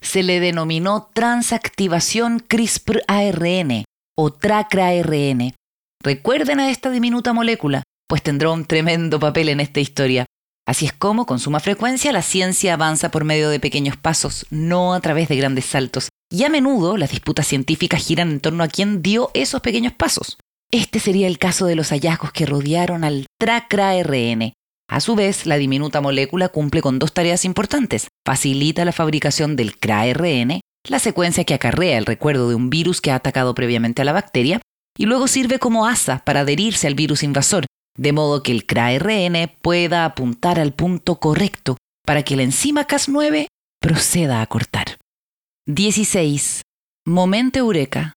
Se 0.00 0.22
le 0.22 0.40
denominó 0.40 1.10
transactivación 1.12 2.40
CRISPR-ARN 2.40 3.84
o 4.16 4.32
TRACRA-ARN. 4.32 5.54
Recuerden 6.02 6.60
a 6.60 6.70
esta 6.70 6.88
diminuta 6.88 7.34
molécula, 7.34 7.82
pues 8.08 8.22
tendrá 8.22 8.50
un 8.50 8.64
tremendo 8.64 9.20
papel 9.20 9.50
en 9.50 9.60
esta 9.60 9.80
historia. 9.80 10.24
Así 10.66 10.86
es 10.86 10.94
como, 10.94 11.26
con 11.26 11.38
suma 11.38 11.60
frecuencia, 11.60 12.12
la 12.12 12.22
ciencia 12.22 12.72
avanza 12.72 13.10
por 13.10 13.24
medio 13.24 13.50
de 13.50 13.60
pequeños 13.60 13.98
pasos, 13.98 14.46
no 14.48 14.94
a 14.94 15.00
través 15.00 15.28
de 15.28 15.36
grandes 15.36 15.66
saltos. 15.66 16.08
Y 16.30 16.44
a 16.44 16.48
menudo 16.48 16.96
las 16.96 17.10
disputas 17.10 17.46
científicas 17.46 18.02
giran 18.02 18.30
en 18.30 18.40
torno 18.40 18.64
a 18.64 18.68
quién 18.68 19.02
dio 19.02 19.30
esos 19.34 19.60
pequeños 19.60 19.92
pasos. 19.92 20.38
Este 20.74 21.00
sería 21.00 21.26
el 21.26 21.38
caso 21.38 21.66
de 21.66 21.76
los 21.76 21.90
hallazgos 21.90 22.32
que 22.32 22.46
rodearon 22.46 23.04
al 23.04 23.26
TRACRARN. 23.38 24.54
A 24.88 25.00
su 25.00 25.14
vez, 25.14 25.44
la 25.44 25.58
diminuta 25.58 26.00
molécula 26.00 26.48
cumple 26.48 26.80
con 26.80 26.98
dos 26.98 27.12
tareas 27.12 27.44
importantes. 27.44 28.08
Facilita 28.24 28.86
la 28.86 28.92
fabricación 28.92 29.54
del 29.54 29.78
CRARN, 29.78 30.60
la 30.88 30.98
secuencia 30.98 31.44
que 31.44 31.52
acarrea 31.52 31.98
el 31.98 32.06
recuerdo 32.06 32.48
de 32.48 32.54
un 32.54 32.70
virus 32.70 33.02
que 33.02 33.10
ha 33.10 33.16
atacado 33.16 33.54
previamente 33.54 34.00
a 34.00 34.06
la 34.06 34.12
bacteria, 34.12 34.62
y 34.96 35.04
luego 35.04 35.28
sirve 35.28 35.58
como 35.58 35.86
asa 35.86 36.22
para 36.24 36.40
adherirse 36.40 36.86
al 36.86 36.94
virus 36.94 37.22
invasor, 37.22 37.66
de 37.98 38.12
modo 38.12 38.42
que 38.42 38.52
el 38.52 38.64
CRARN 38.64 39.52
pueda 39.60 40.06
apuntar 40.06 40.58
al 40.58 40.72
punto 40.72 41.20
correcto 41.20 41.76
para 42.06 42.22
que 42.22 42.34
la 42.34 42.44
enzima 42.44 42.86
Cas9 42.86 43.46
proceda 43.78 44.40
a 44.40 44.46
cortar. 44.46 44.96
16. 45.66 46.62
Momento 47.04 47.58
Eureka 47.58 48.14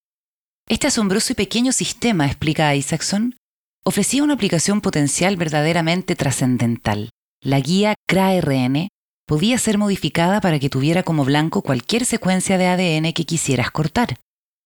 este 0.68 0.88
asombroso 0.88 1.34
y 1.34 1.36
pequeño 1.36 1.72
sistema, 1.72 2.26
explica 2.26 2.74
Isaacson, 2.76 3.36
ofrecía 3.84 4.24
una 4.24 4.34
aplicación 4.34 4.82
potencial 4.82 5.38
verdaderamente 5.38 6.16
trascendental. 6.16 7.10
La 7.42 7.60
guía 7.60 7.94
CRARN 8.08 8.88
podía 9.28 9.58
ser 9.60 9.78
modificada 9.78 10.42
para 10.42 10.60
que 10.60 10.70
tuviera 10.70 11.04
como 11.04 11.24
blanco 11.24 11.62
cualquier 11.62 12.06
secuencia 12.06 12.58
de 12.58 12.68
ADN 12.68 13.14
que 13.14 13.26
quisieras 13.26 13.70
cortar. 13.70 14.18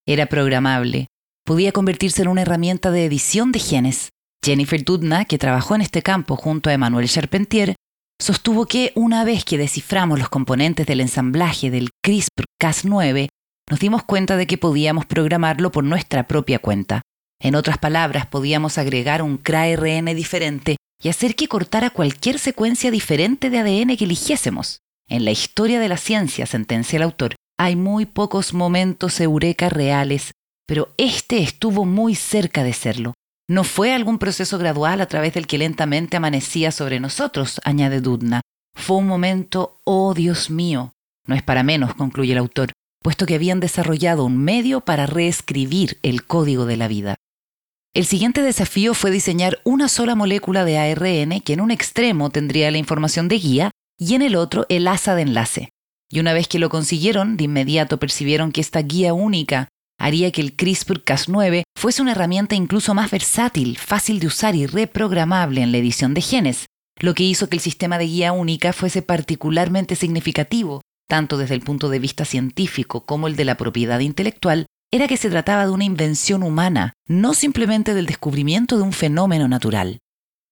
Era 0.05 0.27
programable. 0.27 1.07
Podía 1.45 1.73
convertirse 1.73 2.21
en 2.21 2.29
una 2.29 2.43
herramienta 2.43 2.91
de 2.91 3.05
edición 3.05 3.51
de 3.51 3.59
genes. 3.59 4.09
Jennifer 4.43 4.83
Doudna, 4.83 5.25
que 5.25 5.37
trabajó 5.37 5.75
en 5.75 5.81
este 5.81 6.01
campo 6.01 6.37
junto 6.37 6.69
a 6.69 6.73
Emmanuel 6.73 7.09
Charpentier, 7.09 7.75
sostuvo 8.21 8.65
que 8.65 8.93
una 8.95 9.25
vez 9.25 9.43
que 9.43 9.57
desciframos 9.57 10.17
los 10.17 10.29
componentes 10.29 10.87
del 10.87 11.01
ensamblaje 11.01 11.69
del 11.71 11.89
CRISPR-Cas9, 12.05 13.27
nos 13.69 13.79
dimos 13.79 14.03
cuenta 14.03 14.35
de 14.35 14.47
que 14.47 14.57
podíamos 14.57 15.05
programarlo 15.05 15.71
por 15.71 15.83
nuestra 15.83 16.27
propia 16.27 16.59
cuenta. 16.59 17.01
En 17.39 17.55
otras 17.55 17.77
palabras, 17.77 18.25
podíamos 18.25 18.77
agregar 18.77 19.21
un 19.21 19.37
CRARN 19.37 20.05
diferente 20.15 20.77
y 21.01 21.09
hacer 21.09 21.35
que 21.35 21.47
cortara 21.47 21.91
cualquier 21.91 22.39
secuencia 22.39 22.91
diferente 22.91 23.49
de 23.49 23.59
ADN 23.59 23.95
que 23.95 24.05
eligiésemos. 24.05 24.79
En 25.07 25.23
la 25.23 25.31
historia 25.31 25.79
de 25.79 25.87
la 25.87 25.97
ciencia, 25.97 26.45
sentencia 26.45 26.97
el 26.97 27.03
autor, 27.03 27.35
hay 27.57 27.75
muy 27.75 28.05
pocos 28.05 28.53
momentos 28.53 29.21
eureka 29.21 29.69
reales, 29.69 30.31
pero 30.67 30.89
este 30.97 31.41
estuvo 31.41 31.85
muy 31.85 32.15
cerca 32.15 32.63
de 32.63 32.73
serlo. 32.73 33.13
No 33.47 33.63
fue 33.63 33.93
algún 33.93 34.19
proceso 34.19 34.57
gradual 34.57 34.99
a 35.01 35.07
través 35.07 35.33
del 35.33 35.47
que 35.47 35.57
lentamente 35.57 36.17
amanecía 36.17 36.71
sobre 36.71 36.99
nosotros, 36.99 37.61
añade 37.63 38.01
Dudna. 38.01 38.41
Fue 38.75 38.97
un 38.97 39.07
momento, 39.07 39.79
oh 39.83 40.13
Dios 40.13 40.49
mío. 40.49 40.93
No 41.25 41.35
es 41.35 41.43
para 41.43 41.63
menos, 41.63 41.95
concluye 41.95 42.33
el 42.33 42.37
autor 42.39 42.71
puesto 43.01 43.25
que 43.25 43.35
habían 43.35 43.59
desarrollado 43.59 44.25
un 44.25 44.37
medio 44.37 44.81
para 44.81 45.05
reescribir 45.05 45.97
el 46.03 46.25
código 46.25 46.65
de 46.65 46.77
la 46.77 46.87
vida. 46.87 47.15
El 47.93 48.05
siguiente 48.05 48.41
desafío 48.41 48.93
fue 48.93 49.09
diseñar 49.09 49.59
una 49.63 49.87
sola 49.87 50.15
molécula 50.15 50.63
de 50.63 50.77
ARN 50.77 51.41
que 51.41 51.53
en 51.53 51.61
un 51.61 51.71
extremo 51.71 52.29
tendría 52.29 52.69
la 52.71 52.77
información 52.77 53.27
de 53.27 53.39
guía 53.39 53.71
y 53.97 54.13
en 54.15 54.21
el 54.21 54.35
otro 54.35 54.65
el 54.69 54.87
asa 54.87 55.15
de 55.15 55.23
enlace. 55.23 55.69
Y 56.09 56.19
una 56.19 56.33
vez 56.33 56.47
que 56.47 56.59
lo 56.59 56.69
consiguieron, 56.69 57.37
de 57.37 57.45
inmediato 57.45 57.99
percibieron 57.99 58.51
que 58.51 58.61
esta 58.61 58.81
guía 58.81 59.13
única 59.13 59.69
haría 59.99 60.31
que 60.31 60.41
el 60.41 60.55
CRISPR-Cas9 60.55 61.63
fuese 61.77 62.01
una 62.01 62.13
herramienta 62.13 62.55
incluso 62.55 62.93
más 62.93 63.11
versátil, 63.11 63.77
fácil 63.77 64.19
de 64.19 64.27
usar 64.27 64.55
y 64.55 64.65
reprogramable 64.65 65.61
en 65.61 65.71
la 65.71 65.77
edición 65.77 66.13
de 66.13 66.21
genes, 66.21 66.65
lo 66.99 67.13
que 67.13 67.23
hizo 67.23 67.49
que 67.49 67.57
el 67.57 67.61
sistema 67.61 67.97
de 67.97 68.05
guía 68.05 68.31
única 68.31 68.71
fuese 68.73 69.01
particularmente 69.01 69.95
significativo 69.95 70.81
tanto 71.09 71.37
desde 71.37 71.55
el 71.55 71.61
punto 71.61 71.89
de 71.89 71.99
vista 71.99 72.23
científico 72.23 73.05
como 73.05 73.27
el 73.27 73.35
de 73.35 73.43
la 73.43 73.55
propiedad 73.55 73.99
intelectual, 73.99 74.67
era 74.91 75.07
que 75.07 75.17
se 75.17 75.29
trataba 75.29 75.65
de 75.65 75.71
una 75.71 75.83
invención 75.83 76.43
humana, 76.43 76.93
no 77.07 77.33
simplemente 77.33 77.93
del 77.93 78.05
descubrimiento 78.05 78.77
de 78.77 78.83
un 78.83 78.93
fenómeno 78.93 79.47
natural. 79.47 79.99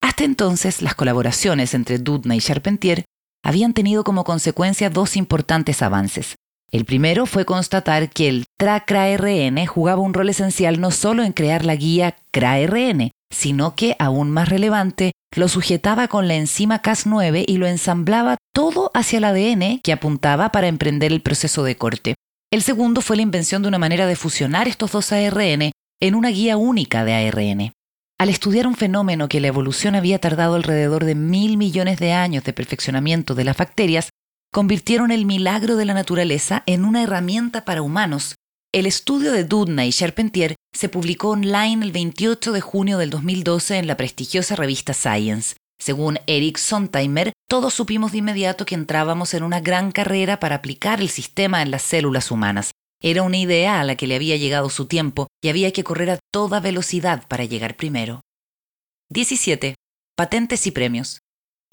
Hasta 0.02 0.24
entonces, 0.24 0.82
las 0.82 0.96
colaboraciones 0.96 1.74
entre 1.74 2.00
Dudna 2.00 2.36
y 2.36 2.42
Charpentier 2.42 3.06
habían 3.44 3.74
tenido 3.74 4.04
como 4.04 4.24
consecuencia 4.24 4.90
dos 4.90 5.16
importantes 5.16 5.82
avances. 5.82 6.36
El 6.72 6.86
primero 6.86 7.26
fue 7.26 7.46
constatar 7.46 8.10
que 8.10 8.28
el 8.28 8.46
TRACRARN 8.58 9.66
jugaba 9.68 10.02
un 10.02 10.14
rol 10.14 10.30
esencial 10.30 10.82
no 10.82 10.92
solo 10.92 11.24
en 11.24 11.34
crear 11.34 11.64
la 11.64 11.76
guía 11.76 12.18
CRARN, 12.32 13.12
sino 13.32 13.76
que, 13.76 13.96
aún 14.00 14.32
más 14.32 14.50
relevante, 14.50 15.14
lo 15.36 15.48
sujetaba 15.48 16.08
con 16.08 16.28
la 16.28 16.36
enzima 16.36 16.82
Cas9 16.82 17.46
y 17.48 17.58
lo 17.58 17.68
ensamblaba 17.68 18.37
todo 18.58 18.90
hacia 18.96 19.18
el 19.18 19.24
ADN 19.24 19.82
que 19.84 19.92
apuntaba 19.92 20.52
para 20.52 20.68
emprender 20.68 21.14
el 21.14 21.22
proceso 21.22 21.64
de 21.64 21.78
corte. 21.78 22.16
El 22.52 22.64
segundo 22.64 23.02
fue 23.02 23.16
la 23.16 23.22
invención 23.22 23.62
de 23.62 23.68
una 23.68 23.78
manera 23.78 24.08
de 24.08 24.16
fusionar 24.16 24.68
estos 24.68 24.92
dos 24.94 25.12
ARN 25.12 25.72
en 26.02 26.16
una 26.16 26.30
guía 26.30 26.58
única 26.58 27.06
de 27.06 27.14
ARN. 27.14 27.74
Al 28.18 28.30
estudiar 28.30 28.66
un 28.66 28.76
fenómeno 28.76 29.30
que 29.30 29.42
la 29.42 29.50
evolución 29.50 29.94
había 29.94 30.18
tardado 30.18 30.56
alrededor 30.56 31.06
de 31.06 31.14
mil 31.14 31.56
millones 31.56 32.00
de 32.00 32.14
años 32.14 32.44
de 32.46 32.54
perfeccionamiento 32.54 33.36
de 33.36 33.44
las 33.44 33.58
bacterias, 33.58 34.10
convirtieron 34.52 35.12
el 35.12 35.26
milagro 35.26 35.76
de 35.76 35.86
la 35.86 35.94
naturaleza 35.94 36.64
en 36.66 36.84
una 36.84 37.04
herramienta 37.04 37.64
para 37.64 37.84
humanos 37.84 38.34
el 38.74 38.86
estudio 38.86 39.32
de 39.32 39.44
Dudna 39.44 39.86
y 39.86 39.92
Charpentier 39.92 40.56
se 40.76 40.90
publicó 40.90 41.30
online 41.30 41.86
el 41.86 41.92
28 41.92 42.52
de 42.52 42.62
junio 42.62 42.98
del 42.98 43.10
2012 43.10 43.78
en 43.78 43.88
la 43.88 43.98
prestigiosa 43.98 44.56
revista 44.56 44.94
Science. 44.94 45.56
Según 45.80 46.20
Eric 46.26 46.58
Sontheimer, 46.58 47.34
todos 47.48 47.74
supimos 47.74 48.12
de 48.12 48.20
inmediato 48.20 48.66
que 48.66 48.76
entrábamos 48.76 49.34
en 49.34 49.44
una 49.44 49.60
gran 49.60 49.92
carrera 49.92 50.40
para 50.40 50.56
aplicar 50.56 51.02
el 51.02 51.10
sistema 51.10 51.62
en 51.62 51.72
las 51.72 51.84
células 51.84 52.32
humanas. 52.32 52.72
Era 53.02 53.22
una 53.22 53.38
idea 53.38 53.80
a 53.80 53.84
la 53.84 53.96
que 53.96 54.08
le 54.08 54.16
había 54.16 54.38
llegado 54.38 54.70
su 54.70 54.88
tiempo 54.88 55.28
y 55.42 55.50
había 55.50 55.72
que 55.72 55.84
correr 55.84 56.10
a 56.10 56.20
toda 56.32 56.60
velocidad 56.60 57.28
para 57.28 57.46
llegar 57.46 57.78
primero. 57.78 58.22
17. 59.10 59.76
Patentes 60.16 60.66
y 60.66 60.72
premios. 60.72 61.20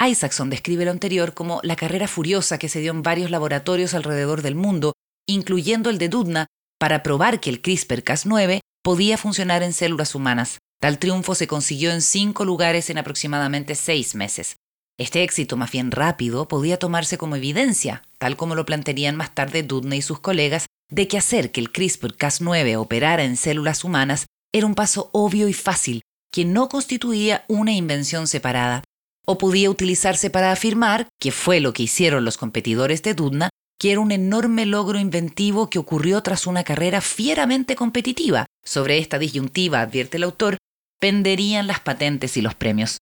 Isaacson 0.01 0.51
describe 0.51 0.85
lo 0.85 0.91
anterior 0.91 1.33
como 1.33 1.61
la 1.63 1.77
carrera 1.77 2.09
furiosa 2.09 2.59
que 2.59 2.69
se 2.69 2.81
dio 2.81 2.91
en 2.91 3.03
varios 3.03 3.31
laboratorios 3.31 3.95
alrededor 3.95 4.43
del 4.43 4.55
mundo, 4.55 4.93
incluyendo 5.27 5.89
el 5.89 5.99
de 5.99 6.11
Dudna, 6.11 6.47
para 6.79 7.03
probar 7.03 7.41
que 7.41 7.49
el 7.49 7.63
CRISPR-Cas9 7.63 8.61
podía 8.83 9.17
funcionar 9.17 9.63
en 9.63 9.73
células 9.73 10.15
humanas. 10.15 10.59
Tal 10.85 10.99
triunfo 10.99 11.35
se 11.35 11.47
consiguió 11.47 11.93
en 11.93 12.03
cinco 12.03 12.45
lugares 12.45 12.91
en 12.91 12.99
aproximadamente 12.99 13.75
seis 13.75 14.15
meses. 14.15 14.59
Este 14.99 15.23
éxito 15.23 15.57
más 15.57 15.73
bien 15.73 15.91
rápido 15.91 16.47
podía 16.47 16.79
tomarse 16.79 17.17
como 17.17 17.37
evidencia, 17.37 18.03
tal 18.19 18.37
como 18.37 18.55
lo 18.55 18.67
plantearían 18.67 19.17
más 19.17 19.35
tarde 19.35 19.63
Dudney 19.63 20.01
y 20.01 20.03
sus 20.03 20.21
colegas, 20.21 20.67
de 20.91 21.09
que 21.09 21.17
hacer 21.17 21.53
que 21.53 21.63
el 21.63 21.73
CRISPR-Cas9 21.73 22.77
operara 22.77 23.25
en 23.25 23.39
células 23.39 23.83
humanas 23.83 24.27
era 24.53 24.67
un 24.67 24.75
paso 24.75 25.09
obvio 25.15 25.49
y 25.49 25.55
fácil, 25.55 26.03
que 26.31 26.45
no 26.45 26.69
constituía 26.69 27.47
una 27.49 27.73
invención 27.73 28.27
separada, 28.27 28.85
o 29.25 29.39
podía 29.39 29.71
utilizarse 29.71 30.29
para 30.29 30.53
afirmar, 30.53 31.09
que 31.19 31.33
fue 31.33 31.61
lo 31.61 31.73
que 31.73 31.85
hicieron 31.85 32.27
los 32.27 32.37
competidores 32.37 33.03
de 33.03 33.15
Dudna, 33.15 33.49
que 33.81 33.93
era 33.93 34.01
un 34.01 34.13
enorme 34.13 34.67
logro 34.67 34.99
inventivo 34.99 35.71
que 35.71 35.79
ocurrió 35.79 36.23
tras 36.23 36.47
una 36.47 36.63
carrera 36.63 37.01
fieramente 37.01 37.75
competitiva. 37.75 38.45
Sobre 38.63 38.99
esta 38.99 39.19
disyuntiva, 39.19 39.81
advierte 39.81 40.19
el 40.19 40.25
autor, 40.25 40.59
penderían 41.05 41.67
las 41.67 41.81
patentes 41.81 42.39
y 42.39 42.41
los 42.41 42.55
premios. 42.55 42.97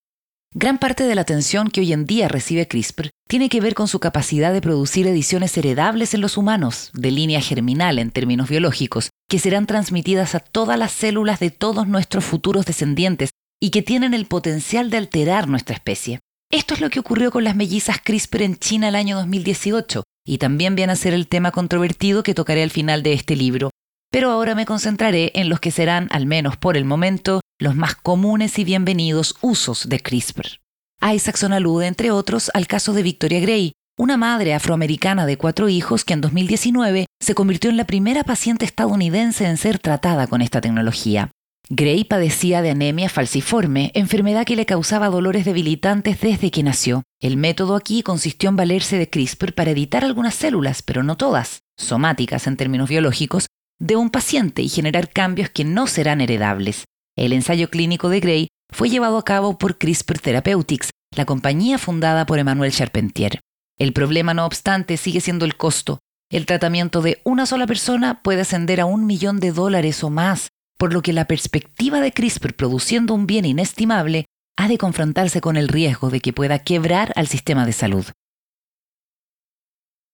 Gran 0.53 0.77
parte 0.77 1.05
de 1.05 1.15
la 1.15 1.21
atención 1.21 1.69
que 1.69 1.79
hoy 1.79 1.93
en 1.93 2.03
día 2.03 2.27
recibe 2.27 2.67
CRISPR 2.67 3.09
tiene 3.29 3.47
que 3.47 3.61
ver 3.61 3.75
con 3.75 3.87
su 3.87 4.01
capacidad 4.01 4.51
de 4.51 4.59
producir 4.59 5.07
ediciones 5.07 5.57
heredables 5.57 6.13
en 6.13 6.19
los 6.19 6.35
humanos, 6.35 6.91
de 6.93 7.11
línea 7.11 7.39
germinal 7.39 7.99
en 7.99 8.11
términos 8.11 8.49
biológicos, 8.49 9.09
que 9.29 9.39
serán 9.39 9.67
transmitidas 9.67 10.35
a 10.35 10.41
todas 10.41 10.77
las 10.77 10.91
células 10.91 11.39
de 11.39 11.49
todos 11.49 11.87
nuestros 11.87 12.25
futuros 12.25 12.65
descendientes 12.65 13.29
y 13.61 13.69
que 13.69 13.81
tienen 13.81 14.13
el 14.13 14.25
potencial 14.25 14.89
de 14.89 14.97
alterar 14.97 15.47
nuestra 15.47 15.73
especie. 15.73 16.19
Esto 16.51 16.73
es 16.73 16.81
lo 16.81 16.89
que 16.89 16.99
ocurrió 16.99 17.31
con 17.31 17.45
las 17.45 17.55
mellizas 17.55 18.01
CRISPR 18.03 18.41
en 18.41 18.57
China 18.57 18.89
el 18.89 18.95
año 18.95 19.15
2018, 19.15 20.03
y 20.27 20.39
también 20.39 20.75
viene 20.75 20.91
a 20.91 20.97
ser 20.97 21.13
el 21.13 21.29
tema 21.29 21.51
controvertido 21.51 22.21
que 22.21 22.33
tocaré 22.33 22.63
al 22.63 22.71
final 22.71 23.01
de 23.01 23.13
este 23.13 23.37
libro. 23.37 23.69
Pero 24.13 24.29
ahora 24.29 24.53
me 24.53 24.67
concentraré 24.67 25.31
en 25.33 25.49
los 25.49 25.59
que 25.59 25.71
serán, 25.71 26.07
al 26.11 26.27
menos 26.27 26.55
por 26.55 26.77
el 26.77 26.85
momento, 26.85 27.41
los 27.59 27.75
más 27.75 27.95
comunes 27.95 28.59
y 28.59 28.63
bienvenidos 28.63 29.33
usos 29.41 29.89
de 29.89 30.01
CRISPR. 30.01 30.59
Isaacson 31.01 31.51
alude, 31.51 31.87
entre 31.87 32.11
otros, 32.11 32.51
al 32.53 32.67
caso 32.67 32.93
de 32.93 33.01
Victoria 33.01 33.39
Gray, 33.39 33.71
una 33.97 34.15
madre 34.15 34.53
afroamericana 34.53 35.25
de 35.25 35.37
cuatro 35.37 35.67
hijos 35.67 36.05
que 36.05 36.13
en 36.13 36.21
2019 36.21 37.07
se 37.19 37.33
convirtió 37.33 37.71
en 37.71 37.77
la 37.77 37.85
primera 37.85 38.23
paciente 38.23 38.65
estadounidense 38.65 39.47
en 39.47 39.57
ser 39.57 39.79
tratada 39.79 40.27
con 40.27 40.43
esta 40.43 40.61
tecnología. 40.61 41.31
Gray 41.69 42.03
padecía 42.03 42.61
de 42.61 42.69
anemia 42.69 43.09
falciforme, 43.09 43.89
enfermedad 43.95 44.45
que 44.45 44.55
le 44.55 44.67
causaba 44.67 45.09
dolores 45.09 45.43
debilitantes 45.43 46.21
desde 46.21 46.51
que 46.51 46.61
nació. 46.61 47.01
El 47.19 47.35
método 47.35 47.75
aquí 47.75 48.03
consistió 48.03 48.49
en 48.49 48.57
valerse 48.57 48.99
de 48.99 49.09
CRISPR 49.09 49.55
para 49.55 49.71
editar 49.71 50.05
algunas 50.05 50.35
células, 50.35 50.83
pero 50.83 51.01
no 51.01 51.17
todas, 51.17 51.61
somáticas 51.77 52.45
en 52.45 52.57
términos 52.57 52.89
biológicos, 52.89 53.47
de 53.79 53.95
un 53.95 54.09
paciente 54.09 54.61
y 54.61 54.69
generar 54.69 55.09
cambios 55.09 55.49
que 55.49 55.63
no 55.63 55.87
serán 55.87 56.21
heredables. 56.21 56.85
El 57.15 57.33
ensayo 57.33 57.69
clínico 57.69 58.09
de 58.09 58.19
Gray 58.19 58.47
fue 58.71 58.89
llevado 58.89 59.17
a 59.17 59.25
cabo 59.25 59.57
por 59.57 59.77
CRISPR 59.77 60.19
Therapeutics, 60.19 60.89
la 61.15 61.25
compañía 61.25 61.77
fundada 61.77 62.25
por 62.25 62.39
Emmanuel 62.39 62.71
Charpentier. 62.71 63.39
El 63.77 63.93
problema, 63.93 64.33
no 64.33 64.45
obstante, 64.45 64.97
sigue 64.97 65.21
siendo 65.21 65.45
el 65.45 65.57
costo. 65.57 65.99
El 66.31 66.45
tratamiento 66.45 67.01
de 67.01 67.21
una 67.23 67.45
sola 67.45 67.67
persona 67.67 68.23
puede 68.23 68.41
ascender 68.41 68.81
a 68.81 68.85
un 68.85 69.05
millón 69.05 69.39
de 69.39 69.51
dólares 69.51 70.03
o 70.03 70.09
más, 70.09 70.49
por 70.77 70.93
lo 70.93 71.01
que 71.01 71.13
la 71.13 71.25
perspectiva 71.25 72.01
de 72.01 72.11
CRISPR 72.11 72.55
produciendo 72.55 73.13
un 73.13 73.27
bien 73.27 73.45
inestimable 73.45 74.25
ha 74.57 74.67
de 74.67 74.77
confrontarse 74.77 75.41
con 75.41 75.57
el 75.57 75.67
riesgo 75.67 76.09
de 76.09 76.19
que 76.19 76.33
pueda 76.33 76.59
quebrar 76.59 77.13
al 77.15 77.27
sistema 77.27 77.65
de 77.65 77.73
salud. 77.73 78.05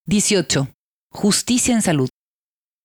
18. 0.05 0.67
Justicia 1.11 1.73
en 1.73 1.81
salud. 1.81 2.09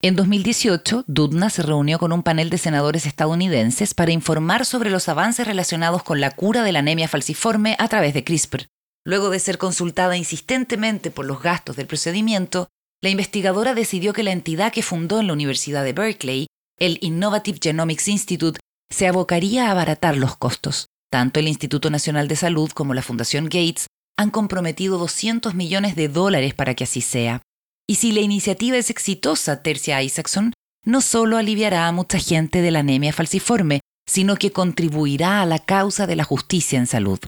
En 0.05 0.15
2018, 0.15 1.05
Dudna 1.07 1.49
se 1.49 1.63
reunió 1.63 1.97
con 1.97 2.13
un 2.13 2.21
panel 2.21 2.51
de 2.51 2.59
senadores 2.59 3.07
estadounidenses 3.07 3.95
para 3.95 4.11
informar 4.11 4.63
sobre 4.63 4.91
los 4.91 5.09
avances 5.09 5.47
relacionados 5.47 6.03
con 6.03 6.21
la 6.21 6.29
cura 6.29 6.61
de 6.61 6.71
la 6.71 6.77
anemia 6.77 7.07
falciforme 7.07 7.75
a 7.79 7.87
través 7.87 8.13
de 8.13 8.23
CRISPR. 8.23 8.67
Luego 9.03 9.31
de 9.31 9.39
ser 9.39 9.57
consultada 9.57 10.15
insistentemente 10.15 11.09
por 11.09 11.25
los 11.25 11.41
gastos 11.41 11.75
del 11.75 11.87
procedimiento, 11.87 12.67
la 13.01 13.09
investigadora 13.09 13.73
decidió 13.73 14.13
que 14.13 14.21
la 14.21 14.31
entidad 14.31 14.71
que 14.71 14.83
fundó 14.83 15.19
en 15.19 15.25
la 15.25 15.33
Universidad 15.33 15.83
de 15.83 15.93
Berkeley 15.93 16.45
el 16.77 16.99
Innovative 17.01 17.57
Genomics 17.59 18.07
Institute 18.07 18.59
se 18.91 19.07
abocaría 19.07 19.69
a 19.69 19.71
abaratar 19.71 20.17
los 20.17 20.37
costos. 20.37 20.85
Tanto 21.11 21.39
el 21.39 21.47
Instituto 21.47 21.89
Nacional 21.89 22.27
de 22.27 22.35
Salud 22.35 22.69
como 22.69 22.93
la 22.93 23.01
Fundación 23.01 23.45
Gates 23.45 23.87
han 24.19 24.29
comprometido 24.29 24.99
200 24.99 25.55
millones 25.55 25.95
de 25.95 26.09
dólares 26.09 26.53
para 26.53 26.75
que 26.75 26.83
así 26.83 27.01
sea. 27.01 27.41
Y 27.87 27.95
si 27.95 28.11
la 28.11 28.21
iniciativa 28.21 28.77
es 28.77 28.89
exitosa, 28.89 29.61
Tercia 29.61 30.01
Isaacson, 30.01 30.53
no 30.83 31.01
solo 31.01 31.37
aliviará 31.37 31.87
a 31.87 31.91
mucha 31.91 32.19
gente 32.19 32.61
de 32.61 32.71
la 32.71 32.79
anemia 32.79 33.13
falciforme, 33.13 33.81
sino 34.07 34.35
que 34.35 34.51
contribuirá 34.51 35.41
a 35.41 35.45
la 35.45 35.59
causa 35.59 36.07
de 36.07 36.15
la 36.15 36.23
justicia 36.23 36.79
en 36.79 36.87
salud. 36.87 37.19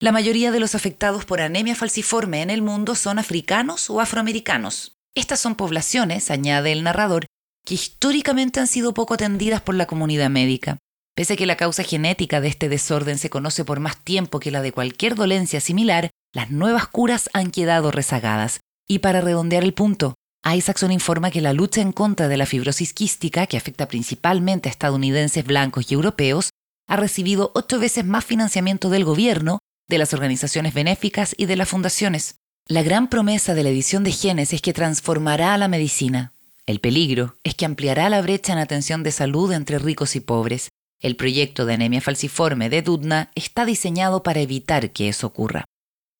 La 0.00 0.12
mayoría 0.12 0.50
de 0.50 0.60
los 0.60 0.74
afectados 0.74 1.24
por 1.24 1.40
anemia 1.40 1.74
falciforme 1.74 2.42
en 2.42 2.50
el 2.50 2.62
mundo 2.62 2.94
son 2.94 3.18
africanos 3.18 3.88
o 3.88 4.00
afroamericanos. 4.00 4.96
Estas 5.14 5.40
son 5.40 5.54
poblaciones, 5.54 6.30
añade 6.30 6.72
el 6.72 6.82
narrador, 6.82 7.26
que 7.64 7.74
históricamente 7.74 8.60
han 8.60 8.66
sido 8.66 8.92
poco 8.92 9.14
atendidas 9.14 9.62
por 9.62 9.74
la 9.74 9.86
comunidad 9.86 10.28
médica. 10.28 10.78
Pese 11.14 11.34
a 11.34 11.36
que 11.36 11.46
la 11.46 11.56
causa 11.56 11.84
genética 11.84 12.40
de 12.40 12.48
este 12.48 12.68
desorden 12.68 13.18
se 13.18 13.30
conoce 13.30 13.64
por 13.64 13.80
más 13.80 14.02
tiempo 14.02 14.40
que 14.40 14.50
la 14.50 14.60
de 14.60 14.72
cualquier 14.72 15.14
dolencia 15.14 15.60
similar, 15.60 16.10
las 16.34 16.50
nuevas 16.50 16.88
curas 16.88 17.30
han 17.32 17.50
quedado 17.52 17.90
rezagadas. 17.90 18.60
Y 18.88 19.00
para 19.00 19.20
redondear 19.20 19.64
el 19.64 19.74
punto, 19.74 20.14
Isaacson 20.44 20.92
informa 20.92 21.30
que 21.30 21.40
la 21.40 21.52
lucha 21.52 21.80
en 21.80 21.92
contra 21.92 22.28
de 22.28 22.36
la 22.36 22.46
fibrosis 22.46 22.92
quística, 22.92 23.46
que 23.46 23.56
afecta 23.56 23.88
principalmente 23.88 24.68
a 24.68 24.72
estadounidenses 24.72 25.44
blancos 25.44 25.90
y 25.90 25.94
europeos, 25.94 26.50
ha 26.86 26.96
recibido 26.96 27.50
ocho 27.54 27.78
veces 27.78 28.04
más 28.04 28.24
financiamiento 28.24 28.90
del 28.90 29.04
gobierno, 29.04 29.58
de 29.88 29.98
las 29.98 30.12
organizaciones 30.12 30.74
benéficas 30.74 31.34
y 31.38 31.46
de 31.46 31.56
las 31.56 31.68
fundaciones. 31.68 32.36
La 32.66 32.82
gran 32.82 33.08
promesa 33.08 33.54
de 33.54 33.62
la 33.62 33.70
edición 33.70 34.04
de 34.04 34.12
genes 34.12 34.52
es 34.52 34.60
que 34.60 34.72
transformará 34.72 35.54
a 35.54 35.58
la 35.58 35.68
medicina, 35.68 36.34
el 36.66 36.80
peligro 36.80 37.36
es 37.44 37.54
que 37.54 37.66
ampliará 37.66 38.08
la 38.08 38.22
brecha 38.22 38.52
en 38.54 38.58
atención 38.58 39.02
de 39.02 39.12
salud 39.12 39.52
entre 39.52 39.78
ricos 39.78 40.16
y 40.16 40.20
pobres. 40.20 40.70
El 40.98 41.16
proyecto 41.16 41.66
de 41.66 41.74
anemia 41.74 42.00
falciforme 42.00 42.70
de 42.70 42.80
Dudna 42.80 43.30
está 43.34 43.66
diseñado 43.66 44.22
para 44.22 44.40
evitar 44.40 44.90
que 44.90 45.08
eso 45.08 45.26
ocurra. 45.26 45.66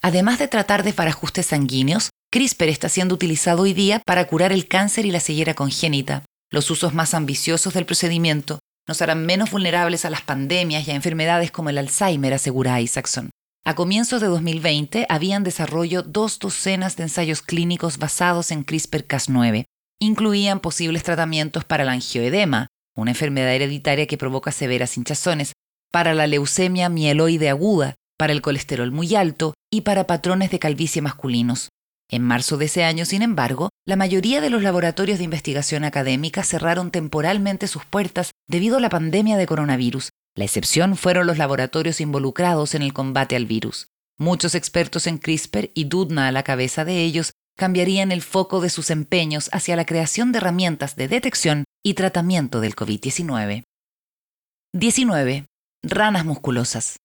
Además 0.02 0.38
de 0.38 0.48
tratar 0.48 0.82
de 0.82 0.90
desbarajustes 0.90 1.46
sanguíneos, 1.46 2.10
CRISPR 2.35 2.68
está 2.68 2.89
siendo 2.89 3.14
utilizado 3.14 3.62
hoy 3.62 3.74
día 3.74 4.03
para 4.05 4.26
curar 4.26 4.51
el 4.51 4.66
cáncer 4.66 5.07
y 5.07 5.12
la 5.12 5.20
ceguera 5.20 5.55
congénita. 5.55 6.24
Los 6.51 6.68
usos 6.68 6.93
más 6.93 7.14
ambiciosos 7.14 7.74
del 7.74 7.87
procedimiento 7.87 8.59
nos 8.89 9.01
harán 9.01 9.24
menos 9.24 9.53
vulnerables 9.53 10.05
a 10.05 10.11
las 10.11 10.22
pandemias 10.22 10.89
y 10.89 10.91
a 10.91 10.97
enfermedades 10.97 11.53
como 11.53 11.70
el 11.70 11.78
Alzheimer, 11.78 12.35
asegura 12.35 12.80
Isaacson. 12.80 13.30
A 13.64 13.76
comienzos 13.76 14.20
de 14.20 14.26
2020 14.26 15.07
habían 15.09 15.45
desarrollo 15.45 16.03
dos 16.03 16.41
docenas 16.41 16.97
de 16.97 17.05
ensayos 17.05 17.41
clínicos 17.41 17.99
basados 17.99 18.51
en 18.51 18.66
CRISPR-Cas9, 18.66 19.66
incluían 20.01 20.59
posibles 20.59 21.05
tratamientos 21.05 21.64
para 21.64 21.85
la 21.85 21.93
angioedema, 21.93 22.66
una 22.97 23.12
enfermedad 23.12 23.55
hereditaria 23.55 24.09
que 24.09 24.18
provoca 24.18 24.51
severas 24.51 24.97
hinchazones, 24.97 25.53
para 25.93 26.14
la 26.14 26.26
leucemia 26.26 26.89
mieloide 26.89 27.49
aguda, 27.49 27.95
para 28.18 28.32
el 28.32 28.43
colesterol 28.43 28.91
muy 28.91 29.14
alto 29.14 29.55
y 29.72 29.82
para 29.82 30.09
patrones 30.09 30.51
de 30.51 30.59
calvicie 30.59 31.01
masculinos. 31.01 31.68
En 32.14 32.22
marzo 32.22 32.58
de 32.58 32.66
ese 32.66 32.84
año, 32.84 33.06
sin 33.06 33.22
embargo, 33.22 33.70
la 33.84 33.96
mayoría 33.96 34.40
de 34.40 34.48
los 34.48 34.62
laboratorios 34.62 35.18
de 35.18 35.24
investigación 35.24 35.82
académica 35.82 36.44
cerraron 36.44 36.92
temporalmente 36.92 37.66
sus 37.66 37.84
puertas 37.86 38.30
debido 38.48 38.76
a 38.76 38.80
la 38.80 38.88
pandemia 38.88 39.36
de 39.36 39.48
coronavirus. 39.48 40.10
La 40.36 40.44
excepción 40.44 40.96
fueron 40.96 41.26
los 41.26 41.38
laboratorios 41.38 42.00
involucrados 42.00 42.76
en 42.76 42.82
el 42.82 42.92
combate 42.92 43.34
al 43.34 43.46
virus. 43.46 43.88
Muchos 44.16 44.54
expertos 44.54 45.08
en 45.08 45.18
CRISPR 45.18 45.72
y 45.74 45.86
Dudna 45.86 46.28
a 46.28 46.30
la 46.30 46.44
cabeza 46.44 46.84
de 46.84 47.02
ellos 47.02 47.32
cambiarían 47.56 48.12
el 48.12 48.22
foco 48.22 48.60
de 48.60 48.70
sus 48.70 48.90
empeños 48.90 49.50
hacia 49.52 49.74
la 49.74 49.84
creación 49.84 50.30
de 50.30 50.38
herramientas 50.38 50.94
de 50.94 51.08
detección 51.08 51.64
y 51.84 51.94
tratamiento 51.94 52.60
del 52.60 52.76
COVID-19. 52.76 53.64
19. 54.72 55.46
Ranas 55.82 56.24
musculosas. 56.24 56.98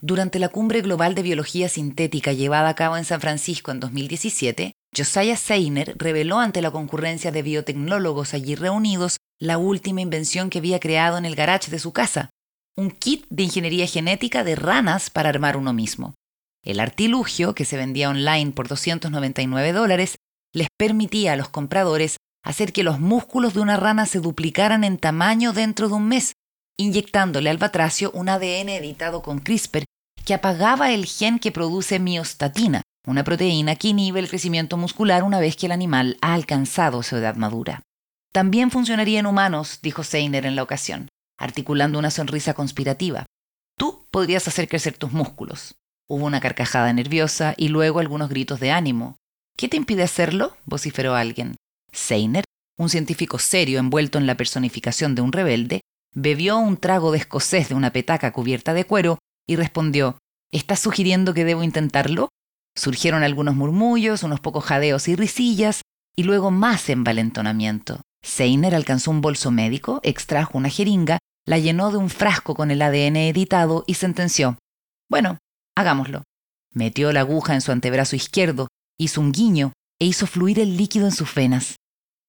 Durante 0.00 0.38
la 0.38 0.48
Cumbre 0.48 0.80
Global 0.80 1.16
de 1.16 1.22
Biología 1.22 1.68
Sintética 1.68 2.32
llevada 2.32 2.68
a 2.68 2.74
cabo 2.74 2.96
en 2.96 3.04
San 3.04 3.20
Francisco 3.20 3.72
en 3.72 3.80
2017, 3.80 4.72
Josiah 4.96 5.36
Seiner 5.36 5.96
reveló 5.98 6.38
ante 6.38 6.62
la 6.62 6.70
concurrencia 6.70 7.32
de 7.32 7.42
biotecnólogos 7.42 8.32
allí 8.32 8.54
reunidos 8.54 9.16
la 9.40 9.58
última 9.58 10.00
invención 10.00 10.50
que 10.50 10.58
había 10.58 10.78
creado 10.78 11.18
en 11.18 11.24
el 11.24 11.34
garage 11.34 11.72
de 11.72 11.80
su 11.80 11.92
casa, 11.92 12.30
un 12.76 12.92
kit 12.92 13.26
de 13.28 13.42
ingeniería 13.42 13.88
genética 13.88 14.44
de 14.44 14.54
ranas 14.54 15.10
para 15.10 15.30
armar 15.30 15.56
uno 15.56 15.72
mismo. 15.72 16.14
El 16.64 16.78
artilugio, 16.78 17.56
que 17.56 17.64
se 17.64 17.76
vendía 17.76 18.08
online 18.08 18.52
por 18.52 18.68
299 18.68 19.72
dólares, 19.72 20.14
les 20.54 20.68
permitía 20.78 21.32
a 21.32 21.36
los 21.36 21.48
compradores 21.48 22.18
hacer 22.44 22.72
que 22.72 22.84
los 22.84 23.00
músculos 23.00 23.54
de 23.54 23.60
una 23.60 23.76
rana 23.76 24.06
se 24.06 24.20
duplicaran 24.20 24.84
en 24.84 24.96
tamaño 24.96 25.52
dentro 25.52 25.88
de 25.88 25.94
un 25.94 26.06
mes, 26.06 26.34
inyectándole 26.78 27.50
al 27.50 27.58
batracio 27.58 28.10
un 28.12 28.28
ADN 28.28 28.70
editado 28.70 29.20
con 29.20 29.40
CRISPR 29.40 29.84
que 30.24 30.34
apagaba 30.34 30.92
el 30.92 31.06
gen 31.06 31.38
que 31.38 31.52
produce 31.52 31.98
miostatina, 31.98 32.82
una 33.06 33.24
proteína 33.24 33.76
que 33.76 33.88
inhibe 33.88 34.20
el 34.20 34.28
crecimiento 34.28 34.76
muscular 34.76 35.22
una 35.22 35.40
vez 35.40 35.56
que 35.56 35.66
el 35.66 35.72
animal 35.72 36.18
ha 36.20 36.34
alcanzado 36.34 37.02
su 37.02 37.16
edad 37.16 37.36
madura. 37.36 37.82
También 38.32 38.70
funcionaría 38.70 39.20
en 39.20 39.26
humanos, 39.26 39.80
dijo 39.82 40.04
Seiner 40.04 40.46
en 40.46 40.54
la 40.54 40.62
ocasión, 40.62 41.08
articulando 41.38 41.98
una 41.98 42.10
sonrisa 42.10 42.54
conspirativa. 42.54 43.26
Tú 43.76 44.06
podrías 44.10 44.46
hacer 44.48 44.68
crecer 44.68 44.96
tus 44.96 45.12
músculos. 45.12 45.76
Hubo 46.08 46.26
una 46.26 46.40
carcajada 46.40 46.92
nerviosa 46.92 47.54
y 47.56 47.68
luego 47.68 48.00
algunos 48.00 48.28
gritos 48.28 48.60
de 48.60 48.70
ánimo. 48.70 49.16
¿Qué 49.56 49.68
te 49.68 49.76
impide 49.76 50.02
hacerlo? 50.02 50.56
vociferó 50.66 51.14
alguien. 51.14 51.56
Seiner, 51.92 52.44
un 52.76 52.90
científico 52.90 53.38
serio 53.38 53.78
envuelto 53.78 54.18
en 54.18 54.26
la 54.26 54.36
personificación 54.36 55.14
de 55.14 55.22
un 55.22 55.32
rebelde, 55.32 55.80
bebió 56.14 56.58
un 56.58 56.76
trago 56.76 57.12
de 57.12 57.18
escocés 57.18 57.68
de 57.68 57.74
una 57.74 57.92
petaca 57.92 58.32
cubierta 58.32 58.74
de 58.74 58.84
cuero 58.84 59.18
y 59.46 59.56
respondió 59.56 60.18
¿Estás 60.50 60.80
sugiriendo 60.80 61.34
que 61.34 61.44
debo 61.44 61.62
intentarlo? 61.62 62.30
Surgieron 62.74 63.22
algunos 63.22 63.54
murmullos, 63.54 64.22
unos 64.22 64.40
pocos 64.40 64.64
jadeos 64.64 65.08
y 65.08 65.16
risillas, 65.16 65.82
y 66.16 66.22
luego 66.22 66.50
más 66.50 66.88
envalentonamiento. 66.88 68.00
Seiner 68.22 68.74
alcanzó 68.74 69.10
un 69.10 69.20
bolso 69.20 69.50
médico, 69.50 70.00
extrajo 70.02 70.56
una 70.56 70.70
jeringa, 70.70 71.18
la 71.46 71.58
llenó 71.58 71.90
de 71.90 71.98
un 71.98 72.10
frasco 72.10 72.54
con 72.54 72.70
el 72.70 72.82
ADN 72.82 73.16
editado 73.16 73.84
y 73.86 73.94
sentenció. 73.94 74.58
Bueno, 75.10 75.38
hagámoslo. 75.76 76.22
Metió 76.72 77.12
la 77.12 77.20
aguja 77.20 77.54
en 77.54 77.60
su 77.60 77.72
antebrazo 77.72 78.16
izquierdo, 78.16 78.68
hizo 78.98 79.20
un 79.20 79.32
guiño 79.32 79.72
e 80.00 80.06
hizo 80.06 80.26
fluir 80.26 80.60
el 80.60 80.76
líquido 80.76 81.06
en 81.06 81.12
sus 81.12 81.34
venas. 81.34 81.76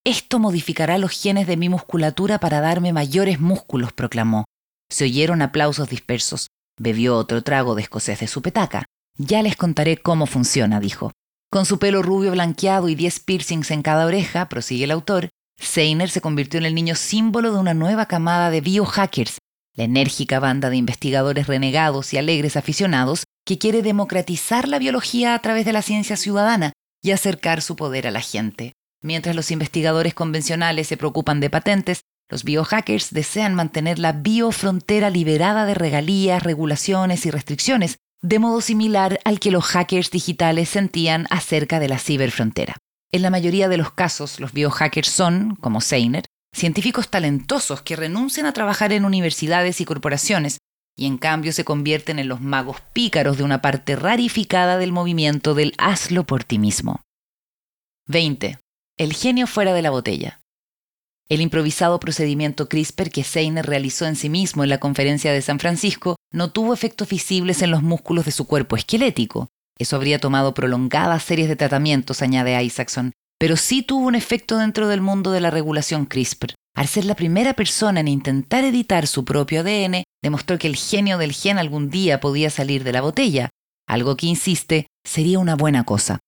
Esto 0.10 0.40
modificará 0.40 0.98
los 0.98 1.12
genes 1.12 1.46
de 1.46 1.56
mi 1.56 1.70
musculatura 1.70 2.40
para 2.40 2.62
darme 2.62 2.94
mayores 2.94 3.40
músculos, 3.40 3.94
proclamó. 3.94 4.46
Se 4.90 5.04
oyeron 5.04 5.44
aplausos 5.44 5.88
dispersos. 5.88 6.48
Bebió 6.80 7.16
otro 7.16 7.44
trago 7.44 7.76
de 7.76 7.84
escocés 7.84 8.20
de 8.20 8.26
su 8.26 8.42
petaca. 8.42 8.86
Ya 9.20 9.44
les 9.44 9.56
contaré 9.56 9.98
cómo 9.98 10.26
funciona, 10.26 10.80
dijo. 10.80 11.12
Con 11.52 11.68
su 11.68 11.78
pelo 11.78 12.02
rubio 12.02 12.32
blanqueado 12.32 12.90
y 12.90 12.96
diez 12.96 13.20
piercings 13.20 13.70
en 13.70 13.84
cada 13.84 14.08
oreja, 14.08 14.50
prosigue 14.50 14.86
el 14.86 14.92
autor, 14.92 15.30
Seiner 15.60 16.10
se 16.10 16.22
convirtió 16.22 16.60
en 16.60 16.66
el 16.66 16.74
niño 16.74 16.96
símbolo 16.96 17.52
de 17.52 17.60
una 17.60 17.76
nueva 17.76 18.08
camada 18.08 18.50
de 18.50 18.62
biohackers, 18.62 19.38
la 19.76 19.84
enérgica 19.84 20.40
banda 20.40 20.72
de 20.72 20.78
investigadores 20.78 21.46
renegados 21.46 22.14
y 22.14 22.18
alegres 22.18 22.58
aficionados 22.58 23.26
que 23.46 23.60
quiere 23.60 23.84
democratizar 23.84 24.68
la 24.68 24.80
biología 24.80 25.36
a 25.36 25.40
través 25.44 25.66
de 25.66 25.74
la 25.74 25.84
ciencia 25.84 26.18
ciudadana 26.18 26.74
y 27.04 27.12
acercar 27.12 27.62
su 27.62 27.76
poder 27.76 28.08
a 28.08 28.12
la 28.12 28.22
gente. 28.22 28.74
Mientras 29.02 29.36
los 29.36 29.52
investigadores 29.52 30.14
convencionales 30.14 30.88
se 30.88 30.98
preocupan 30.98 31.40
de 31.40 31.50
patentes, 31.50 32.02
los 32.30 32.44
biohackers 32.44 33.12
desean 33.12 33.56
mantener 33.56 33.98
la 33.98 34.12
biofrontera 34.12 35.10
liberada 35.10 35.66
de 35.66 35.74
regalías, 35.74 36.44
regulaciones 36.44 37.26
y 37.26 37.32
restricciones, 37.32 37.98
de 38.22 38.40
modo 38.40 38.62
similar 38.62 39.20
al 39.24 39.40
que 39.40 39.52
los 39.52 39.66
hackers 39.66 40.12
digitales 40.12 40.70
sentían 40.70 41.26
acerca 41.30 41.80
de 41.80 41.88
la 41.88 41.98
ciberfrontera. 41.98 42.78
En 43.12 43.22
la 43.22 43.30
mayoría 43.30 43.70
de 43.70 43.78
los 43.78 43.92
casos, 43.92 44.40
los 44.40 44.54
biohackers 44.54 45.10
son, 45.10 45.56
como 45.56 45.82
Seiner, 45.82 46.26
científicos 46.54 47.10
talentosos 47.10 47.82
que 47.82 47.96
renuncian 47.96 48.46
a 48.46 48.54
trabajar 48.54 48.94
en 48.94 49.06
universidades 49.06 49.82
y 49.82 49.86
corporaciones 49.86 50.60
y 50.96 51.06
en 51.06 51.18
cambio 51.18 51.54
se 51.54 51.64
convierten 51.64 52.20
en 52.20 52.28
los 52.28 52.42
magos 52.42 52.82
pícaros 52.94 53.38
de 53.38 53.44
una 53.44 53.62
parte 53.62 53.96
rarificada 53.96 54.78
del 54.78 54.92
movimiento 54.92 55.56
del 55.56 55.74
hazlo 55.78 56.26
por 56.26 56.44
ti 56.44 56.60
mismo. 56.60 57.02
20. 58.08 58.60
El 59.00 59.14
genio 59.14 59.48
fuera 59.48 59.74
de 59.74 59.82
la 59.82 59.92
botella. 59.92 60.42
El 61.30 61.40
improvisado 61.40 62.02
procedimiento 62.02 62.68
CRISPR 62.68 63.10
que 63.10 63.24
Seiner 63.24 63.66
realizó 63.66 64.06
en 64.06 64.18
sí 64.18 64.28
mismo 64.28 64.62
en 64.62 64.70
la 64.70 64.82
conferencia 64.82 65.32
de 65.32 65.42
San 65.42 65.58
Francisco 65.58 66.18
no 66.34 66.52
tuvo 66.52 66.74
efectos 66.74 67.08
visibles 67.08 67.62
en 67.62 67.72
los 67.72 67.82
músculos 67.82 68.26
de 68.26 68.34
su 68.34 68.46
cuerpo 68.46 68.76
esquelético. 68.76 69.48
Eso 69.78 69.96
habría 69.96 70.20
tomado 70.20 70.54
prolongadas 70.54 71.24
series 71.24 71.48
de 71.48 71.56
tratamientos, 71.56 72.22
añade 72.22 72.62
Isaacson, 72.62 73.14
pero 73.40 73.56
sí 73.56 73.84
tuvo 73.84 74.06
un 74.06 74.16
efecto 74.16 74.58
dentro 74.58 74.90
del 74.90 75.00
mundo 75.00 75.32
de 75.32 75.40
la 75.40 75.50
regulación 75.50 76.06
CRISPR. 76.06 76.56
Al 76.76 76.88
ser 76.90 77.06
la 77.06 77.16
primera 77.16 77.54
persona 77.54 78.02
en 78.02 78.10
intentar 78.10 78.66
editar 78.66 79.08
su 79.08 79.24
propio 79.24 79.62
ADN, 79.62 80.04
demostró 80.22 80.60
que 80.60 80.68
el 80.68 80.76
genio 80.76 81.18
del 81.18 81.32
gen 81.32 81.58
algún 81.58 81.90
día 81.90 82.20
podía 82.20 82.50
salir 82.50 82.84
de 82.84 82.92
la 82.92 83.00
botella, 83.00 83.50
algo 83.88 84.18
que, 84.18 84.28
insiste, 84.28 84.88
sería 85.06 85.40
una 85.40 85.56
buena 85.56 85.86
cosa. 85.86 86.20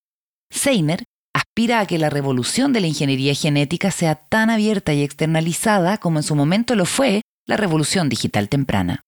Seiner 0.50 1.04
aspira 1.52 1.82
a 1.82 1.86
que 1.86 1.98
la 1.98 2.10
revolución 2.10 2.72
de 2.72 2.80
la 2.80 2.88
ingeniería 2.88 3.36
genética 3.36 3.92
sea 3.92 4.16
tan 4.16 4.50
abierta 4.50 4.94
y 4.94 5.04
externalizada 5.04 5.98
como 5.98 6.20
en 6.20 6.24
su 6.24 6.34
momento 6.34 6.76
lo 6.76 6.86
fue 6.86 7.24
la 7.46 7.58
revolución 7.58 8.08
digital 8.08 8.48
temprana. 8.48 9.02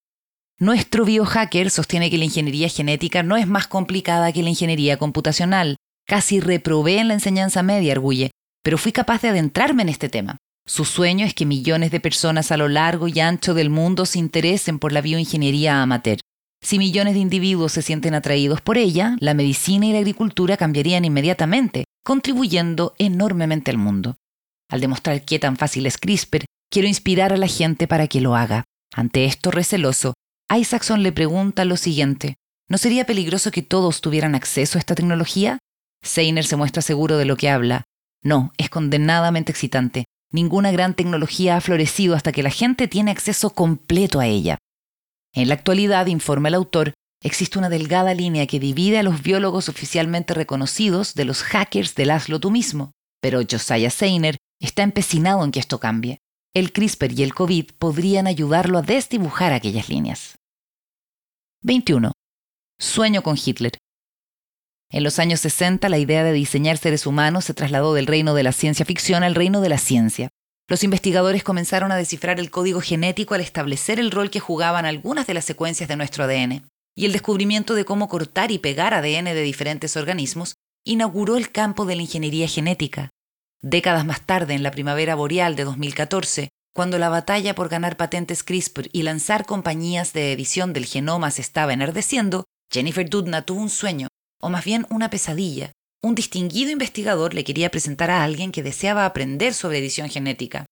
Nuestro 0.59 1.05
biohacker 1.05 1.69
sostiene 1.69 2.11
que 2.11 2.17
la 2.17 2.25
ingeniería 2.25 2.67
genética 2.67 3.23
no 3.23 3.37
es 3.37 3.47
más 3.47 3.67
complicada 3.67 4.33
que 4.33 4.43
la 4.43 4.49
ingeniería 4.49 4.97
computacional. 4.97 5.77
Casi 6.05 6.41
reprobé 6.41 6.97
en 6.97 7.07
la 7.07 7.13
enseñanza 7.13 7.63
media, 7.63 7.93
arguye, 7.93 8.31
pero 8.61 8.77
fui 8.77 8.91
capaz 8.91 9.21
de 9.21 9.29
adentrarme 9.29 9.83
en 9.83 9.89
este 9.89 10.09
tema. 10.09 10.35
Su 10.67 10.83
sueño 10.83 11.25
es 11.25 11.33
que 11.33 11.45
millones 11.45 11.91
de 11.91 12.01
personas 12.01 12.51
a 12.51 12.57
lo 12.57 12.67
largo 12.67 13.07
y 13.07 13.21
ancho 13.21 13.53
del 13.53 13.69
mundo 13.69 14.05
se 14.05 14.19
interesen 14.19 14.79
por 14.79 14.91
la 14.91 14.99
bioingeniería 14.99 15.81
amateur. 15.81 16.19
Si 16.63 16.79
millones 16.79 17.13
de 17.13 17.19
individuos 17.19 17.73
se 17.73 17.81
sienten 17.81 18.13
atraídos 18.13 18.61
por 18.61 18.77
ella, 18.77 19.17
la 19.19 19.33
medicina 19.33 19.85
y 19.85 19.91
la 19.91 19.99
agricultura 19.99 20.55
cambiarían 20.55 21.03
inmediatamente, 21.03 21.83
contribuyendo 22.05 22.95
enormemente 22.97 23.69
al 23.69 23.77
mundo. 23.77 24.15
Al 24.69 24.79
demostrar 24.79 25.23
qué 25.25 25.39
tan 25.39 25.57
fácil 25.57 25.85
es 25.85 25.97
CRISPR, 25.97 26.45
quiero 26.71 26.87
inspirar 26.87 27.33
a 27.33 27.37
la 27.37 27.47
gente 27.47 27.85
para 27.85 28.07
que 28.07 28.21
lo 28.21 28.35
haga. 28.35 28.63
Ante 28.95 29.25
esto 29.25 29.51
receloso, 29.51 30.13
Isaacson 30.49 31.03
le 31.03 31.11
pregunta 31.11 31.65
lo 31.65 31.75
siguiente, 31.75 32.35
¿no 32.69 32.77
sería 32.77 33.05
peligroso 33.05 33.51
que 33.51 33.61
todos 33.61 33.99
tuvieran 33.99 34.33
acceso 34.33 34.77
a 34.77 34.79
esta 34.79 34.95
tecnología? 34.95 35.59
Seiner 36.01 36.45
se 36.45 36.55
muestra 36.55 36.81
seguro 36.81 37.17
de 37.17 37.25
lo 37.25 37.35
que 37.35 37.49
habla. 37.49 37.83
No, 38.23 38.53
es 38.57 38.69
condenadamente 38.69 39.51
excitante. 39.51 40.05
Ninguna 40.31 40.71
gran 40.71 40.93
tecnología 40.93 41.57
ha 41.57 41.61
florecido 41.61 42.15
hasta 42.15 42.31
que 42.31 42.41
la 42.41 42.49
gente 42.49 42.87
tiene 42.87 43.11
acceso 43.11 43.49
completo 43.49 44.19
a 44.19 44.27
ella. 44.27 44.57
En 45.33 45.47
la 45.47 45.55
actualidad, 45.55 46.05
informa 46.05 46.49
el 46.49 46.53
autor, 46.53 46.93
existe 47.21 47.57
una 47.57 47.69
delgada 47.69 48.13
línea 48.13 48.45
que 48.45 48.59
divide 48.59 48.99
a 48.99 49.03
los 49.03 49.23
biólogos 49.23 49.67
oficialmente 49.67 50.33
reconocidos 50.33 51.15
de 51.15 51.25
los 51.25 51.41
hackers 51.41 51.95
del 51.95 52.11
hazlo 52.11 52.39
tú 52.39 52.51
mismo, 52.51 52.91
pero 53.19 53.41
Josiah 53.49 53.89
Seiner 53.89 54.37
está 54.59 54.83
empecinado 54.83 55.43
en 55.43 55.51
que 55.51 55.59
esto 55.59 55.79
cambie. 55.79 56.19
El 56.53 56.71
CRISPR 56.71 57.13
y 57.13 57.23
el 57.23 57.33
COVID 57.33 57.71
podrían 57.79 58.27
ayudarlo 58.27 58.77
a 58.77 58.83
desdibujar 58.83 59.53
aquellas 59.53 59.89
líneas. 59.89 60.35
21. 61.63 62.11
Sueño 62.79 63.23
con 63.23 63.35
Hitler. 63.43 63.71
En 64.91 65.03
los 65.03 65.17
años 65.17 65.39
60, 65.39 65.89
la 65.89 65.97
idea 65.97 66.23
de 66.23 66.33
diseñar 66.33 66.77
seres 66.77 67.07
humanos 67.07 67.45
se 67.45 67.55
trasladó 67.55 67.95
del 67.95 68.05
reino 68.05 68.35
de 68.35 68.43
la 68.43 68.51
ciencia 68.51 68.85
ficción 68.85 69.23
al 69.23 69.33
reino 69.33 69.61
de 69.61 69.69
la 69.69 69.79
ciencia. 69.79 70.29
Los 70.67 70.83
investigadores 70.83 71.43
comenzaron 71.43 71.91
a 71.91 71.97
descifrar 71.97 72.39
el 72.39 72.49
código 72.49 72.79
genético 72.81 73.33
al 73.33 73.41
establecer 73.41 73.99
el 73.99 74.11
rol 74.11 74.29
que 74.29 74.39
jugaban 74.39 74.85
algunas 74.85 75.27
de 75.27 75.33
las 75.33 75.45
secuencias 75.45 75.89
de 75.89 75.97
nuestro 75.97 76.23
ADN, 76.23 76.67
y 76.95 77.05
el 77.05 77.11
descubrimiento 77.11 77.75
de 77.75 77.85
cómo 77.85 78.07
cortar 78.07 78.51
y 78.51 78.59
pegar 78.59 78.93
ADN 78.93 79.25
de 79.25 79.41
diferentes 79.41 79.97
organismos 79.97 80.55
inauguró 80.85 81.37
el 81.37 81.51
campo 81.51 81.85
de 81.85 81.95
la 81.95 82.01
ingeniería 82.03 82.47
genética. 82.47 83.09
Décadas 83.61 84.05
más 84.05 84.21
tarde, 84.21 84.53
en 84.53 84.63
la 84.63 84.71
primavera 84.71 85.15
boreal 85.15 85.55
de 85.55 85.63
2014, 85.63 86.49
cuando 86.73 86.97
la 86.97 87.09
batalla 87.09 87.55
por 87.55 87.69
ganar 87.69 87.97
patentes 87.97 88.43
CRISPR 88.43 88.89
y 88.91 89.03
lanzar 89.03 89.45
compañías 89.45 90.13
de 90.13 90.33
edición 90.33 90.73
del 90.73 90.85
genoma 90.85 91.31
se 91.31 91.41
estaba 91.41 91.73
enardeciendo, 91.73 92.45
Jennifer 92.71 93.07
Doudna 93.09 93.43
tuvo 93.43 93.61
un 93.61 93.69
sueño, 93.69 94.07
o 94.41 94.49
más 94.49 94.65
bien 94.65 94.85
una 94.89 95.09
pesadilla, 95.09 95.71
un 96.03 96.15
distinguido 96.15 96.69
investigador 96.69 97.33
le 97.33 97.45
quería 97.45 97.71
presentar 97.71 98.11
a 98.11 98.23
alguien 98.23 98.51
que 98.51 98.61
deseaba 98.61 99.05
aprender 99.05 99.53
sobre 99.53 99.79
edición 99.79 100.09
genética. 100.09 100.65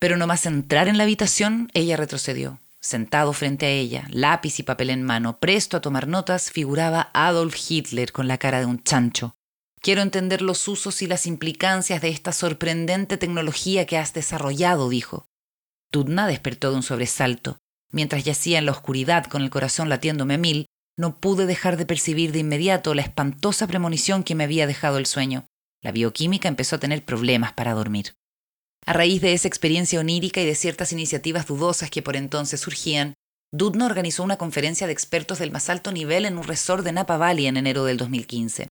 Pero 0.00 0.16
no 0.16 0.26
más 0.26 0.46
entrar 0.46 0.88
en 0.88 0.96
la 0.96 1.04
habitación, 1.04 1.70
ella 1.74 1.98
retrocedió. 1.98 2.58
Sentado 2.80 3.32
frente 3.34 3.66
a 3.66 3.70
ella, 3.70 4.06
lápiz 4.10 4.58
y 4.58 4.62
papel 4.62 4.88
en 4.90 5.02
mano, 5.02 5.38
presto 5.38 5.76
a 5.76 5.80
tomar 5.82 6.08
notas, 6.08 6.50
figuraba 6.50 7.10
Adolf 7.12 7.56
Hitler 7.68 8.12
con 8.12 8.28
la 8.28 8.38
cara 8.38 8.60
de 8.60 8.66
un 8.66 8.82
chancho. 8.82 9.34
Quiero 9.82 10.00
entender 10.00 10.40
los 10.40 10.66
usos 10.66 11.02
y 11.02 11.06
las 11.06 11.26
implicancias 11.26 12.00
de 12.00 12.08
esta 12.08 12.32
sorprendente 12.32 13.18
tecnología 13.18 13.84
que 13.84 13.98
has 13.98 14.14
desarrollado, 14.14 14.88
dijo. 14.88 15.26
Tudna 15.90 16.26
despertó 16.26 16.70
de 16.70 16.76
un 16.76 16.82
sobresalto. 16.82 17.58
Mientras 17.90 18.24
yacía 18.24 18.58
en 18.58 18.66
la 18.66 18.72
oscuridad 18.72 19.26
con 19.26 19.42
el 19.42 19.50
corazón 19.50 19.88
latiéndome 19.88 20.34
a 20.34 20.38
mil, 20.38 20.66
no 20.98 21.20
pude 21.20 21.46
dejar 21.46 21.76
de 21.76 21.86
percibir 21.86 22.32
de 22.32 22.40
inmediato 22.40 22.92
la 22.92 23.02
espantosa 23.02 23.66
premonición 23.66 24.24
que 24.24 24.34
me 24.34 24.44
había 24.44 24.66
dejado 24.66 24.98
el 24.98 25.06
sueño. 25.06 25.46
La 25.80 25.92
bioquímica 25.92 26.48
empezó 26.48 26.76
a 26.76 26.80
tener 26.80 27.04
problemas 27.04 27.52
para 27.52 27.72
dormir. 27.72 28.14
A 28.84 28.92
raíz 28.92 29.22
de 29.22 29.32
esa 29.32 29.46
experiencia 29.48 30.00
onírica 30.00 30.40
y 30.40 30.46
de 30.46 30.56
ciertas 30.56 30.92
iniciativas 30.92 31.46
dudosas 31.46 31.90
que 31.90 32.02
por 32.02 32.16
entonces 32.16 32.60
surgían, 32.60 33.14
Dudno 33.52 33.86
organizó 33.86 34.24
una 34.24 34.36
conferencia 34.36 34.86
de 34.86 34.92
expertos 34.92 35.38
del 35.38 35.52
más 35.52 35.70
alto 35.70 35.92
nivel 35.92 36.26
en 36.26 36.36
un 36.36 36.44
resort 36.44 36.84
de 36.84 36.92
Napa 36.92 37.16
Valley 37.16 37.46
en 37.46 37.56
enero 37.56 37.84
del 37.84 37.96
2015. 37.96 38.68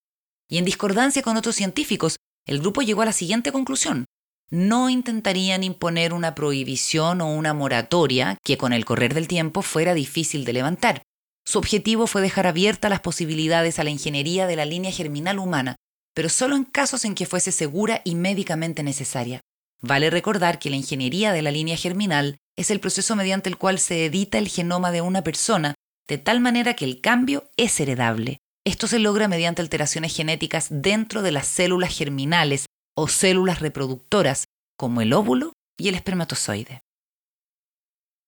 Y 0.50 0.58
en 0.58 0.66
discordancia 0.66 1.22
con 1.22 1.38
otros 1.38 1.56
científicos, 1.56 2.18
el 2.46 2.60
grupo 2.60 2.82
llegó 2.82 3.04
a 3.04 3.06
la 3.06 3.14
siguiente 3.14 3.52
conclusión. 3.52 4.06
No 4.50 4.90
intentarían 4.90 5.64
imponer 5.64 6.14
una 6.14 6.36
prohibición 6.36 7.22
o 7.22 7.34
una 7.34 7.54
moratoria 7.54 8.38
que 8.44 8.58
con 8.58 8.74
el 8.74 8.86
correr 8.86 9.14
del 9.14 9.28
tiempo 9.28 9.62
fuera 9.62 9.94
difícil 9.94 10.46
de 10.46 10.54
levantar, 10.54 11.04
su 11.48 11.60
objetivo 11.60 12.08
fue 12.08 12.22
dejar 12.22 12.46
abiertas 12.46 12.92
las 12.92 13.00
posibilidades 13.00 13.80
a 13.80 13.86
la 13.86 13.90
ingeniería 13.90 14.48
de 14.48 14.58
la 14.58 14.66
línea 14.66 14.92
germinal 14.92 15.40
humana, 15.40 15.78
pero 16.14 16.28
solo 16.28 16.58
en 16.58 16.66
casos 16.66 17.06
en 17.06 17.16
que 17.16 17.26
fuese 17.26 17.54
segura 17.54 18.02
y 18.04 18.16
médicamente 18.16 18.84
necesaria. 18.84 19.40
Vale 19.82 20.10
recordar 20.10 20.60
que 20.60 20.70
la 20.70 20.76
ingeniería 20.76 21.32
de 21.32 21.42
la 21.42 21.52
línea 21.52 21.78
germinal 21.78 22.36
es 22.58 22.70
el 22.70 22.82
proceso 22.82 23.16
mediante 23.16 23.48
el 23.48 23.58
cual 23.58 23.80
se 23.80 24.04
edita 24.04 24.38
el 24.38 24.50
genoma 24.50 24.92
de 24.92 25.00
una 25.00 25.24
persona 25.24 25.76
de 26.10 26.18
tal 26.18 26.42
manera 26.42 26.74
que 26.74 26.84
el 26.84 27.00
cambio 27.00 27.50
es 27.56 27.80
heredable. 27.80 28.40
Esto 28.66 28.88
se 28.88 29.00
logra 29.00 29.30
mediante 29.30 29.62
alteraciones 29.62 30.14
genéticas 30.14 30.68
dentro 30.70 31.22
de 31.22 31.32
las 31.32 31.48
células 31.48 31.98
germinales 31.98 32.66
o 32.94 33.08
células 33.08 33.62
reproductoras, 33.62 34.48
como 34.78 35.00
el 35.00 35.14
óvulo 35.14 35.54
y 35.78 35.88
el 35.88 35.96
espermatozoide. 35.96 36.82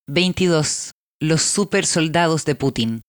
22. 0.08 0.92
Los 1.20 1.42
supersoldados 1.42 2.46
de 2.46 2.56
Putin. 2.56 3.02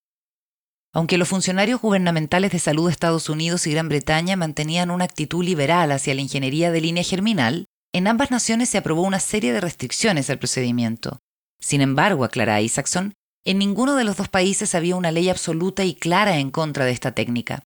Aunque 0.93 1.19
los 1.19 1.29
funcionarios 1.29 1.81
gubernamentales 1.81 2.51
de 2.51 2.59
salud 2.59 2.87
de 2.87 2.93
Estados 2.93 3.29
Unidos 3.29 3.67
y 3.67 3.73
Gran 3.73 3.89
Bretaña 3.89 4.37
mantenían 4.37 4.91
una 4.91 5.05
actitud 5.05 5.45
liberal 5.45 5.93
hacia 5.93 6.15
la 6.15 6.21
ingeniería 6.21 6.73
de 6.73 6.81
línea 6.81 7.05
germinal, 7.05 7.67
en 7.93 8.09
ambas 8.09 8.31
naciones 8.31 8.69
se 8.69 8.79
aprobó 8.79 9.03
una 9.03 9.21
serie 9.21 9.53
de 9.53 9.61
restricciones 9.61 10.31
al 10.31 10.39
procedimiento. 10.39 11.21
Sin 11.61 11.81
embargo, 11.81 12.25
aclara 12.25 12.61
Isaacson, 12.61 13.15
en 13.45 13.59
ninguno 13.59 13.95
de 13.97 14.05
los 14.05 14.17
dos 14.17 14.29
países 14.29 14.75
había 14.75 14.97
una 14.97 15.13
ley 15.13 15.29
absoluta 15.29 15.85
y 15.85 15.95
clara 15.95 16.39
en 16.39 16.51
contra 16.51 16.85
de 16.85 16.93
esta 16.93 17.13
técnica. 17.13 17.63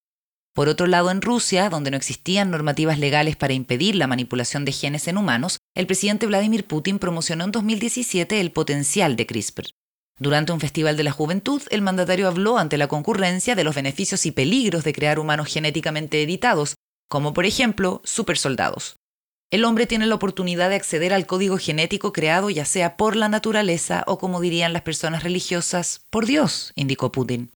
Por 0.54 0.68
otro 0.68 0.86
lado, 0.86 1.10
en 1.10 1.20
Rusia, 1.20 1.68
donde 1.68 1.90
no 1.90 1.96
existían 1.96 2.50
normativas 2.50 2.98
legales 2.98 3.36
para 3.36 3.54
impedir 3.54 3.96
la 3.96 4.06
manipulación 4.06 4.64
de 4.64 4.72
genes 4.72 5.08
en 5.08 5.18
humanos, 5.18 5.58
el 5.74 5.86
presidente 5.86 6.26
Vladimir 6.26 6.64
Putin 6.66 6.98
promocionó 6.98 7.44
en 7.44 7.52
2017 7.52 8.40
el 8.40 8.52
potencial 8.52 9.16
de 9.16 9.26
CRISPR. 9.26 9.64
Durante 10.18 10.52
un 10.52 10.60
festival 10.60 10.96
de 10.96 11.02
la 11.02 11.10
juventud, 11.10 11.60
el 11.70 11.82
mandatario 11.82 12.28
habló 12.28 12.58
ante 12.58 12.78
la 12.78 12.86
concurrencia 12.86 13.54
de 13.56 13.64
los 13.64 13.74
beneficios 13.74 14.26
y 14.26 14.30
peligros 14.30 14.84
de 14.84 14.92
crear 14.92 15.18
humanos 15.18 15.48
genéticamente 15.52 16.22
editados, 16.22 16.76
como 17.08 17.34
por 17.34 17.46
ejemplo 17.46 18.00
supersoldados. 18.04 18.96
El 19.50 19.64
hombre 19.64 19.86
tiene 19.86 20.06
la 20.06 20.14
oportunidad 20.14 20.68
de 20.68 20.76
acceder 20.76 21.12
al 21.12 21.26
código 21.26 21.58
genético 21.58 22.12
creado 22.12 22.50
ya 22.50 22.64
sea 22.64 22.96
por 22.96 23.14
la 23.14 23.28
naturaleza 23.28 24.04
o 24.06 24.18
como 24.18 24.40
dirían 24.40 24.72
las 24.72 24.82
personas 24.82 25.22
religiosas, 25.22 26.02
por 26.10 26.26
Dios, 26.26 26.72
indicó 26.76 27.12
Putin. 27.12 27.50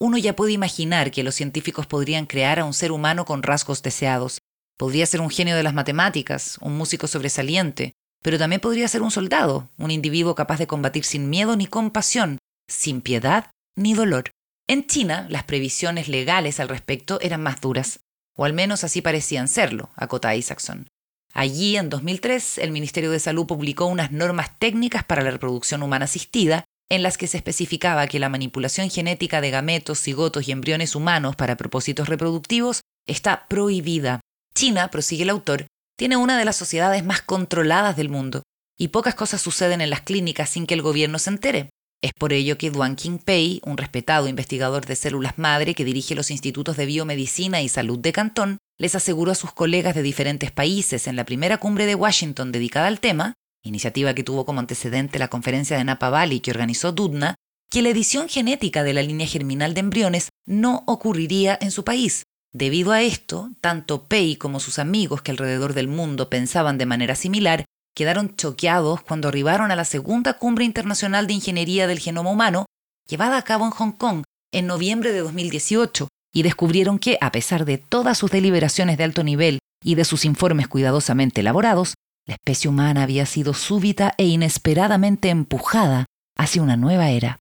Uno 0.00 0.18
ya 0.18 0.34
puede 0.34 0.52
imaginar 0.52 1.12
que 1.12 1.22
los 1.22 1.36
científicos 1.36 1.86
podrían 1.86 2.26
crear 2.26 2.58
a 2.58 2.64
un 2.64 2.74
ser 2.74 2.90
humano 2.90 3.24
con 3.24 3.42
rasgos 3.42 3.82
deseados. 3.82 4.38
Podría 4.76 5.06
ser 5.06 5.20
un 5.20 5.30
genio 5.30 5.54
de 5.54 5.62
las 5.62 5.74
matemáticas, 5.74 6.58
un 6.60 6.76
músico 6.76 7.06
sobresaliente, 7.06 7.92
pero 8.22 8.38
también 8.38 8.60
podría 8.60 8.88
ser 8.88 9.02
un 9.02 9.10
soldado, 9.10 9.68
un 9.76 9.90
individuo 9.90 10.34
capaz 10.34 10.58
de 10.58 10.66
combatir 10.66 11.04
sin 11.04 11.28
miedo 11.28 11.56
ni 11.56 11.66
compasión, 11.66 12.38
sin 12.68 13.00
piedad 13.00 13.50
ni 13.76 13.94
dolor. 13.94 14.30
En 14.68 14.86
China, 14.86 15.26
las 15.28 15.44
previsiones 15.44 16.08
legales 16.08 16.60
al 16.60 16.68
respecto 16.68 17.20
eran 17.20 17.42
más 17.42 17.60
duras, 17.60 18.00
o 18.36 18.44
al 18.44 18.52
menos 18.52 18.84
así 18.84 19.02
parecían 19.02 19.48
serlo, 19.48 19.90
acota 19.96 20.34
Isaacson. 20.34 20.86
Allí, 21.34 21.76
en 21.76 21.88
2003, 21.88 22.58
el 22.58 22.70
Ministerio 22.70 23.10
de 23.10 23.18
Salud 23.18 23.46
publicó 23.46 23.86
unas 23.86 24.12
normas 24.12 24.58
técnicas 24.58 25.02
para 25.02 25.22
la 25.22 25.30
reproducción 25.30 25.82
humana 25.82 26.04
asistida, 26.04 26.64
en 26.90 27.02
las 27.02 27.16
que 27.16 27.26
se 27.26 27.38
especificaba 27.38 28.06
que 28.06 28.18
la 28.18 28.28
manipulación 28.28 28.90
genética 28.90 29.40
de 29.40 29.50
gametos, 29.50 29.98
cigotos 29.98 30.46
y 30.46 30.52
embriones 30.52 30.94
humanos 30.94 31.36
para 31.36 31.56
propósitos 31.56 32.08
reproductivos 32.08 32.82
está 33.06 33.48
prohibida. 33.48 34.20
China, 34.54 34.90
prosigue 34.90 35.22
el 35.22 35.30
autor, 35.30 35.66
tiene 36.02 36.16
una 36.16 36.36
de 36.36 36.44
las 36.44 36.56
sociedades 36.56 37.04
más 37.04 37.22
controladas 37.22 37.96
del 37.96 38.08
mundo, 38.08 38.42
y 38.76 38.88
pocas 38.88 39.14
cosas 39.14 39.40
suceden 39.40 39.80
en 39.80 39.88
las 39.88 40.00
clínicas 40.00 40.50
sin 40.50 40.66
que 40.66 40.74
el 40.74 40.82
gobierno 40.82 41.20
se 41.20 41.30
entere. 41.30 41.70
Es 42.02 42.10
por 42.12 42.32
ello 42.32 42.58
que 42.58 42.72
Duan 42.72 42.96
Qingpei, 42.96 43.60
un 43.64 43.76
respetado 43.76 44.26
investigador 44.26 44.84
de 44.84 44.96
células 44.96 45.38
madre 45.38 45.76
que 45.76 45.84
dirige 45.84 46.16
los 46.16 46.32
institutos 46.32 46.76
de 46.76 46.86
biomedicina 46.86 47.62
y 47.62 47.68
salud 47.68 48.00
de 48.00 48.12
Cantón, 48.12 48.58
les 48.80 48.96
aseguró 48.96 49.30
a 49.30 49.36
sus 49.36 49.52
colegas 49.52 49.94
de 49.94 50.02
diferentes 50.02 50.50
países 50.50 51.06
en 51.06 51.14
la 51.14 51.24
primera 51.24 51.58
cumbre 51.58 51.86
de 51.86 51.94
Washington 51.94 52.50
dedicada 52.50 52.88
al 52.88 52.98
tema, 52.98 53.34
iniciativa 53.62 54.12
que 54.12 54.24
tuvo 54.24 54.44
como 54.44 54.58
antecedente 54.58 55.20
la 55.20 55.28
conferencia 55.28 55.76
de 55.76 55.84
Napa 55.84 56.10
Valley 56.10 56.40
que 56.40 56.50
organizó 56.50 56.90
Dudna, 56.90 57.36
que 57.70 57.80
la 57.80 57.90
edición 57.90 58.28
genética 58.28 58.82
de 58.82 58.92
la 58.92 59.04
línea 59.04 59.28
germinal 59.28 59.72
de 59.72 59.80
embriones 59.80 60.30
no 60.46 60.82
ocurriría 60.88 61.56
en 61.60 61.70
su 61.70 61.84
país, 61.84 62.24
Debido 62.52 62.92
a 62.92 63.00
esto, 63.00 63.50
tanto 63.60 64.08
Pei 64.08 64.36
como 64.36 64.60
sus 64.60 64.78
amigos 64.78 65.22
que 65.22 65.30
alrededor 65.30 65.72
del 65.72 65.88
mundo 65.88 66.28
pensaban 66.28 66.76
de 66.76 66.86
manera 66.86 67.14
similar, 67.14 67.64
quedaron 67.94 68.36
choqueados 68.36 69.02
cuando 69.02 69.28
arribaron 69.28 69.70
a 69.70 69.76
la 69.76 69.84
segunda 69.84 70.34
cumbre 70.34 70.64
internacional 70.64 71.26
de 71.26 71.34
ingeniería 71.34 71.86
del 71.86 71.98
genoma 71.98 72.30
humano, 72.30 72.66
llevada 73.08 73.38
a 73.38 73.42
cabo 73.42 73.64
en 73.64 73.70
Hong 73.70 73.92
Kong 73.92 74.24
en 74.52 74.66
noviembre 74.66 75.12
de 75.12 75.20
2018, 75.20 76.08
y 76.34 76.42
descubrieron 76.42 76.98
que, 76.98 77.18
a 77.20 77.32
pesar 77.32 77.64
de 77.64 77.78
todas 77.78 78.18
sus 78.18 78.30
deliberaciones 78.30 78.98
de 78.98 79.04
alto 79.04 79.24
nivel 79.24 79.58
y 79.82 79.94
de 79.94 80.04
sus 80.04 80.24
informes 80.24 80.68
cuidadosamente 80.68 81.40
elaborados, 81.40 81.94
la 82.26 82.34
especie 82.34 82.70
humana 82.70 83.02
había 83.02 83.26
sido 83.26 83.54
súbita 83.54 84.14
e 84.16 84.26
inesperadamente 84.26 85.28
empujada 85.28 86.06
hacia 86.36 86.62
una 86.62 86.76
nueva 86.76 87.10
era. 87.10 87.38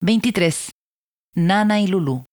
23. 0.00 0.70
Nana 1.34 1.80
y 1.80 1.86
Lulu. 1.86 2.26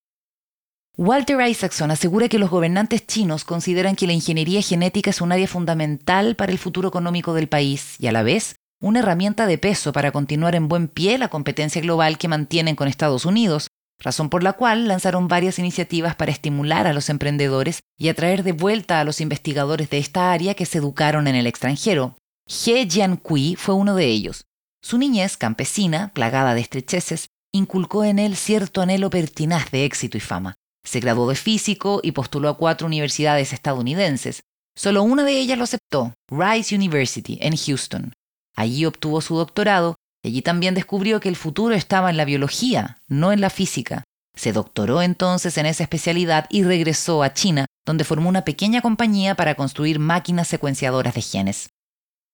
Walter 0.96 1.42
Isaacson 1.42 1.90
asegura 1.90 2.30
que 2.30 2.38
los 2.38 2.52
gobernantes 2.52 3.08
chinos 3.08 3.46
consideran 3.46 3.96
que 3.96 4.06
la 4.06 4.14
ingeniería 4.14 4.62
genética 4.62 5.10
es 5.10 5.22
un 5.22 5.32
área 5.32 5.48
fundamental 5.48 6.36
para 6.36 6.52
el 6.52 6.60
futuro 6.60 6.88
económico 6.88 7.34
del 7.34 7.50
país 7.50 7.96
y 7.98 8.06
a 8.06 8.12
la 8.12 8.22
vez 8.22 8.58
una 8.80 9.00
herramienta 9.00 9.48
de 9.48 9.58
peso 9.58 9.92
para 9.92 10.12
continuar 10.12 10.54
en 10.54 10.68
buen 10.68 10.88
pie 10.88 11.18
la 11.18 11.30
competencia 11.30 11.82
global 11.82 12.20
que 12.20 12.28
mantienen 12.28 12.76
con 12.76 12.88
Estados 12.88 13.26
Unidos, 13.26 13.70
razón 13.98 14.30
por 14.30 14.44
la 14.44 14.54
cual 14.54 14.88
lanzaron 14.88 15.28
varias 15.28 15.58
iniciativas 15.58 16.16
para 16.16 16.32
estimular 16.32 16.86
a 16.86 16.94
los 16.94 17.10
emprendedores 17.10 17.80
y 17.98 18.10
atraer 18.10 18.44
de 18.44 18.52
vuelta 18.52 19.00
a 19.00 19.04
los 19.04 19.20
investigadores 19.20 19.90
de 19.90 19.98
esta 19.98 20.32
área 20.32 20.54
que 20.54 20.68
se 20.68 20.78
educaron 20.78 21.28
en 21.28 21.34
el 21.34 21.48
extranjero. 21.48 22.18
He 22.48 22.88
Jiankui 22.88 23.56
fue 23.56 23.74
uno 23.74 23.96
de 23.96 24.06
ellos. 24.06 24.46
Su 24.84 25.00
niñez 25.00 25.38
campesina, 25.38 26.12
plagada 26.14 26.54
de 26.54 26.62
estrecheces, 26.62 27.30
inculcó 27.52 28.04
en 28.04 28.20
él 28.20 28.36
cierto 28.36 28.82
anhelo 28.82 29.10
pertinaz 29.10 29.72
de 29.72 29.86
éxito 29.86 30.18
y 30.18 30.22
fama. 30.22 30.56
Se 30.86 31.00
graduó 31.00 31.30
de 31.30 31.36
físico 31.36 32.00
y 32.04 32.12
postuló 32.12 32.50
a 32.50 32.58
cuatro 32.58 32.88
universidades 32.88 33.54
estadounidenses. 33.54 34.44
Solo 34.76 35.04
una 35.04 35.24
de 35.24 35.40
ellas 35.40 35.58
lo 35.58 35.64
aceptó, 35.64 36.14
Rice 36.30 36.76
University, 36.76 37.38
en 37.42 37.56
Houston. 37.56 38.14
Allí 38.56 38.86
obtuvo 38.86 39.22
su 39.22 39.36
doctorado 39.36 39.96
y 40.24 40.30
allí 40.30 40.42
también 40.42 40.74
descubrió 40.74 41.20
que 41.20 41.30
el 41.30 41.36
futuro 41.36 41.76
estaba 41.76 42.10
en 42.10 42.18
la 42.18 42.26
biología, 42.26 43.02
no 43.08 43.32
en 43.32 43.42
la 43.42 43.50
física. 43.50 44.04
Se 44.36 44.52
doctoró 44.52 45.02
entonces 45.02 45.58
en 45.58 45.68
esa 45.68 45.84
especialidad 45.84 46.48
y 46.50 46.64
regresó 46.64 47.22
a 47.24 47.34
China, 47.34 47.66
donde 47.86 48.04
formó 48.04 48.30
una 48.30 48.46
pequeña 48.46 48.82
compañía 48.82 49.36
para 49.36 49.56
construir 49.56 50.00
máquinas 50.00 50.48
secuenciadoras 50.48 51.14
de 51.14 51.22
genes. 51.22 51.70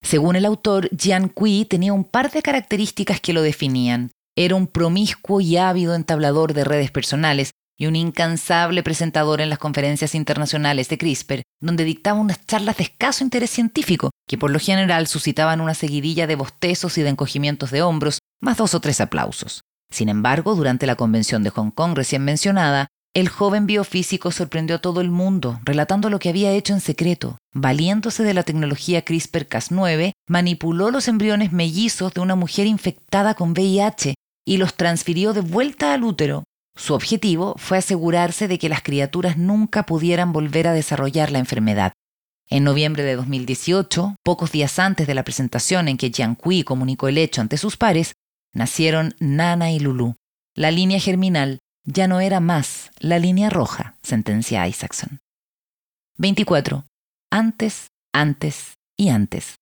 Según 0.02 0.38
el 0.38 0.46
autor, 0.46 0.90
Jian 0.98 1.28
Kui 1.28 1.66
tenía 1.66 1.94
un 1.94 2.06
par 2.06 2.32
de 2.32 2.42
características 2.42 3.20
que 3.20 3.34
lo 3.34 3.42
definían. 3.42 4.12
Era 4.38 4.56
un 4.56 4.68
promiscuo 4.68 5.42
y 5.42 5.58
ávido 5.58 5.94
entablador 5.94 6.54
de 6.54 6.64
redes 6.64 6.92
personales, 6.92 7.52
y 7.80 7.88
un 7.88 7.96
incansable 7.96 8.84
presentador 8.84 9.40
en 9.40 9.50
las 9.50 9.58
conferencias 9.58 10.14
internacionales 10.14 10.90
de 10.90 10.98
CRISPR, 10.98 11.44
donde 11.62 11.86
dictaba 11.86 12.20
unas 12.20 12.46
charlas 12.46 12.78
de 12.78 12.84
escaso 12.84 13.24
interés 13.24 13.50
científico, 13.50 14.12
que 14.28 14.38
por 14.38 14.52
lo 14.52 14.60
general 14.60 15.08
suscitaban 15.08 15.62
una 15.62 15.74
seguidilla 15.74 16.28
de 16.28 16.36
bostezos 16.36 16.98
y 16.98 17.04
de 17.04 17.10
encogimientos 17.10 17.72
de 17.72 17.82
hombros, 17.82 18.20
más 18.42 18.58
dos 18.58 18.74
o 18.74 18.82
tres 18.82 19.00
aplausos. 19.00 19.62
Sin 19.90 20.10
embargo, 20.10 20.56
durante 20.56 20.86
la 20.86 20.96
convención 20.96 21.42
de 21.42 21.52
Hong 21.52 21.72
Kong 21.72 21.94
recién 21.96 22.24
mencionada, 22.24 22.88
el 23.16 23.30
joven 23.30 23.66
biofísico 23.66 24.32
sorprendió 24.32 24.76
a 24.76 24.82
todo 24.82 25.00
el 25.02 25.10
mundo, 25.10 25.60
relatando 25.64 26.10
lo 26.10 26.20
que 26.20 26.30
había 26.30 26.52
hecho 26.52 26.74
en 26.74 26.82
secreto. 26.82 27.38
Valiéndose 27.56 28.24
de 28.24 28.34
la 28.34 28.44
tecnología 28.44 29.04
CRISPR-Cas9, 29.04 30.12
manipuló 30.28 30.92
los 30.92 31.08
embriones 31.08 31.52
mellizos 31.54 32.14
de 32.14 32.22
una 32.22 32.36
mujer 32.36 32.68
infectada 32.68 33.34
con 33.34 33.52
VIH 33.52 34.16
y 34.46 34.58
los 34.58 34.76
transfirió 34.76 35.34
de 35.34 35.42
vuelta 35.42 35.94
al 35.94 36.04
útero, 36.04 36.44
su 36.80 36.94
objetivo 36.94 37.56
fue 37.58 37.78
asegurarse 37.78 38.48
de 38.48 38.58
que 38.58 38.70
las 38.70 38.82
criaturas 38.82 39.38
nunca 39.38 39.86
pudieran 39.86 40.32
volver 40.32 40.66
a 40.66 40.72
desarrollar 40.72 41.30
la 41.30 41.40
enfermedad. 41.40 41.92
En 42.50 42.64
noviembre 42.64 43.04
de 43.04 43.18
2018, 43.18 44.16
pocos 44.24 44.54
días 44.54 44.80
antes 44.80 45.06
de 45.06 45.14
la 45.14 45.24
presentación 45.24 45.90
en 45.90 45.98
que 45.98 46.10
Jian 46.10 46.36
Kui 46.36 46.64
comunicó 46.64 47.10
el 47.10 47.18
hecho 47.18 47.42
ante 47.42 47.58
sus 47.58 47.76
pares, 47.76 48.14
nacieron 48.54 49.14
Nana 49.20 49.72
y 49.72 49.80
Lulu. 49.80 50.16
La 50.56 50.72
línea 50.72 51.02
germinal 51.02 51.60
ya 51.84 52.08
no 52.08 52.22
era 52.22 52.40
más 52.40 52.92
la 52.98 53.20
línea 53.20 53.50
roja, 53.50 53.98
sentencia 54.02 54.66
Isaacson. 54.66 55.20
24. 56.18 56.86
Antes, 57.30 57.88
antes 58.14 58.76
y 58.98 59.10
antes. 59.10 59.56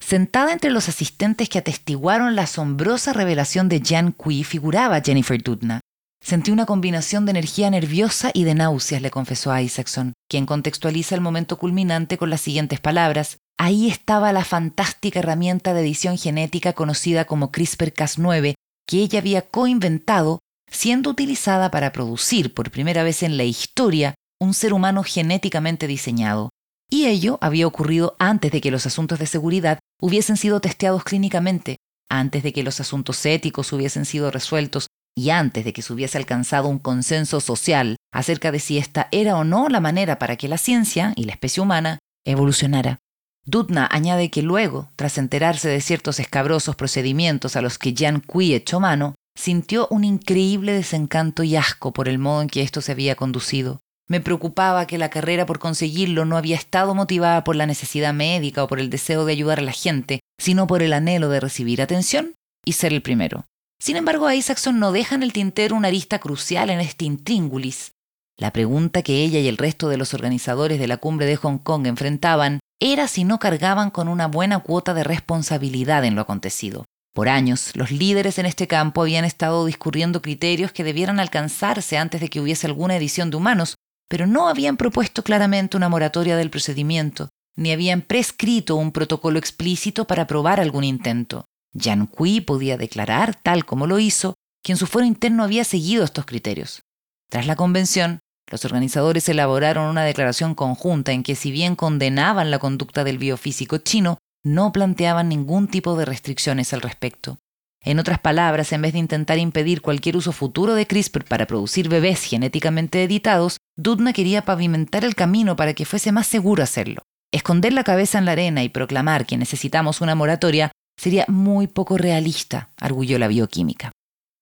Sentada 0.00 0.52
entre 0.52 0.72
los 0.72 0.88
asistentes 0.88 1.48
que 1.48 1.60
atestiguaron 1.60 2.34
la 2.34 2.42
asombrosa 2.42 3.12
revelación 3.12 3.68
de 3.68 3.80
Jian 3.80 4.10
Kui 4.10 4.42
figuraba 4.42 5.00
Jennifer 5.00 5.40
Doudna, 5.40 5.80
Sentí 6.22 6.52
una 6.52 6.66
combinación 6.66 7.24
de 7.26 7.32
energía 7.32 7.68
nerviosa 7.68 8.30
y 8.32 8.44
de 8.44 8.54
náuseas, 8.54 9.02
le 9.02 9.10
confesó 9.10 9.50
a 9.50 9.60
Isaacson, 9.60 10.12
quien 10.28 10.46
contextualiza 10.46 11.16
el 11.16 11.20
momento 11.20 11.58
culminante 11.58 12.16
con 12.16 12.30
las 12.30 12.40
siguientes 12.40 12.78
palabras. 12.78 13.38
Ahí 13.58 13.90
estaba 13.90 14.32
la 14.32 14.44
fantástica 14.44 15.18
herramienta 15.18 15.74
de 15.74 15.80
edición 15.80 16.16
genética 16.16 16.74
conocida 16.74 17.24
como 17.24 17.50
CRISPR-Cas9, 17.50 18.54
que 18.86 18.98
ella 18.98 19.18
había 19.18 19.42
coinventado, 19.42 20.38
siendo 20.70 21.10
utilizada 21.10 21.72
para 21.72 21.92
producir 21.92 22.54
por 22.54 22.70
primera 22.70 23.02
vez 23.02 23.24
en 23.24 23.36
la 23.36 23.44
historia 23.44 24.14
un 24.40 24.54
ser 24.54 24.72
humano 24.72 25.02
genéticamente 25.02 25.88
diseñado. 25.88 26.50
Y 26.88 27.06
ello 27.06 27.38
había 27.40 27.66
ocurrido 27.66 28.14
antes 28.20 28.52
de 28.52 28.60
que 28.60 28.70
los 28.70 28.86
asuntos 28.86 29.18
de 29.18 29.26
seguridad 29.26 29.80
hubiesen 30.00 30.36
sido 30.36 30.60
testeados 30.60 31.02
clínicamente, 31.02 31.78
antes 32.08 32.44
de 32.44 32.52
que 32.52 32.62
los 32.62 32.78
asuntos 32.80 33.24
éticos 33.26 33.72
hubiesen 33.72 34.04
sido 34.04 34.30
resueltos 34.30 34.86
y 35.14 35.30
antes 35.30 35.64
de 35.64 35.72
que 35.72 35.82
se 35.82 35.92
hubiese 35.92 36.18
alcanzado 36.18 36.68
un 36.68 36.78
consenso 36.78 37.40
social 37.40 37.96
acerca 38.12 38.52
de 38.52 38.58
si 38.58 38.78
esta 38.78 39.08
era 39.10 39.36
o 39.36 39.44
no 39.44 39.68
la 39.68 39.80
manera 39.80 40.18
para 40.18 40.36
que 40.36 40.48
la 40.48 40.58
ciencia 40.58 41.12
y 41.16 41.24
la 41.24 41.32
especie 41.32 41.62
humana 41.62 41.98
evolucionara. 42.24 42.98
Dudna 43.44 43.88
añade 43.90 44.30
que 44.30 44.42
luego, 44.42 44.90
tras 44.94 45.18
enterarse 45.18 45.68
de 45.68 45.80
ciertos 45.80 46.20
escabrosos 46.20 46.76
procedimientos 46.76 47.56
a 47.56 47.62
los 47.62 47.76
que 47.76 47.94
Jan 47.96 48.20
Kui 48.20 48.54
echó 48.54 48.78
mano, 48.78 49.16
sintió 49.36 49.88
un 49.90 50.04
increíble 50.04 50.72
desencanto 50.72 51.42
y 51.42 51.56
asco 51.56 51.92
por 51.92 52.08
el 52.08 52.18
modo 52.18 52.42
en 52.42 52.48
que 52.48 52.62
esto 52.62 52.80
se 52.80 52.92
había 52.92 53.16
conducido. 53.16 53.80
Me 54.08 54.20
preocupaba 54.20 54.86
que 54.86 54.98
la 54.98 55.10
carrera 55.10 55.46
por 55.46 55.58
conseguirlo 55.58 56.24
no 56.24 56.36
había 56.36 56.56
estado 56.56 56.94
motivada 56.94 57.44
por 57.44 57.56
la 57.56 57.66
necesidad 57.66 58.12
médica 58.12 58.62
o 58.62 58.68
por 58.68 58.78
el 58.78 58.90
deseo 58.90 59.24
de 59.24 59.32
ayudar 59.32 59.58
a 59.58 59.62
la 59.62 59.72
gente, 59.72 60.20
sino 60.38 60.66
por 60.66 60.82
el 60.82 60.92
anhelo 60.92 61.28
de 61.28 61.40
recibir 61.40 61.82
atención 61.82 62.34
y 62.64 62.72
ser 62.72 62.92
el 62.92 63.02
primero. 63.02 63.46
Sin 63.82 63.96
embargo, 63.96 64.28
a 64.28 64.36
Isaacson 64.36 64.78
no 64.78 64.92
deja 64.92 65.16
en 65.16 65.24
el 65.24 65.32
tintero 65.32 65.74
una 65.74 65.88
arista 65.88 66.20
crucial 66.20 66.70
en 66.70 66.78
este 66.78 67.04
intríngulis. 67.04 67.94
La 68.38 68.52
pregunta 68.52 69.02
que 69.02 69.24
ella 69.24 69.40
y 69.40 69.48
el 69.48 69.56
resto 69.56 69.88
de 69.88 69.96
los 69.96 70.14
organizadores 70.14 70.78
de 70.78 70.86
la 70.86 70.98
cumbre 70.98 71.26
de 71.26 71.34
Hong 71.34 71.58
Kong 71.58 71.88
enfrentaban 71.88 72.60
era 72.80 73.08
si 73.08 73.24
no 73.24 73.40
cargaban 73.40 73.90
con 73.90 74.06
una 74.06 74.28
buena 74.28 74.60
cuota 74.60 74.94
de 74.94 75.02
responsabilidad 75.02 76.04
en 76.04 76.14
lo 76.14 76.20
acontecido. 76.20 76.84
Por 77.12 77.28
años, 77.28 77.72
los 77.74 77.90
líderes 77.90 78.38
en 78.38 78.46
este 78.46 78.68
campo 78.68 79.02
habían 79.02 79.24
estado 79.24 79.66
discurriendo 79.66 80.22
criterios 80.22 80.70
que 80.70 80.84
debieran 80.84 81.18
alcanzarse 81.18 81.98
antes 81.98 82.20
de 82.20 82.28
que 82.28 82.40
hubiese 82.40 82.68
alguna 82.68 82.94
edición 82.94 83.32
de 83.32 83.38
humanos, 83.38 83.74
pero 84.08 84.28
no 84.28 84.46
habían 84.46 84.76
propuesto 84.76 85.24
claramente 85.24 85.76
una 85.76 85.88
moratoria 85.88 86.36
del 86.36 86.50
procedimiento, 86.50 87.30
ni 87.56 87.72
habían 87.72 88.02
prescrito 88.02 88.76
un 88.76 88.92
protocolo 88.92 89.40
explícito 89.40 90.06
para 90.06 90.22
aprobar 90.22 90.60
algún 90.60 90.84
intento. 90.84 91.46
Yan 91.72 92.06
Kui 92.06 92.40
podía 92.40 92.76
declarar, 92.76 93.34
tal 93.34 93.64
como 93.64 93.86
lo 93.86 93.98
hizo, 93.98 94.34
que 94.62 94.72
en 94.72 94.78
su 94.78 94.86
fuero 94.86 95.06
interno 95.06 95.42
había 95.42 95.64
seguido 95.64 96.04
estos 96.04 96.26
criterios. 96.26 96.82
Tras 97.30 97.46
la 97.46 97.56
convención, 97.56 98.20
los 98.50 98.64
organizadores 98.64 99.28
elaboraron 99.28 99.88
una 99.88 100.04
declaración 100.04 100.54
conjunta 100.54 101.12
en 101.12 101.22
que 101.22 101.34
si 101.34 101.50
bien 101.50 101.74
condenaban 101.74 102.50
la 102.50 102.58
conducta 102.58 103.04
del 103.04 103.18
biofísico 103.18 103.78
chino, 103.78 104.18
no 104.44 104.72
planteaban 104.72 105.28
ningún 105.28 105.68
tipo 105.68 105.96
de 105.96 106.04
restricciones 106.04 106.72
al 106.72 106.82
respecto. 106.82 107.38
En 107.84 107.98
otras 107.98 108.20
palabras, 108.20 108.72
en 108.72 108.82
vez 108.82 108.92
de 108.92 109.00
intentar 109.00 109.38
impedir 109.38 109.82
cualquier 109.82 110.16
uso 110.16 110.32
futuro 110.32 110.74
de 110.74 110.86
CRISPR 110.86 111.24
para 111.24 111.46
producir 111.46 111.88
bebés 111.88 112.22
genéticamente 112.22 113.02
editados, 113.02 113.58
Dudna 113.76 114.12
quería 114.12 114.44
pavimentar 114.44 115.04
el 115.04 115.16
camino 115.16 115.56
para 115.56 115.74
que 115.74 115.84
fuese 115.84 116.12
más 116.12 116.26
seguro 116.26 116.62
hacerlo. 116.62 117.02
Esconder 117.32 117.72
la 117.72 117.82
cabeza 117.82 118.18
en 118.18 118.26
la 118.26 118.32
arena 118.32 118.62
y 118.62 118.68
proclamar 118.68 119.26
que 119.26 119.38
necesitamos 119.38 120.00
una 120.00 120.14
moratoria 120.14 120.70
sería 121.02 121.24
muy 121.26 121.66
poco 121.66 121.98
realista, 121.98 122.70
arguyó 122.76 123.18
la 123.18 123.26
bioquímica. 123.26 123.90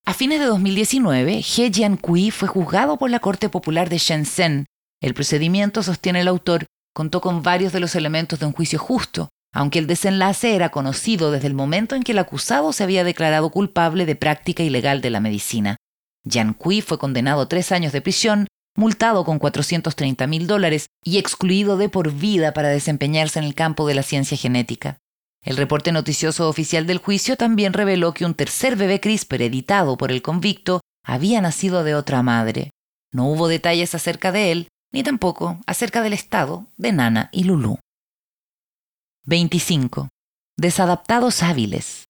A 0.04 0.12
fines 0.12 0.40
de 0.40 0.44
2019, 0.44 1.38
He 1.38 1.70
Jiankui 1.72 2.30
fue 2.30 2.48
juzgado 2.48 2.98
por 2.98 3.08
la 3.08 3.18
Corte 3.18 3.48
Popular 3.48 3.88
de 3.88 3.96
Shenzhen. 3.96 4.66
El 5.00 5.14
procedimiento, 5.14 5.82
sostiene 5.82 6.20
el 6.20 6.28
autor, 6.28 6.66
contó 6.94 7.22
con 7.22 7.42
varios 7.42 7.72
de 7.72 7.80
los 7.80 7.94
elementos 7.94 8.40
de 8.40 8.44
un 8.44 8.52
juicio 8.52 8.78
justo, 8.78 9.30
aunque 9.54 9.78
el 9.78 9.86
desenlace 9.86 10.54
era 10.54 10.68
conocido 10.68 11.30
desde 11.30 11.46
el 11.46 11.54
momento 11.54 11.96
en 11.96 12.02
que 12.02 12.12
el 12.12 12.18
acusado 12.18 12.74
se 12.74 12.84
había 12.84 13.04
declarado 13.04 13.48
culpable 13.48 14.04
de 14.04 14.16
práctica 14.16 14.62
ilegal 14.62 15.00
de 15.00 15.08
la 15.08 15.20
medicina. 15.20 15.76
Jiankui 16.28 16.82
fue 16.82 16.98
condenado 16.98 17.40
a 17.40 17.48
tres 17.48 17.72
años 17.72 17.94
de 17.94 18.02
prisión, 18.02 18.48
multado 18.76 19.24
con 19.24 19.38
430 19.38 20.26
mil 20.26 20.46
dólares 20.46 20.88
y 21.02 21.16
excluido 21.16 21.78
de 21.78 21.88
por 21.88 22.12
vida 22.12 22.52
para 22.52 22.68
desempeñarse 22.68 23.38
en 23.38 23.46
el 23.46 23.54
campo 23.54 23.86
de 23.86 23.94
la 23.94 24.02
ciencia 24.02 24.36
genética. 24.36 24.98
El 25.42 25.56
reporte 25.56 25.90
noticioso 25.92 26.48
oficial 26.48 26.86
del 26.86 26.98
juicio 26.98 27.36
también 27.36 27.72
reveló 27.72 28.12
que 28.12 28.26
un 28.26 28.34
tercer 28.34 28.76
bebé 28.76 29.00
CRISPR 29.00 29.42
editado 29.42 29.96
por 29.96 30.12
el 30.12 30.20
convicto 30.20 30.80
había 31.04 31.40
nacido 31.40 31.82
de 31.82 31.94
otra 31.94 32.22
madre. 32.22 32.70
No 33.12 33.26
hubo 33.26 33.48
detalles 33.48 33.94
acerca 33.94 34.32
de 34.32 34.52
él, 34.52 34.68
ni 34.92 35.02
tampoco 35.02 35.60
acerca 35.66 36.02
del 36.02 36.12
estado 36.12 36.66
de 36.76 36.92
Nana 36.92 37.30
y 37.32 37.44
Lulu. 37.44 37.78
25. 39.24 40.08
Desadaptados 40.56 41.42
hábiles. 41.42 42.04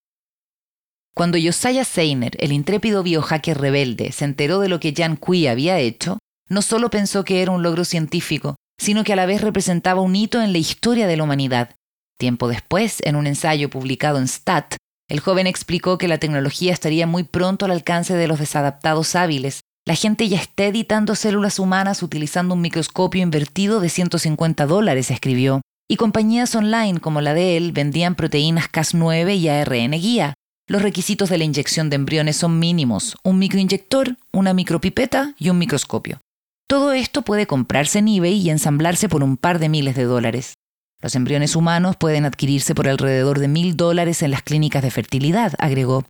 Cuando 1.14 1.38
Josiah 1.42 1.84
Seiner, 1.84 2.36
el 2.40 2.52
intrépido 2.52 3.02
biohacker 3.02 3.58
rebelde, 3.58 4.12
se 4.12 4.24
enteró 4.24 4.60
de 4.60 4.68
lo 4.68 4.80
que 4.80 4.94
Jan 4.96 5.16
Kui 5.16 5.46
había 5.46 5.78
hecho, 5.78 6.18
no 6.48 6.62
solo 6.62 6.90
pensó 6.90 7.24
que 7.24 7.42
era 7.42 7.52
un 7.52 7.62
logro 7.62 7.84
científico, 7.84 8.56
sino 8.78 9.04
que 9.04 9.12
a 9.12 9.16
la 9.16 9.26
vez 9.26 9.40
representaba 9.40 10.00
un 10.00 10.16
hito 10.16 10.40
en 10.40 10.52
la 10.52 10.58
historia 10.58 11.06
de 11.06 11.16
la 11.16 11.24
humanidad. 11.24 11.76
Tiempo 12.20 12.48
después, 12.48 12.98
en 13.04 13.16
un 13.16 13.26
ensayo 13.26 13.70
publicado 13.70 14.18
en 14.18 14.28
Stat, 14.28 14.76
el 15.08 15.20
joven 15.20 15.46
explicó 15.46 15.96
que 15.96 16.06
la 16.06 16.18
tecnología 16.18 16.70
estaría 16.70 17.06
muy 17.06 17.24
pronto 17.24 17.64
al 17.64 17.70
alcance 17.70 18.14
de 18.14 18.28
los 18.28 18.38
desadaptados 18.38 19.16
hábiles. 19.16 19.62
La 19.86 19.94
gente 19.94 20.28
ya 20.28 20.36
está 20.36 20.66
editando 20.66 21.14
células 21.14 21.58
humanas 21.58 22.02
utilizando 22.02 22.52
un 22.52 22.60
microscopio 22.60 23.22
invertido 23.22 23.80
de 23.80 23.88
150 23.88 24.66
dólares, 24.66 25.10
escribió. 25.10 25.62
Y 25.88 25.96
compañías 25.96 26.54
online 26.54 27.00
como 27.00 27.22
la 27.22 27.32
de 27.32 27.56
él 27.56 27.72
vendían 27.72 28.16
proteínas 28.16 28.70
Cas9 28.70 29.38
y 29.38 29.48
ARN 29.48 29.92
guía. 29.92 30.34
Los 30.68 30.82
requisitos 30.82 31.30
de 31.30 31.38
la 31.38 31.44
inyección 31.44 31.88
de 31.88 31.96
embriones 31.96 32.36
son 32.36 32.58
mínimos, 32.58 33.16
un 33.24 33.38
microinyector, 33.38 34.18
una 34.30 34.52
micropipeta 34.52 35.34
y 35.38 35.48
un 35.48 35.56
microscopio. 35.56 36.20
Todo 36.68 36.92
esto 36.92 37.22
puede 37.22 37.46
comprarse 37.46 38.00
en 38.00 38.08
eBay 38.08 38.34
y 38.34 38.50
ensamblarse 38.50 39.08
por 39.08 39.24
un 39.24 39.38
par 39.38 39.58
de 39.58 39.70
miles 39.70 39.96
de 39.96 40.04
dólares. 40.04 40.56
Los 41.02 41.14
embriones 41.14 41.56
humanos 41.56 41.96
pueden 41.96 42.24
adquirirse 42.24 42.74
por 42.74 42.88
alrededor 42.88 43.38
de 43.38 43.48
mil 43.48 43.76
dólares 43.76 44.22
en 44.22 44.30
las 44.30 44.42
clínicas 44.42 44.82
de 44.82 44.90
fertilidad, 44.90 45.54
agregó. 45.58 46.04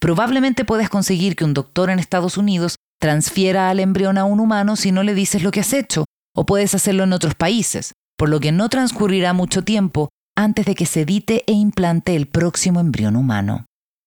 Probablemente 0.00 0.64
puedes 0.64 0.88
conseguir 0.88 1.36
que 1.36 1.44
un 1.44 1.54
doctor 1.54 1.88
en 1.90 1.98
Estados 1.98 2.36
Unidos 2.36 2.76
transfiera 3.00 3.70
al 3.70 3.80
embrión 3.80 4.18
a 4.18 4.24
un 4.24 4.40
humano 4.40 4.76
si 4.76 4.92
no 4.92 5.02
le 5.02 5.14
dices 5.14 5.42
lo 5.42 5.50
que 5.50 5.60
has 5.60 5.72
hecho, 5.72 6.04
o 6.34 6.46
puedes 6.46 6.74
hacerlo 6.74 7.04
en 7.04 7.12
otros 7.12 7.34
países, 7.34 7.92
por 8.16 8.28
lo 8.28 8.40
que 8.40 8.52
no 8.52 8.68
transcurrirá 8.68 9.32
mucho 9.32 9.62
tiempo 9.62 10.08
antes 10.36 10.66
de 10.66 10.74
que 10.74 10.86
se 10.86 11.02
edite 11.02 11.44
e 11.46 11.52
implante 11.52 12.16
el 12.16 12.26
próximo 12.26 12.80
embrión 12.80 13.14
humano. 13.14 13.66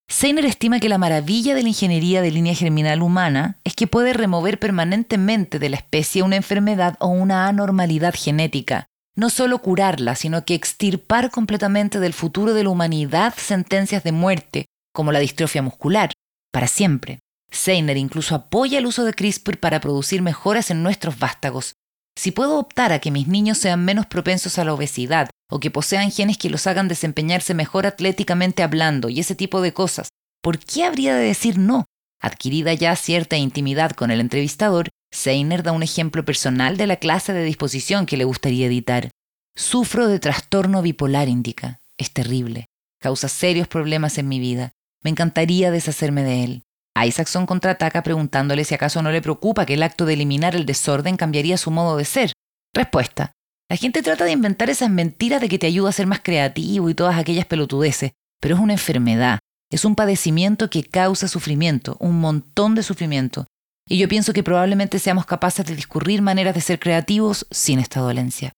Seiner 0.10 0.46
estima 0.46 0.80
que 0.80 0.90
la 0.90 0.98
maravilla 0.98 1.54
de 1.54 1.64
la 1.64 1.70
ingeniería 1.70 2.22
de 2.22 2.32
línea 2.32 2.56
germinal 2.56 3.02
humana 3.02 3.60
es 3.64 3.76
que 3.76 3.88
puede 3.88 4.14
remover 4.14 4.58
permanentemente 4.58 5.60
de 5.60 5.70
la 5.70 5.78
especie 5.78 6.24
una 6.24 6.38
enfermedad 6.38 6.96
o 7.00 7.08
una 7.08 7.48
anormalidad 7.48 8.14
genética, 8.18 8.88
no 9.18 9.30
solo 9.30 9.58
curarla, 9.60 10.16
sino 10.16 10.46
que 10.46 10.54
extirpar 10.54 11.32
completamente 11.32 12.00
del 12.00 12.14
futuro 12.14 12.54
de 12.54 12.64
la 12.64 12.70
humanidad 12.70 13.34
sentencias 13.36 14.04
de 14.04 14.12
muerte, 14.12 14.66
como 14.94 15.12
la 15.12 15.20
distrofia 15.20 15.62
muscular, 15.62 16.14
para 16.54 16.68
siempre. 16.68 17.20
Seiner 17.52 17.98
incluso 17.98 18.36
apoya 18.36 18.78
el 18.78 18.86
uso 18.86 19.04
de 19.04 19.14
CRISPR 19.14 19.60
para 19.60 19.82
producir 19.82 20.22
mejoras 20.22 20.70
en 20.70 20.84
nuestros 20.84 21.18
vástagos. 21.18 21.74
Si 22.16 22.32
puedo 22.32 22.60
optar 22.60 22.94
a 22.94 23.00
que 23.00 23.12
mis 23.12 23.28
niños 23.28 23.58
sean 23.58 23.84
menos 23.84 24.06
propensos 24.06 24.60
a 24.60 24.66
la 24.66 24.74
obesidad 24.74 25.30
o 25.50 25.60
que 25.60 25.72
posean 25.72 26.12
genes 26.12 26.38
que 26.38 26.50
los 26.50 26.68
hagan 26.68 26.88
desempeñarse 26.88 27.54
mejor 27.54 27.86
atléticamente 27.86 28.64
hablando 28.64 29.10
y 29.10 29.20
ese 29.20 29.36
tipo 29.36 29.62
de 29.62 29.74
cosas, 29.74 30.10
¿por 30.44 30.60
qué 30.60 30.84
habría 30.84 31.16
de 31.16 31.26
decir 31.26 31.58
no? 31.58 31.86
Adquirida 32.22 32.74
ya 32.74 32.96
cierta 32.96 33.38
intimidad 33.38 33.92
con 33.92 34.12
el 34.12 34.20
entrevistador, 34.20 34.90
Seiner 35.12 35.64
da 35.64 35.72
un 35.72 35.84
ejemplo 35.84 36.26
personal 36.26 36.78
de 36.78 36.88
la 36.88 36.98
clase 36.98 37.34
de 37.34 37.44
disposición 37.44 38.06
que 38.06 38.18
le 38.18 38.26
gustaría 38.26 38.68
editar. 38.68 39.10
Sufro 39.56 40.08
de 40.08 40.20
trastorno 40.20 40.82
bipolar, 40.82 41.30
indica. 41.30 41.80
Es 41.98 42.12
terrible. 42.12 42.68
Causa 43.00 43.28
serios 43.28 43.68
problemas 43.68 44.18
en 44.18 44.28
mi 44.28 44.40
vida. 44.40 44.74
Me 45.04 45.10
encantaría 45.10 45.72
deshacerme 45.72 46.24
de 46.24 46.44
él. 46.44 46.64
Isaacson 47.06 47.46
contraataca 47.46 48.04
preguntándole 48.04 48.64
si 48.64 48.76
acaso 48.76 49.02
no 49.02 49.12
le 49.12 49.22
preocupa 49.22 49.66
que 49.66 49.76
el 49.76 49.84
acto 49.84 50.06
de 50.06 50.14
eliminar 50.14 50.56
el 50.56 50.66
desorden 50.66 51.16
cambiaría 51.16 51.58
su 51.58 51.72
modo 51.72 51.98
de 51.98 52.06
ser. 52.06 52.34
Respuesta. 52.74 53.32
La 53.70 53.76
gente 53.76 54.02
trata 54.02 54.26
de 54.26 54.32
inventar 54.32 54.70
esas 54.70 54.90
mentiras 54.90 55.42
de 55.42 55.50
que 55.50 55.60
te 55.60 55.68
ayuda 55.68 55.90
a 55.90 55.94
ser 55.94 56.08
más 56.08 56.22
creativo 56.22 56.90
y 56.90 56.96
todas 56.96 57.18
aquellas 57.18 57.46
pelotudeces, 57.46 58.12
pero 58.40 58.56
es 58.56 58.62
una 58.62 58.74
enfermedad. 58.74 59.40
Es 59.70 59.84
un 59.84 59.96
padecimiento 59.96 60.70
que 60.70 60.84
causa 60.84 61.28
sufrimiento, 61.28 61.98
un 62.00 62.20
montón 62.20 62.76
de 62.76 62.84
sufrimiento. 62.84 63.46
Y 63.88 63.98
yo 63.98 64.08
pienso 64.08 64.34
que 64.34 64.44
probablemente 64.44 65.00
seamos 65.00 65.26
capaces 65.26 65.66
de 65.66 65.76
discurrir 65.76 66.22
maneras 66.22 66.54
de 66.54 66.62
ser 66.62 66.80
creativos 66.80 67.48
sin 67.52 67.80
esta 67.80 68.02
dolencia. 68.02 68.54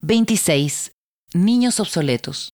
26. 0.00 0.92
Niños 1.34 1.80
obsoletos. 1.80 2.50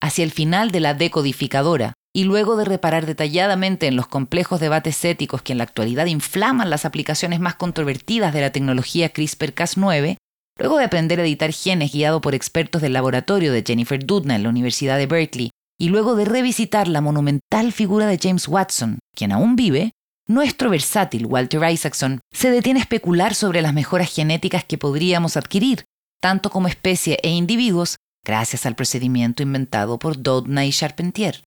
Hacia 0.00 0.24
el 0.24 0.30
final 0.30 0.70
de 0.70 0.80
la 0.80 0.94
decodificadora, 0.94 1.92
y 2.14 2.24
luego 2.24 2.56
de 2.56 2.64
reparar 2.64 3.04
detalladamente 3.04 3.86
en 3.86 3.96
los 3.96 4.08
complejos 4.08 4.60
debates 4.60 5.04
éticos 5.04 5.42
que 5.42 5.52
en 5.52 5.58
la 5.58 5.64
actualidad 5.64 6.06
inflaman 6.06 6.70
las 6.70 6.84
aplicaciones 6.84 7.38
más 7.38 7.56
controvertidas 7.56 8.32
de 8.32 8.40
la 8.40 8.50
tecnología 8.50 9.12
CRISPR-Cas9, 9.12 10.16
luego 10.58 10.78
de 10.78 10.84
aprender 10.84 11.20
a 11.20 11.24
editar 11.24 11.52
genes 11.52 11.92
guiado 11.92 12.20
por 12.20 12.34
expertos 12.34 12.80
del 12.80 12.94
laboratorio 12.94 13.52
de 13.52 13.62
Jennifer 13.64 14.04
Doudna 14.04 14.36
en 14.36 14.42
la 14.42 14.48
Universidad 14.48 14.96
de 14.96 15.06
Berkeley, 15.06 15.50
y 15.78 15.90
luego 15.90 16.16
de 16.16 16.24
revisitar 16.24 16.88
la 16.88 17.00
monumental 17.00 17.72
figura 17.72 18.06
de 18.06 18.18
James 18.20 18.48
Watson, 18.48 18.98
quien 19.14 19.30
aún 19.30 19.54
vive, 19.54 19.92
nuestro 20.28 20.70
versátil 20.70 21.26
Walter 21.26 21.68
Isaacson 21.68 22.20
se 22.32 22.50
detiene 22.50 22.80
a 22.80 22.82
especular 22.82 23.34
sobre 23.34 23.62
las 23.62 23.74
mejoras 23.74 24.14
genéticas 24.14 24.62
que 24.62 24.78
podríamos 24.78 25.36
adquirir, 25.36 25.84
tanto 26.20 26.50
como 26.50 26.68
especie 26.68 27.18
e 27.22 27.30
individuos, 27.30 27.96
gracias 28.24 28.66
al 28.66 28.76
procedimiento 28.76 29.42
inventado 29.42 29.98
por 29.98 30.22
Doudna 30.22 30.66
y 30.66 30.72
Charpentier. 30.72 31.42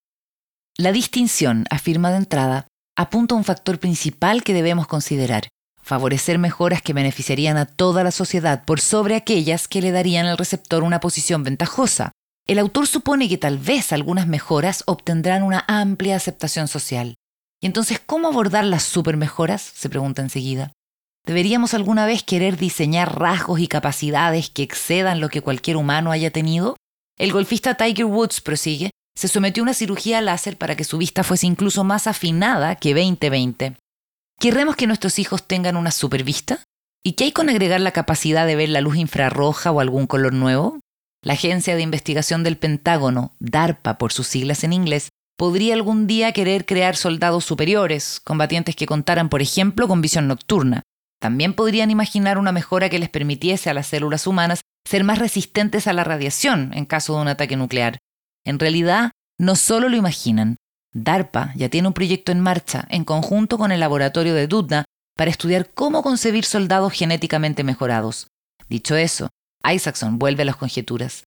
La 0.77 0.91
distinción, 0.91 1.65
afirma 1.69 2.09
de 2.11 2.17
entrada, 2.17 2.67
apunta 2.97 3.35
a 3.35 3.37
un 3.37 3.43
factor 3.43 3.79
principal 3.79 4.43
que 4.43 4.53
debemos 4.53 4.87
considerar, 4.87 5.47
favorecer 5.81 6.39
mejoras 6.39 6.81
que 6.81 6.93
beneficiarían 6.93 7.57
a 7.57 7.65
toda 7.65 8.03
la 8.03 8.11
sociedad 8.11 8.65
por 8.65 8.79
sobre 8.79 9.15
aquellas 9.15 9.67
que 9.67 9.81
le 9.81 9.91
darían 9.91 10.25
al 10.25 10.37
receptor 10.37 10.83
una 10.83 10.99
posición 10.99 11.43
ventajosa. 11.43 12.11
El 12.47 12.57
autor 12.57 12.87
supone 12.87 13.29
que 13.29 13.37
tal 13.37 13.59
vez 13.59 13.93
algunas 13.93 14.25
mejoras 14.25 14.83
obtendrán 14.87 15.43
una 15.43 15.63
amplia 15.67 16.15
aceptación 16.15 16.67
social. 16.67 17.15
¿Y 17.61 17.67
entonces 17.67 18.01
cómo 18.03 18.27
abordar 18.27 18.65
las 18.65 18.83
supermejoras? 18.83 19.61
se 19.61 19.87
pregunta 19.87 20.21
enseguida. 20.21 20.73
¿Deberíamos 21.25 21.75
alguna 21.75 22.07
vez 22.07 22.23
querer 22.23 22.57
diseñar 22.57 23.19
rasgos 23.19 23.59
y 23.59 23.67
capacidades 23.67 24.49
que 24.49 24.63
excedan 24.63 25.21
lo 25.21 25.29
que 25.29 25.41
cualquier 25.41 25.77
humano 25.77 26.11
haya 26.11 26.31
tenido? 26.31 26.75
El 27.19 27.31
golfista 27.31 27.75
Tiger 27.75 28.05
Woods, 28.05 28.41
prosigue, 28.41 28.89
se 29.15 29.27
sometió 29.27 29.61
a 29.61 29.65
una 29.65 29.75
cirugía 29.75 30.21
láser 30.21 30.57
para 30.57 30.75
que 30.75 30.83
su 30.83 30.97
vista 30.97 31.23
fuese 31.23 31.45
incluso 31.45 31.83
más 31.83 32.07
afinada 32.07 32.75
que 32.75 32.95
2020. 32.95 33.75
¿Querremos 34.39 34.75
que 34.75 34.87
nuestros 34.87 35.19
hijos 35.19 35.47
tengan 35.47 35.77
una 35.77 35.91
supervista? 35.91 36.63
¿Y 37.03 37.13
qué 37.13 37.25
hay 37.25 37.31
con 37.31 37.49
agregar 37.49 37.81
la 37.81 37.91
capacidad 37.91 38.47
de 38.47 38.55
ver 38.55 38.69
la 38.69 38.81
luz 38.81 38.95
infrarroja 38.95 39.71
o 39.71 39.79
algún 39.79 40.07
color 40.07 40.33
nuevo? 40.33 40.79
La 41.23 41.33
Agencia 41.33 41.75
de 41.75 41.83
Investigación 41.83 42.43
del 42.43 42.57
Pentágono, 42.57 43.35
DARPA 43.39 43.99
por 43.99 44.11
sus 44.11 44.25
siglas 44.25 44.63
en 44.63 44.73
inglés, 44.73 45.09
podría 45.41 45.73
algún 45.73 46.05
día 46.05 46.33
querer 46.33 46.67
crear 46.67 46.95
soldados 46.95 47.45
superiores, 47.45 48.21
combatientes 48.23 48.75
que 48.75 48.85
contaran, 48.85 49.27
por 49.27 49.41
ejemplo, 49.41 49.87
con 49.87 49.99
visión 49.99 50.27
nocturna. 50.27 50.83
También 51.19 51.55
podrían 51.55 51.89
imaginar 51.89 52.37
una 52.37 52.51
mejora 52.51 52.89
que 52.89 52.99
les 52.99 53.09
permitiese 53.09 53.67
a 53.67 53.73
las 53.73 53.87
células 53.87 54.27
humanas 54.27 54.61
ser 54.87 55.03
más 55.03 55.17
resistentes 55.17 55.87
a 55.87 55.93
la 55.93 56.03
radiación 56.03 56.69
en 56.75 56.85
caso 56.85 57.15
de 57.15 57.21
un 57.23 57.27
ataque 57.27 57.55
nuclear. 57.55 57.97
En 58.45 58.59
realidad, 58.59 59.13
no 59.39 59.55
solo 59.55 59.89
lo 59.89 59.97
imaginan. 59.97 60.57
DARPA 60.93 61.53
ya 61.55 61.69
tiene 61.69 61.87
un 61.87 61.95
proyecto 61.95 62.31
en 62.31 62.39
marcha 62.39 62.85
en 62.91 63.03
conjunto 63.03 63.57
con 63.57 63.71
el 63.71 63.79
laboratorio 63.79 64.35
de 64.35 64.45
Dudna 64.45 64.85
para 65.17 65.31
estudiar 65.31 65.71
cómo 65.73 66.03
concebir 66.03 66.45
soldados 66.45 66.93
genéticamente 66.93 67.63
mejorados. 67.63 68.27
Dicho 68.69 68.95
eso, 68.95 69.29
Isaacson 69.67 70.19
vuelve 70.19 70.43
a 70.43 70.45
las 70.45 70.57
conjeturas. 70.57 71.23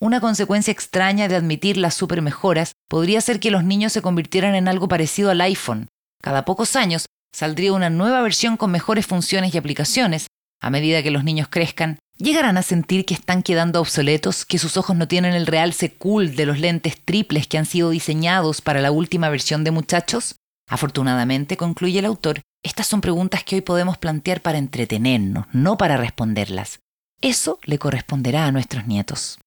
Una 0.00 0.20
consecuencia 0.20 0.70
extraña 0.70 1.26
de 1.26 1.34
admitir 1.34 1.76
las 1.76 1.94
supermejoras 1.94 2.72
podría 2.88 3.20
ser 3.20 3.40
que 3.40 3.50
los 3.50 3.64
niños 3.64 3.92
se 3.92 4.00
convirtieran 4.00 4.54
en 4.54 4.68
algo 4.68 4.86
parecido 4.86 5.30
al 5.30 5.40
iPhone. 5.40 5.88
Cada 6.22 6.44
pocos 6.44 6.76
años 6.76 7.06
saldría 7.34 7.72
una 7.72 7.90
nueva 7.90 8.22
versión 8.22 8.56
con 8.56 8.70
mejores 8.70 9.06
funciones 9.06 9.52
y 9.52 9.58
aplicaciones. 9.58 10.28
A 10.60 10.70
medida 10.70 11.02
que 11.02 11.10
los 11.10 11.24
niños 11.24 11.48
crezcan, 11.48 11.98
llegarán 12.16 12.56
a 12.56 12.62
sentir 12.62 13.06
que 13.06 13.14
están 13.14 13.42
quedando 13.42 13.80
obsoletos, 13.80 14.44
que 14.44 14.58
sus 14.58 14.76
ojos 14.76 14.96
no 14.96 15.08
tienen 15.08 15.34
el 15.34 15.46
realce 15.46 15.92
cool 15.94 16.36
de 16.36 16.46
los 16.46 16.60
lentes 16.60 17.00
triples 17.04 17.48
que 17.48 17.58
han 17.58 17.66
sido 17.66 17.90
diseñados 17.90 18.60
para 18.60 18.80
la 18.80 18.92
última 18.92 19.28
versión 19.30 19.64
de 19.64 19.72
muchachos. 19.72 20.36
Afortunadamente, 20.68 21.56
concluye 21.56 21.98
el 21.98 22.04
autor, 22.04 22.40
estas 22.62 22.86
son 22.86 23.00
preguntas 23.00 23.42
que 23.42 23.56
hoy 23.56 23.62
podemos 23.62 23.98
plantear 23.98 24.42
para 24.42 24.58
entretenernos, 24.58 25.46
no 25.52 25.76
para 25.76 25.96
responderlas. 25.96 26.78
Eso 27.20 27.58
le 27.64 27.78
corresponderá 27.78 28.46
a 28.46 28.52
nuestros 28.52 28.86
nietos. 28.86 29.38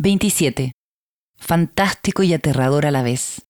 27. 0.00 0.70
Fantástico 1.38 2.22
y 2.22 2.32
aterrador 2.32 2.86
a 2.86 2.92
la 2.92 3.02
vez. 3.02 3.42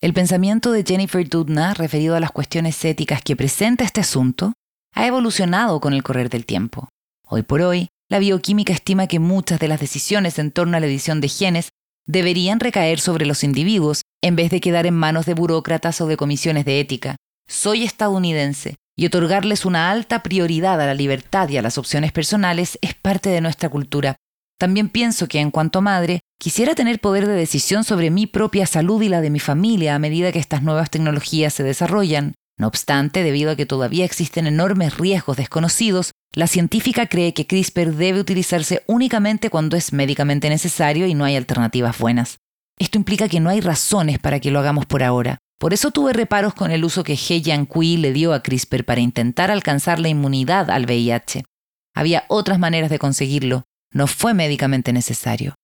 El 0.00 0.14
pensamiento 0.14 0.70
de 0.70 0.84
Jennifer 0.84 1.28
Doudna 1.28 1.74
referido 1.74 2.14
a 2.14 2.20
las 2.20 2.30
cuestiones 2.30 2.84
éticas 2.84 3.22
que 3.22 3.34
presenta 3.34 3.82
este 3.82 4.00
asunto 4.00 4.52
ha 4.94 5.04
evolucionado 5.04 5.80
con 5.80 5.94
el 5.94 6.04
correr 6.04 6.30
del 6.30 6.46
tiempo. 6.46 6.90
Hoy 7.26 7.42
por 7.42 7.60
hoy, 7.62 7.88
la 8.08 8.20
bioquímica 8.20 8.72
estima 8.72 9.08
que 9.08 9.18
muchas 9.18 9.58
de 9.58 9.66
las 9.66 9.80
decisiones 9.80 10.38
en 10.38 10.52
torno 10.52 10.76
a 10.76 10.80
la 10.80 10.86
edición 10.86 11.20
de 11.20 11.28
genes 11.28 11.70
deberían 12.06 12.60
recaer 12.60 13.00
sobre 13.00 13.26
los 13.26 13.42
individuos 13.42 14.02
en 14.22 14.36
vez 14.36 14.52
de 14.52 14.60
quedar 14.60 14.86
en 14.86 14.94
manos 14.94 15.26
de 15.26 15.34
burócratas 15.34 16.00
o 16.00 16.06
de 16.06 16.16
comisiones 16.16 16.64
de 16.64 16.78
ética. 16.78 17.16
Soy 17.48 17.82
estadounidense 17.82 18.76
y 18.96 19.06
otorgarles 19.06 19.64
una 19.64 19.90
alta 19.90 20.22
prioridad 20.22 20.80
a 20.80 20.86
la 20.86 20.94
libertad 20.94 21.48
y 21.48 21.56
a 21.56 21.62
las 21.62 21.78
opciones 21.78 22.12
personales 22.12 22.78
es 22.80 22.94
parte 22.94 23.30
de 23.30 23.40
nuestra 23.40 23.68
cultura. 23.68 24.14
También 24.58 24.88
pienso 24.88 25.28
que 25.28 25.40
en 25.40 25.50
cuanto 25.50 25.82
madre, 25.82 26.20
quisiera 26.38 26.74
tener 26.74 27.00
poder 27.00 27.26
de 27.26 27.34
decisión 27.34 27.84
sobre 27.84 28.10
mi 28.10 28.26
propia 28.26 28.66
salud 28.66 29.02
y 29.02 29.08
la 29.08 29.20
de 29.20 29.30
mi 29.30 29.38
familia 29.38 29.94
a 29.94 29.98
medida 29.98 30.32
que 30.32 30.38
estas 30.38 30.62
nuevas 30.62 30.90
tecnologías 30.90 31.52
se 31.52 31.62
desarrollan. 31.62 32.34
No 32.58 32.66
obstante, 32.66 33.22
debido 33.22 33.50
a 33.50 33.56
que 33.56 33.66
todavía 33.66 34.06
existen 34.06 34.46
enormes 34.46 34.96
riesgos 34.96 35.36
desconocidos, 35.36 36.12
la 36.34 36.46
científica 36.46 37.06
cree 37.06 37.34
que 37.34 37.46
CRISPR 37.46 37.94
debe 37.94 38.20
utilizarse 38.20 38.82
únicamente 38.86 39.50
cuando 39.50 39.76
es 39.76 39.92
médicamente 39.92 40.48
necesario 40.48 41.06
y 41.06 41.12
no 41.12 41.24
hay 41.24 41.36
alternativas 41.36 41.98
buenas. 41.98 42.38
Esto 42.78 42.96
implica 42.96 43.28
que 43.28 43.40
no 43.40 43.50
hay 43.50 43.60
razones 43.60 44.18
para 44.18 44.40
que 44.40 44.50
lo 44.50 44.58
hagamos 44.58 44.86
por 44.86 45.02
ahora. 45.02 45.38
Por 45.58 45.74
eso 45.74 45.90
tuve 45.90 46.12
reparos 46.12 46.54
con 46.54 46.70
el 46.70 46.84
uso 46.84 47.04
que 47.04 47.14
He 47.14 47.40
Jiankui 47.40 47.98
le 47.98 48.12
dio 48.12 48.32
a 48.32 48.42
CRISPR 48.42 48.84
para 48.84 49.00
intentar 49.00 49.50
alcanzar 49.50 49.98
la 49.98 50.08
inmunidad 50.08 50.70
al 50.70 50.84
VIH. 50.84 51.44
Había 51.94 52.24
otras 52.28 52.58
maneras 52.58 52.90
de 52.90 52.98
conseguirlo, 52.98 53.64
no 53.92 54.06
fue 54.06 54.34
médicamente 54.34 54.92
necesario. 54.92 55.54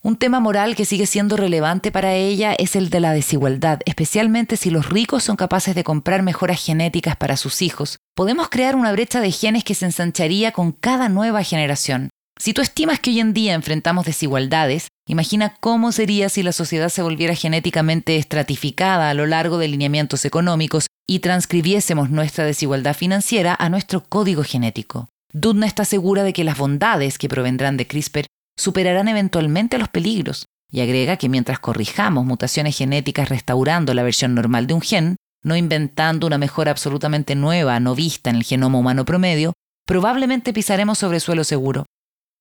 Un 0.00 0.16
tema 0.16 0.38
moral 0.38 0.76
que 0.76 0.84
sigue 0.84 1.06
siendo 1.06 1.36
relevante 1.36 1.90
para 1.90 2.14
ella 2.14 2.54
es 2.56 2.76
el 2.76 2.88
de 2.88 3.00
la 3.00 3.12
desigualdad, 3.12 3.80
especialmente 3.84 4.56
si 4.56 4.70
los 4.70 4.88
ricos 4.88 5.24
son 5.24 5.34
capaces 5.34 5.74
de 5.74 5.82
comprar 5.82 6.22
mejoras 6.22 6.64
genéticas 6.64 7.16
para 7.16 7.36
sus 7.36 7.62
hijos. 7.62 7.98
Podemos 8.14 8.48
crear 8.48 8.76
una 8.76 8.92
brecha 8.92 9.20
de 9.20 9.32
genes 9.32 9.64
que 9.64 9.74
se 9.74 9.86
ensancharía 9.86 10.52
con 10.52 10.70
cada 10.70 11.08
nueva 11.08 11.42
generación. 11.42 12.10
Si 12.38 12.52
tú 12.54 12.62
estimas 12.62 13.00
que 13.00 13.10
hoy 13.10 13.18
en 13.18 13.34
día 13.34 13.54
enfrentamos 13.54 14.06
desigualdades, 14.06 14.86
imagina 15.08 15.56
cómo 15.58 15.90
sería 15.90 16.28
si 16.28 16.44
la 16.44 16.52
sociedad 16.52 16.90
se 16.90 17.02
volviera 17.02 17.34
genéticamente 17.34 18.16
estratificada 18.16 19.10
a 19.10 19.14
lo 19.14 19.26
largo 19.26 19.58
de 19.58 19.66
lineamientos 19.66 20.24
económicos 20.24 20.86
y 21.08 21.18
transcribiésemos 21.18 22.10
nuestra 22.10 22.44
desigualdad 22.44 22.94
financiera 22.94 23.56
a 23.58 23.68
nuestro 23.68 24.04
código 24.04 24.44
genético. 24.44 25.08
Dudna 25.32 25.66
está 25.66 25.84
segura 25.84 26.22
de 26.22 26.32
que 26.32 26.44
las 26.44 26.56
bondades 26.56 27.18
que 27.18 27.28
provendrán 27.28 27.76
de 27.76 27.86
CRISPR 27.86 28.26
superarán 28.56 29.08
eventualmente 29.08 29.78
los 29.78 29.88
peligros 29.88 30.46
y 30.70 30.80
agrega 30.80 31.16
que 31.16 31.28
mientras 31.28 31.58
corrijamos 31.58 32.24
mutaciones 32.24 32.76
genéticas 32.76 33.28
restaurando 33.28 33.94
la 33.94 34.02
versión 34.02 34.34
normal 34.34 34.66
de 34.66 34.74
un 34.74 34.80
gen, 34.80 35.16
no 35.42 35.56
inventando 35.56 36.26
una 36.26 36.38
mejora 36.38 36.70
absolutamente 36.70 37.34
nueva 37.34 37.78
no 37.80 37.94
vista 37.94 38.30
en 38.30 38.36
el 38.36 38.44
genoma 38.44 38.78
humano 38.78 39.04
promedio, 39.04 39.52
probablemente 39.86 40.52
pisaremos 40.52 40.98
sobre 40.98 41.20
suelo 41.20 41.44
seguro. 41.44 41.86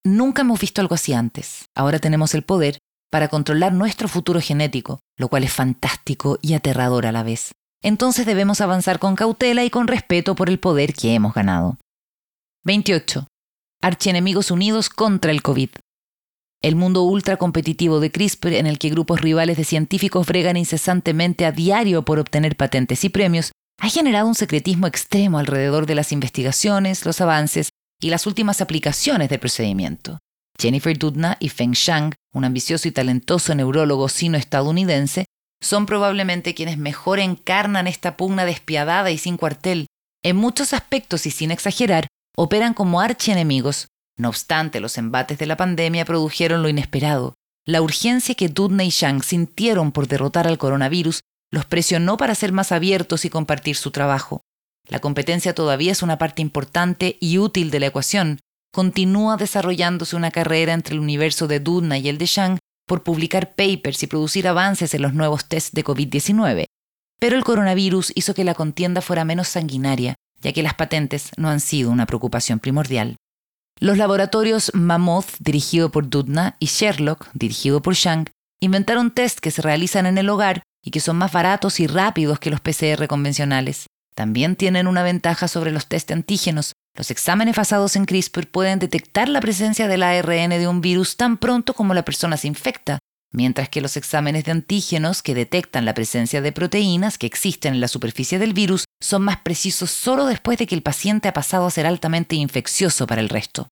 Nunca 0.03 0.41
hemos 0.41 0.59
visto 0.59 0.81
algo 0.81 0.95
así 0.95 1.13
antes. 1.13 1.65
Ahora 1.75 1.99
tenemos 1.99 2.33
el 2.33 2.43
poder 2.43 2.77
para 3.11 3.27
controlar 3.27 3.73
nuestro 3.73 4.07
futuro 4.07 4.41
genético, 4.41 4.99
lo 5.17 5.27
cual 5.27 5.43
es 5.43 5.53
fantástico 5.53 6.39
y 6.41 6.53
aterrador 6.53 7.05
a 7.05 7.11
la 7.11 7.23
vez. 7.23 7.51
Entonces 7.81 8.25
debemos 8.25 8.61
avanzar 8.61 8.99
con 8.99 9.15
cautela 9.15 9.63
y 9.63 9.69
con 9.69 9.87
respeto 9.87 10.35
por 10.35 10.49
el 10.49 10.59
poder 10.59 10.93
que 10.93 11.13
hemos 11.13 11.33
ganado. 11.33 11.77
28. 12.67 13.27
Archienemigos 13.81 14.51
unidos 14.51 14.89
contra 14.89 15.31
el 15.31 15.41
COVID. 15.41 15.69
El 16.61 16.75
mundo 16.75 17.03
ultra 17.03 17.37
competitivo 17.37 18.01
de 18.01 18.11
CRISPR, 18.11 18.55
en 18.55 18.67
el 18.67 18.77
que 18.77 18.89
grupos 18.89 19.21
rivales 19.21 19.55
de 19.55 19.63
científicos 19.63 20.27
bregan 20.27 20.57
incesantemente 20.57 21.45
a 21.45 21.53
diario 21.53 22.03
por 22.03 22.19
obtener 22.19 22.57
patentes 22.57 23.05
y 23.05 23.09
premios, 23.09 23.53
ha 23.79 23.87
generado 23.87 24.27
un 24.27 24.35
secretismo 24.35 24.85
extremo 24.85 25.39
alrededor 25.39 25.85
de 25.85 25.95
las 25.95 26.11
investigaciones, 26.11 27.05
los 27.05 27.21
avances 27.21 27.69
y 28.01 28.09
las 28.09 28.27
últimas 28.27 28.59
aplicaciones 28.59 29.29
del 29.29 29.39
procedimiento. 29.39 30.19
Jennifer 30.59 30.97
Doudna 30.97 31.37
y 31.39 31.47
Feng 31.47 31.71
Shang, 31.71 32.15
un 32.33 32.43
ambicioso 32.43 32.89
y 32.89 32.91
talentoso 32.91 33.55
neurólogo 33.55 34.09
sino-estadounidense, 34.09 35.23
son 35.63 35.85
probablemente 35.85 36.53
quienes 36.53 36.77
mejor 36.77 37.19
encarnan 37.19 37.87
esta 37.87 38.17
pugna 38.17 38.43
despiadada 38.43 39.09
y 39.09 39.17
sin 39.17 39.37
cuartel. 39.37 39.87
En 40.21 40.35
muchos 40.35 40.73
aspectos 40.73 41.25
y 41.27 41.31
sin 41.31 41.51
exagerar, 41.51 42.07
operan 42.37 42.73
como 42.73 43.01
archienemigos. 43.01 43.87
No 44.15 44.29
obstante, 44.29 44.79
los 44.79 44.97
embates 44.97 45.37
de 45.37 45.47
la 45.47 45.57
pandemia 45.57 46.05
produjeron 46.05 46.61
lo 46.61 46.69
inesperado. 46.69 47.33
La 47.65 47.81
urgencia 47.81 48.35
que 48.35 48.47
Dudney 48.47 48.87
y 48.87 48.91
Shang 48.91 49.23
sintieron 49.23 49.91
por 49.91 50.07
derrotar 50.07 50.47
al 50.47 50.57
coronavirus 50.57 51.21
los 51.51 51.65
presionó 51.65 52.17
para 52.17 52.35
ser 52.35 52.51
más 52.51 52.71
abiertos 52.71 53.25
y 53.25 53.29
compartir 53.29 53.75
su 53.75 53.91
trabajo. 53.91 54.41
La 54.87 54.99
competencia 54.99 55.53
todavía 55.53 55.91
es 55.91 56.03
una 56.03 56.17
parte 56.17 56.41
importante 56.41 57.17
y 57.19 57.39
útil 57.39 57.71
de 57.71 57.79
la 57.79 57.87
ecuación. 57.87 58.39
Continúa 58.71 59.37
desarrollándose 59.37 60.15
una 60.15 60.31
carrera 60.31 60.73
entre 60.73 60.93
el 60.93 61.01
universo 61.01 61.47
de 61.47 61.59
Dudney 61.59 62.01
y 62.05 62.09
el 62.09 62.17
de 62.17 62.25
Shang 62.25 62.59
por 62.85 63.03
publicar 63.03 63.55
papers 63.55 64.03
y 64.03 64.07
producir 64.07 64.47
avances 64.47 64.93
en 64.93 65.01
los 65.01 65.13
nuevos 65.13 65.45
tests 65.45 65.71
de 65.73 65.83
COVID-19. 65.83 66.65
Pero 67.19 67.35
el 67.35 67.43
coronavirus 67.43 68.11
hizo 68.15 68.33
que 68.33 68.43
la 68.43 68.53
contienda 68.53 69.01
fuera 69.01 69.25
menos 69.25 69.47
sanguinaria 69.47 70.15
ya 70.41 70.53
que 70.53 70.63
las 70.63 70.73
patentes 70.73 71.31
no 71.37 71.49
han 71.49 71.59
sido 71.59 71.91
una 71.91 72.05
preocupación 72.05 72.59
primordial. 72.59 73.17
Los 73.79 73.97
laboratorios 73.97 74.71
Mammoth, 74.73 75.35
dirigido 75.39 75.91
por 75.91 76.09
Dudna, 76.09 76.55
y 76.59 76.65
Sherlock, 76.65 77.29
dirigido 77.33 77.81
por 77.81 77.93
Shang, 77.93 78.27
inventaron 78.59 79.11
test 79.11 79.39
que 79.39 79.51
se 79.51 79.61
realizan 79.61 80.05
en 80.05 80.17
el 80.17 80.29
hogar 80.29 80.63
y 80.83 80.91
que 80.91 80.99
son 80.99 81.17
más 81.17 81.31
baratos 81.31 81.79
y 81.79 81.87
rápidos 81.87 82.39
que 82.39 82.49
los 82.49 82.59
PCR 82.59 83.07
convencionales. 83.07 83.87
También 84.15 84.55
tienen 84.55 84.87
una 84.87 85.03
ventaja 85.03 85.47
sobre 85.47 85.71
los 85.71 85.87
test 85.87 86.09
antígenos. 86.11 86.73
Los 86.95 87.11
exámenes 87.11 87.55
basados 87.55 87.95
en 87.95 88.05
CRISPR 88.05 88.47
pueden 88.47 88.79
detectar 88.79 89.29
la 89.29 89.41
presencia 89.41 89.87
del 89.87 90.01
ARN 90.01 90.49
de 90.49 90.67
un 90.67 90.81
virus 90.81 91.17
tan 91.17 91.37
pronto 91.37 91.75
como 91.75 91.93
la 91.93 92.03
persona 92.03 92.37
se 92.37 92.47
infecta, 92.47 92.97
mientras 93.31 93.69
que 93.69 93.81
los 93.81 93.97
exámenes 93.97 94.45
de 94.45 94.51
antígenos 94.51 95.21
que 95.21 95.35
detectan 95.35 95.85
la 95.85 95.93
presencia 95.93 96.41
de 96.41 96.51
proteínas 96.51 97.17
que 97.17 97.27
existen 97.27 97.75
en 97.75 97.81
la 97.81 97.87
superficie 97.87 98.39
del 98.39 98.53
virus 98.53 98.85
son 99.01 99.23
más 99.23 99.37
precisos 99.37 99.91
solo 99.91 100.25
después 100.25 100.57
de 100.57 100.67
que 100.67 100.75
el 100.75 100.83
paciente 100.83 101.27
ha 101.27 101.33
pasado 101.33 101.65
a 101.65 101.71
ser 101.71 101.85
altamente 101.85 102.35
infeccioso 102.35 103.07
para 103.07 103.21
el 103.21 103.29
resto. 103.29 103.67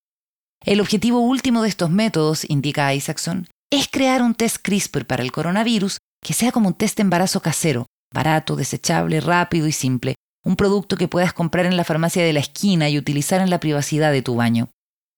El 0.63 0.81
objetivo 0.81 1.19
último 1.19 1.61
de 1.61 1.69
estos 1.69 1.89
métodos, 1.89 2.49
indica 2.49 2.93
Isaacson, 2.93 3.47
es 3.71 3.87
crear 3.87 4.21
un 4.21 4.35
test 4.35 4.57
CRISPR 4.61 5.05
para 5.05 5.23
el 5.23 5.31
coronavirus 5.31 5.97
que 6.23 6.33
sea 6.33 6.51
como 6.51 6.69
un 6.69 6.73
test 6.73 6.97
de 6.97 7.03
embarazo 7.03 7.41
casero, 7.41 7.85
barato, 8.13 8.55
desechable, 8.55 9.19
rápido 9.21 9.67
y 9.67 9.71
simple, 9.71 10.15
un 10.43 10.55
producto 10.55 10.97
que 10.97 11.07
puedas 11.07 11.33
comprar 11.33 11.65
en 11.65 11.77
la 11.77 11.83
farmacia 11.83 12.23
de 12.23 12.33
la 12.33 12.39
esquina 12.39 12.89
y 12.89 12.97
utilizar 12.97 13.41
en 13.41 13.49
la 13.49 13.59
privacidad 13.59 14.11
de 14.11 14.21
tu 14.21 14.35
baño. 14.35 14.69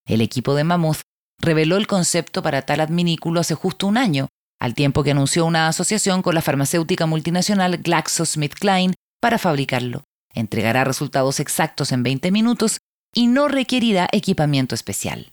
El 0.05 0.21
equipo 0.21 0.55
de 0.55 0.63
Mammoth 0.63 1.01
reveló 1.39 1.77
el 1.77 1.87
concepto 1.87 2.41
para 2.41 2.63
tal 2.63 2.79
adminículo 2.79 3.39
hace 3.39 3.55
justo 3.55 3.87
un 3.87 3.97
año, 3.97 4.27
al 4.59 4.73
tiempo 4.73 5.03
que 5.03 5.11
anunció 5.11 5.45
una 5.45 5.67
asociación 5.67 6.21
con 6.21 6.35
la 6.35 6.41
farmacéutica 6.41 7.05
multinacional 7.05 7.77
GlaxoSmithKline 7.77 8.93
para 9.21 9.37
fabricarlo. 9.37 10.03
Entregará 10.33 10.83
resultados 10.83 11.39
exactos 11.39 11.91
en 11.91 12.03
20 12.03 12.31
minutos 12.31 12.79
y 13.13 13.27
no 13.27 13.47
requerirá 13.47 14.07
equipamiento 14.11 14.75
especial. 14.75 15.31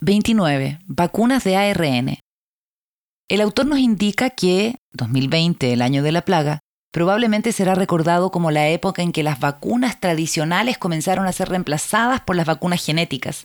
29. 0.00 0.80
Vacunas 0.86 1.44
de 1.44 1.56
ARN. 1.56 2.18
El 3.28 3.40
autor 3.40 3.66
nos 3.66 3.78
indica 3.78 4.30
que 4.30 4.76
2020, 4.92 5.72
el 5.72 5.82
año 5.82 6.02
de 6.02 6.12
la 6.12 6.22
plaga, 6.22 6.60
probablemente 6.92 7.52
será 7.52 7.74
recordado 7.74 8.30
como 8.30 8.50
la 8.50 8.68
época 8.68 9.02
en 9.02 9.12
que 9.12 9.22
las 9.22 9.40
vacunas 9.40 10.00
tradicionales 10.00 10.78
comenzaron 10.78 11.26
a 11.26 11.32
ser 11.32 11.48
reemplazadas 11.48 12.20
por 12.20 12.36
las 12.36 12.46
vacunas 12.46 12.84
genéticas. 12.84 13.44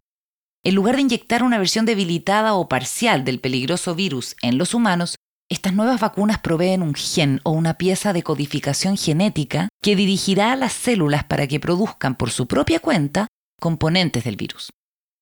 En 0.64 0.76
lugar 0.76 0.96
de 0.96 1.02
inyectar 1.02 1.42
una 1.42 1.58
versión 1.58 1.86
debilitada 1.86 2.54
o 2.54 2.70
parcial 2.70 3.26
del 3.26 3.40
peligroso 3.40 3.96
virus 3.96 4.36
en 4.44 4.60
los 4.60 4.76
humanos, 4.76 5.16
estas 5.50 5.74
nuevas 5.74 6.00
vacunas 6.00 6.40
proveen 6.40 6.84
un 6.84 6.94
gen 6.94 7.42
o 7.44 7.52
una 7.52 7.74
pieza 7.74 8.14
de 8.14 8.22
codificación 8.22 8.96
genética 8.96 9.70
que 9.82 9.96
dirigirá 9.96 10.52
a 10.52 10.56
las 10.56 10.74
células 10.74 11.24
para 11.24 11.48
que 11.48 11.60
produzcan 11.60 12.16
por 12.16 12.30
su 12.30 12.48
propia 12.48 12.80
cuenta 12.80 13.28
componentes 13.60 14.24
del 14.24 14.36
virus. 14.36 14.70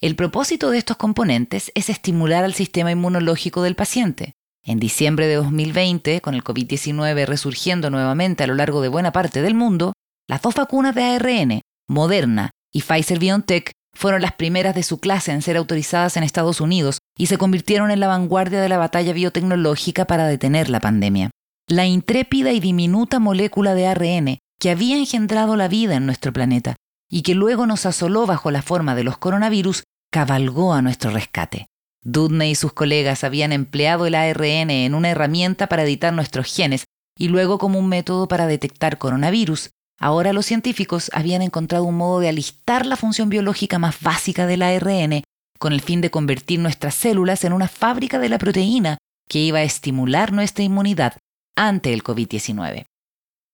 El 0.02 0.18
propósito 0.18 0.72
de 0.72 0.78
estos 0.78 0.98
componentes 0.98 1.72
es 1.74 1.90
estimular 1.90 2.44
al 2.44 2.54
sistema 2.54 2.92
inmunológico 2.92 3.64
del 3.64 3.76
paciente. 3.76 4.34
En 4.62 4.78
diciembre 4.78 5.28
de 5.28 5.36
2020, 5.36 6.20
con 6.20 6.36
el 6.36 6.44
COVID-19 6.44 7.26
resurgiendo 7.26 7.90
nuevamente 7.90 8.44
a 8.44 8.48
lo 8.48 8.56
largo 8.56 8.82
de 8.82 8.90
buena 8.90 9.14
parte 9.14 9.42
del 9.42 9.56
mundo, 9.56 9.94
las 10.28 10.42
dos 10.42 10.54
vacunas 10.54 10.94
de 10.96 11.04
ARN, 11.04 11.62
Moderna 11.88 12.52
y 12.72 12.82
Pfizer 12.82 13.20
BioNTech, 13.20 13.72
fueron 13.94 14.22
las 14.22 14.34
primeras 14.34 14.76
de 14.76 14.84
su 14.84 15.00
clase 15.00 15.32
en 15.32 15.42
ser 15.42 15.58
autorizadas 15.58 16.18
en 16.18 16.24
Estados 16.24 16.62
Unidos 16.62 17.00
y 17.18 17.26
se 17.26 17.38
convirtieron 17.38 17.92
en 17.92 18.00
la 18.00 18.08
vanguardia 18.08 18.62
de 18.62 18.70
la 18.70 18.78
batalla 18.78 19.14
biotecnológica 19.14 20.06
para 20.06 20.28
detener 20.28 20.70
la 20.70 20.80
pandemia. 20.80 21.32
La 21.68 21.86
intrépida 21.86 22.52
y 22.52 22.60
diminuta 22.60 23.20
molécula 23.20 23.76
de 23.76 23.88
ARN 23.88 24.40
que 24.60 24.70
había 24.70 24.98
engendrado 24.98 25.56
la 25.56 25.68
vida 25.68 25.96
en 25.96 26.06
nuestro 26.06 26.34
planeta 26.34 26.76
y 27.10 27.24
que 27.24 27.36
luego 27.36 27.66
nos 27.66 27.86
asoló 27.86 28.26
bajo 28.26 28.52
la 28.52 28.62
forma 28.62 28.96
de 28.96 29.04
los 29.04 29.18
coronavirus, 29.18 29.84
cabalgó 30.12 30.74
a 30.74 30.82
nuestro 30.82 31.12
rescate. 31.12 31.68
Dudney 32.04 32.52
y 32.52 32.56
sus 32.56 32.74
colegas 32.74 33.24
habían 33.24 33.52
empleado 33.52 34.06
el 34.06 34.16
ARN 34.16 34.70
en 34.70 34.96
una 34.96 35.10
herramienta 35.10 35.68
para 35.68 35.84
editar 35.84 36.14
nuestros 36.14 36.54
genes 36.54 36.86
y 37.18 37.28
luego 37.28 37.58
como 37.58 37.80
un 37.80 37.88
método 37.88 38.28
para 38.28 38.48
detectar 38.48 38.98
coronavirus, 38.98 39.72
Ahora 40.00 40.32
los 40.32 40.46
científicos 40.46 41.12
habían 41.14 41.42
encontrado 41.42 41.84
un 41.84 41.96
modo 41.96 42.22
de 42.22 42.30
alistar 42.30 42.86
la 42.86 42.96
función 42.96 43.30
biológica 43.30 43.80
más 43.80 44.00
básica 44.02 44.48
del 44.48 44.62
ARN 44.62 45.24
con 45.60 45.74
el 45.74 45.82
fin 45.82 46.00
de 46.00 46.10
convertir 46.10 46.60
nuestras 46.60 46.96
células 46.96 47.44
en 47.44 47.52
una 47.52 47.68
fábrica 47.68 48.18
de 48.18 48.30
la 48.30 48.38
proteína 48.38 48.98
que 49.28 49.40
iba 49.40 49.60
a 49.60 49.64
estimular 49.64 50.32
nuestra 50.32 50.64
inmunidad 50.64 51.18
ante 51.56 51.94
el 51.94 52.02
COVID-19. 52.02 52.86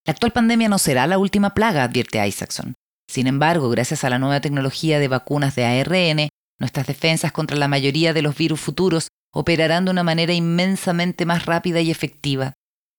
La 0.06 0.12
actual 0.12 0.32
pandemia 0.32 0.70
no 0.70 0.78
será 0.78 1.08
la 1.08 1.18
última 1.18 1.56
plaga, 1.56 1.84
advierte 1.84 2.26
Isaacson. 2.26 2.76
Sin 3.10 3.26
embargo, 3.26 3.70
gracias 3.70 4.04
a 4.04 4.10
la 4.12 4.20
nueva 4.20 4.40
tecnología 4.40 5.00
de 5.00 5.08
vacunas 5.08 5.56
de 5.56 5.66
ARN, 5.66 6.30
nuestras 6.60 6.86
defensas 6.86 7.32
contra 7.32 7.58
la 7.58 7.68
mayoría 7.68 8.14
de 8.14 8.22
los 8.22 8.38
virus 8.38 8.62
futuros 8.62 9.08
operarán 9.34 9.86
de 9.86 9.92
una 9.92 10.04
manera 10.04 10.34
inmensamente 10.34 11.26
más 11.26 11.48
rápida 11.48 11.82
y 11.82 11.90
efectiva. 11.90 12.54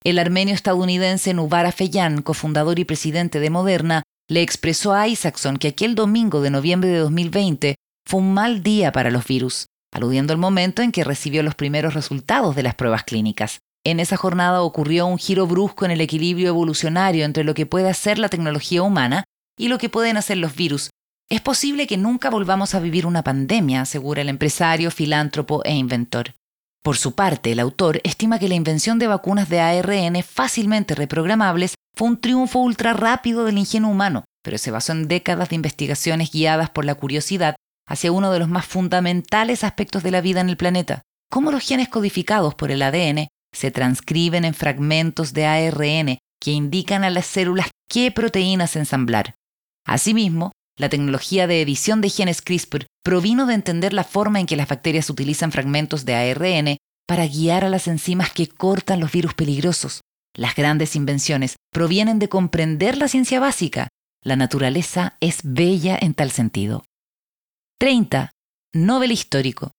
El 0.06 0.20
armenio 0.20 0.54
estadounidense 0.54 1.34
Nubar 1.34 1.66
Afeyan, 1.66 2.22
cofundador 2.22 2.78
y 2.78 2.84
presidente 2.84 3.40
de 3.40 3.50
Moderna, 3.50 4.04
le 4.28 4.40
expresó 4.40 4.92
a 4.92 5.08
Isaacson 5.08 5.56
que 5.56 5.66
aquel 5.66 5.96
domingo 5.96 6.40
de 6.42 6.50
noviembre 6.50 6.90
de 6.90 6.98
2020 6.98 7.74
fue 8.08 8.20
un 8.20 8.32
mal 8.32 8.62
día 8.62 8.92
para 8.92 9.10
los 9.10 9.26
virus, 9.26 9.66
aludiendo 9.92 10.32
al 10.32 10.38
momento 10.38 10.82
en 10.82 10.92
que 10.92 11.02
recibió 11.02 11.42
los 11.42 11.56
primeros 11.56 11.94
resultados 11.94 12.54
de 12.54 12.62
las 12.62 12.76
pruebas 12.76 13.02
clínicas. 13.02 13.58
En 13.84 13.98
esa 13.98 14.16
jornada 14.16 14.62
ocurrió 14.62 15.08
un 15.08 15.18
giro 15.18 15.44
brusco 15.48 15.84
en 15.84 15.90
el 15.90 16.00
equilibrio 16.00 16.46
evolucionario 16.46 17.24
entre 17.24 17.42
lo 17.42 17.54
que 17.54 17.66
puede 17.66 17.88
hacer 17.88 18.20
la 18.20 18.28
tecnología 18.28 18.84
humana 18.84 19.24
y 19.58 19.66
lo 19.66 19.78
que 19.78 19.88
pueden 19.88 20.16
hacer 20.16 20.36
los 20.36 20.54
virus. 20.54 20.90
Es 21.28 21.40
posible 21.40 21.88
que 21.88 21.96
nunca 21.96 22.30
volvamos 22.30 22.76
a 22.76 22.78
vivir 22.78 23.06
una 23.06 23.24
pandemia, 23.24 23.80
asegura 23.80 24.22
el 24.22 24.28
empresario, 24.28 24.92
filántropo 24.92 25.64
e 25.64 25.74
inventor. 25.74 26.32
Por 26.86 26.96
su 26.96 27.16
parte, 27.16 27.50
el 27.50 27.58
autor 27.58 28.00
estima 28.04 28.38
que 28.38 28.48
la 28.48 28.54
invención 28.54 29.00
de 29.00 29.08
vacunas 29.08 29.48
de 29.48 29.58
ARN 29.58 30.22
fácilmente 30.22 30.94
reprogramables 30.94 31.74
fue 31.96 32.06
un 32.06 32.20
triunfo 32.20 32.60
ultra 32.60 32.92
rápido 32.92 33.44
del 33.44 33.58
ingenio 33.58 33.88
humano, 33.88 34.24
pero 34.44 34.56
se 34.56 34.70
basó 34.70 34.92
en 34.92 35.08
décadas 35.08 35.48
de 35.48 35.56
investigaciones 35.56 36.30
guiadas 36.30 36.70
por 36.70 36.84
la 36.84 36.94
curiosidad 36.94 37.56
hacia 37.88 38.12
uno 38.12 38.30
de 38.30 38.38
los 38.38 38.48
más 38.48 38.66
fundamentales 38.66 39.64
aspectos 39.64 40.04
de 40.04 40.12
la 40.12 40.20
vida 40.20 40.40
en 40.40 40.48
el 40.48 40.56
planeta, 40.56 41.02
cómo 41.28 41.50
los 41.50 41.66
genes 41.66 41.88
codificados 41.88 42.54
por 42.54 42.70
el 42.70 42.80
ADN 42.82 43.26
se 43.52 43.72
transcriben 43.72 44.44
en 44.44 44.54
fragmentos 44.54 45.32
de 45.32 45.44
ARN 45.44 46.18
que 46.40 46.52
indican 46.52 47.02
a 47.02 47.10
las 47.10 47.26
células 47.26 47.68
qué 47.88 48.12
proteínas 48.12 48.76
ensamblar. 48.76 49.34
Asimismo, 49.84 50.52
la 50.78 50.88
tecnología 50.88 51.48
de 51.48 51.62
edición 51.62 52.00
de 52.00 52.10
genes 52.10 52.42
CRISPR 52.42 52.86
provino 53.06 53.46
de 53.46 53.54
entender 53.54 53.92
la 53.92 54.02
forma 54.02 54.40
en 54.40 54.46
que 54.46 54.56
las 54.56 54.66
bacterias 54.66 55.08
utilizan 55.10 55.52
fragmentos 55.52 56.04
de 56.04 56.16
ARN 56.16 56.76
para 57.06 57.24
guiar 57.28 57.64
a 57.64 57.68
las 57.68 57.86
enzimas 57.86 58.32
que 58.32 58.48
cortan 58.48 58.98
los 58.98 59.12
virus 59.12 59.32
peligrosos. 59.32 60.00
Las 60.34 60.56
grandes 60.56 60.96
invenciones 60.96 61.54
provienen 61.70 62.18
de 62.18 62.28
comprender 62.28 62.98
la 62.98 63.06
ciencia 63.06 63.38
básica. 63.38 63.86
La 64.24 64.34
naturaleza 64.34 65.16
es 65.20 65.38
bella 65.44 65.96
en 66.00 66.14
tal 66.14 66.32
sentido. 66.32 66.82
30. 67.78 68.32
Nobel 68.74 69.12
histórico. 69.12 69.70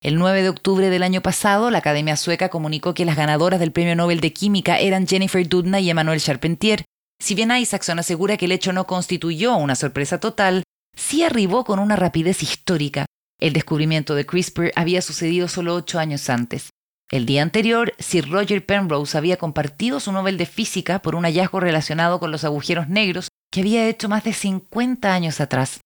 El 0.00 0.14
9 0.14 0.42
de 0.42 0.48
octubre 0.48 0.88
del 0.88 1.02
año 1.02 1.20
pasado, 1.20 1.72
la 1.72 1.78
Academia 1.78 2.16
Sueca 2.16 2.48
comunicó 2.48 2.94
que 2.94 3.04
las 3.04 3.16
ganadoras 3.16 3.58
del 3.58 3.72
Premio 3.72 3.96
Nobel 3.96 4.20
de 4.20 4.32
Química 4.32 4.78
eran 4.78 5.08
Jennifer 5.08 5.48
Doudna 5.48 5.80
y 5.80 5.90
Emmanuel 5.90 6.20
Charpentier, 6.20 6.84
si 7.20 7.34
bien 7.34 7.50
Isaacson 7.50 7.98
asegura 7.98 8.36
que 8.36 8.44
el 8.44 8.52
hecho 8.52 8.72
no 8.72 8.86
constituyó 8.86 9.56
una 9.56 9.74
sorpresa 9.74 10.20
total, 10.20 10.62
sí 10.98 11.22
arribó 11.22 11.64
con 11.64 11.78
una 11.78 11.96
rapidez 11.96 12.42
histórica. 12.42 13.06
El 13.40 13.52
descubrimiento 13.52 14.14
de 14.14 14.26
CRISPR 14.26 14.72
había 14.74 15.00
sucedido 15.00 15.48
solo 15.48 15.74
ocho 15.74 15.98
años 15.98 16.28
antes. 16.28 16.70
El 17.10 17.24
día 17.24 17.42
anterior, 17.42 17.94
Sir 17.98 18.28
Roger 18.28 18.66
Penrose 18.66 19.16
había 19.16 19.38
compartido 19.38 20.00
su 20.00 20.12
Nobel 20.12 20.36
de 20.36 20.44
Física 20.44 20.98
por 20.98 21.14
un 21.14 21.24
hallazgo 21.24 21.60
relacionado 21.60 22.20
con 22.20 22.30
los 22.30 22.44
agujeros 22.44 22.88
negros 22.88 23.28
que 23.50 23.60
había 23.60 23.88
hecho 23.88 24.08
más 24.08 24.24
de 24.24 24.34
50 24.34 25.14
años 25.14 25.40
atrás. 25.40 25.80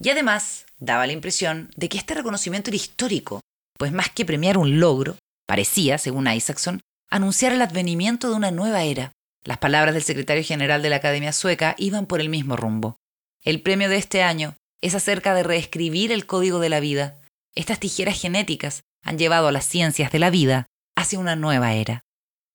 Y 0.00 0.08
además, 0.08 0.64
daba 0.78 1.06
la 1.06 1.12
impresión 1.12 1.70
de 1.76 1.88
que 1.88 1.98
este 1.98 2.14
reconocimiento 2.14 2.70
era 2.70 2.76
histórico, 2.76 3.40
pues 3.76 3.92
más 3.92 4.08
que 4.08 4.24
premiar 4.24 4.56
un 4.56 4.80
logro, 4.80 5.16
parecía, 5.46 5.98
según 5.98 6.28
Isaacson, 6.28 6.80
anunciar 7.10 7.52
el 7.52 7.60
advenimiento 7.60 8.30
de 8.30 8.36
una 8.36 8.50
nueva 8.50 8.84
era. 8.84 9.12
Las 9.44 9.58
palabras 9.58 9.92
del 9.92 10.02
secretario 10.02 10.42
general 10.42 10.80
de 10.80 10.88
la 10.88 10.96
Academia 10.96 11.32
Sueca 11.32 11.74
iban 11.76 12.06
por 12.06 12.20
el 12.20 12.30
mismo 12.30 12.56
rumbo. 12.56 12.96
El 13.44 13.60
premio 13.60 13.90
de 13.90 13.96
este 13.96 14.22
año 14.22 14.56
es 14.80 14.94
acerca 14.94 15.34
de 15.34 15.42
reescribir 15.42 16.12
el 16.12 16.24
código 16.24 16.60
de 16.60 16.70
la 16.70 16.80
vida. 16.80 17.20
Estas 17.54 17.78
tijeras 17.78 18.18
genéticas 18.18 18.84
han 19.04 19.18
llevado 19.18 19.48
a 19.48 19.52
las 19.52 19.66
ciencias 19.66 20.10
de 20.10 20.18
la 20.18 20.30
vida 20.30 20.66
hacia 20.96 21.18
una 21.18 21.36
nueva 21.36 21.74
era. 21.74 22.00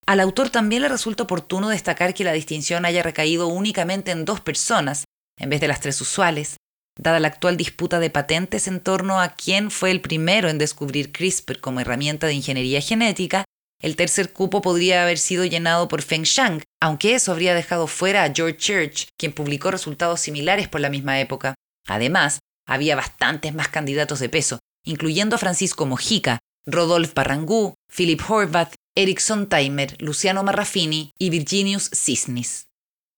Al 0.08 0.20
autor 0.20 0.50
también 0.50 0.82
le 0.82 0.90
resulta 0.90 1.24
oportuno 1.24 1.70
destacar 1.70 2.16
que 2.16 2.24
la 2.24 2.34
distinción 2.34 2.86
haya 2.86 3.04
recaído 3.04 3.48
únicamente 3.48 4.10
en 4.10 4.26
dos 4.26 4.42
personas, 4.42 5.06
en 5.38 5.50
vez 5.52 5.62
de 5.62 5.68
las 5.68 5.80
tres 5.80 6.02
usuales, 6.02 6.58
dada 6.98 7.20
la 7.20 7.28
actual 7.28 7.56
disputa 7.56 8.00
de 8.00 8.10
patentes 8.10 8.68
en 8.68 8.80
torno 8.80 9.22
a 9.22 9.30
quién 9.30 9.70
fue 9.70 9.92
el 9.92 10.02
primero 10.02 10.50
en 10.50 10.58
descubrir 10.58 11.12
CRISPR 11.12 11.60
como 11.60 11.82
herramienta 11.82 12.26
de 12.26 12.34
ingeniería 12.34 12.82
genética 12.82 13.46
el 13.82 13.96
tercer 13.96 14.34
cupo 14.34 14.62
podría 14.62 15.04
haber 15.04 15.18
sido 15.18 15.46
llenado 15.46 15.88
por 15.88 16.02
Feng 16.02 16.24
Shang, 16.24 16.62
aunque 16.82 17.16
eso 17.16 17.32
habría 17.32 17.54
dejado 17.54 17.88
fuera 17.88 18.24
a 18.24 18.34
George 18.34 18.58
Church, 18.58 19.08
quien 19.18 19.32
publicó 19.32 19.72
resultados 19.72 20.20
similares 20.20 20.68
por 20.68 20.82
la 20.82 20.90
misma 20.90 21.20
época. 21.20 21.56
Además, 21.88 22.40
había 22.68 22.96
bastantes 22.96 23.54
más 23.54 23.70
candidatos 23.70 24.20
de 24.20 24.30
peso, 24.30 24.60
incluyendo 24.86 25.36
a 25.36 25.40
Francisco 25.40 25.86
Mojica, 25.86 26.40
Rodolphe 26.66 27.14
Barrangú, 27.16 27.74
Philip 27.96 28.22
Horvath, 28.28 28.76
Eric 28.96 29.20
Sontheimer, 29.20 29.96
Luciano 30.02 30.44
Marraffini 30.44 31.12
y 31.18 31.30
Virginius 31.30 31.90
Cisnis. 31.94 32.66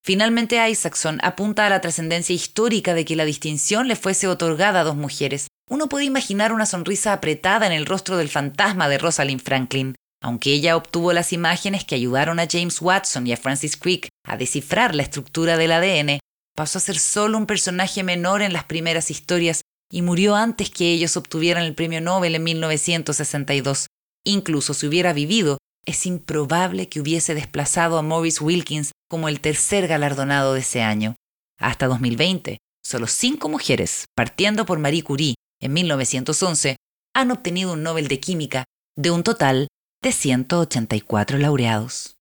Finalmente, 0.03 0.57
Isaacson 0.69 1.19
apunta 1.23 1.65
a 1.65 1.69
la 1.69 1.81
trascendencia 1.81 2.35
histórica 2.35 2.93
de 2.93 3.05
que 3.05 3.15
la 3.15 3.25
distinción 3.25 3.88
le 3.88 3.95
fuese 3.95 4.27
otorgada 4.27 4.81
a 4.81 4.83
dos 4.83 4.95
mujeres, 4.95 5.47
uno 5.69 5.88
puede 5.88 6.05
imaginar 6.05 6.51
una 6.51 6.65
sonrisa 6.65 7.13
apretada 7.13 7.65
en 7.65 7.71
el 7.71 7.85
rostro 7.85 8.17
del 8.17 8.29
fantasma 8.29 8.89
de 8.89 8.97
Rosalind 8.97 9.41
Franklin, 9.41 9.95
aunque 10.22 10.53
ella 10.53 10.77
obtuvo 10.77 11.14
las 11.14 11.34
imágenes 11.34 11.84
que 11.84 11.95
ayudaron 11.95 12.39
a 12.39 12.48
James 12.49 12.81
Watson 12.81 13.26
y 13.26 13.34
a 13.34 13.38
Francis 13.38 13.76
Crick 13.76 14.10
a 14.26 14.38
descifrar 14.38 14.93
la 14.93 15.03
estructura 15.03 15.57
del 15.57 15.72
ADN, 15.72 16.19
pasó 16.56 16.77
a 16.77 16.81
ser 16.81 16.99
solo 16.99 17.38
un 17.38 17.48
personaje 17.48 18.03
menor 18.03 18.41
en 18.41 18.53
las 18.53 18.65
primeras 18.65 19.10
historias 19.10 19.61
y 19.91 20.03
murió 20.03 20.35
antes 20.35 20.69
que 20.69 20.91
ellos 20.91 21.18
obtuvieran 21.18 21.64
el 21.64 21.73
premio 21.73 22.02
Nobel 22.02 22.35
en 22.35 22.43
1962. 22.43 23.88
Incluso 24.23 24.73
si 24.73 24.88
hubiera 24.88 25.11
vivido, 25.11 25.57
es 25.85 26.06
improbable 26.06 26.88
que 26.88 27.02
hubiese 27.02 27.34
desplazado 27.34 27.98
a 27.98 28.03
Maurice 28.03 28.43
Wilkins 28.43 28.91
como 29.10 29.27
el 29.27 29.41
tercer 29.41 29.88
galardonado 29.88 30.53
de 30.53 30.60
ese 30.60 30.84
año. 30.84 31.15
Hasta 31.60 31.88
2020, 31.88 32.60
solo 32.85 33.07
cinco 33.07 33.49
mujeres, 33.49 34.06
partiendo 34.15 34.65
por 34.65 34.77
Marie 34.77 35.03
Curie 35.03 35.35
en 35.60 35.73
1911, 35.73 36.76
han 37.15 37.31
obtenido 37.31 37.73
un 37.73 37.84
Nobel 37.84 38.07
de 38.07 38.19
Química 38.19 38.65
de 38.95 39.10
un 39.10 39.23
total 39.23 39.68
de 40.03 40.11
184 40.11 41.37
laureados. 41.37 42.15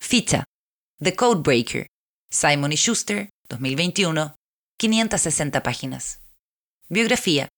Ficha. 0.00 0.44
The 1.02 1.16
Codebreaker. 1.16 1.88
Simon 2.30 2.72
y 2.72 2.76
Schuster, 2.76 3.30
2021, 3.48 4.36
560 4.78 5.62
páginas. 5.62 6.20
Biografía. 6.88 7.48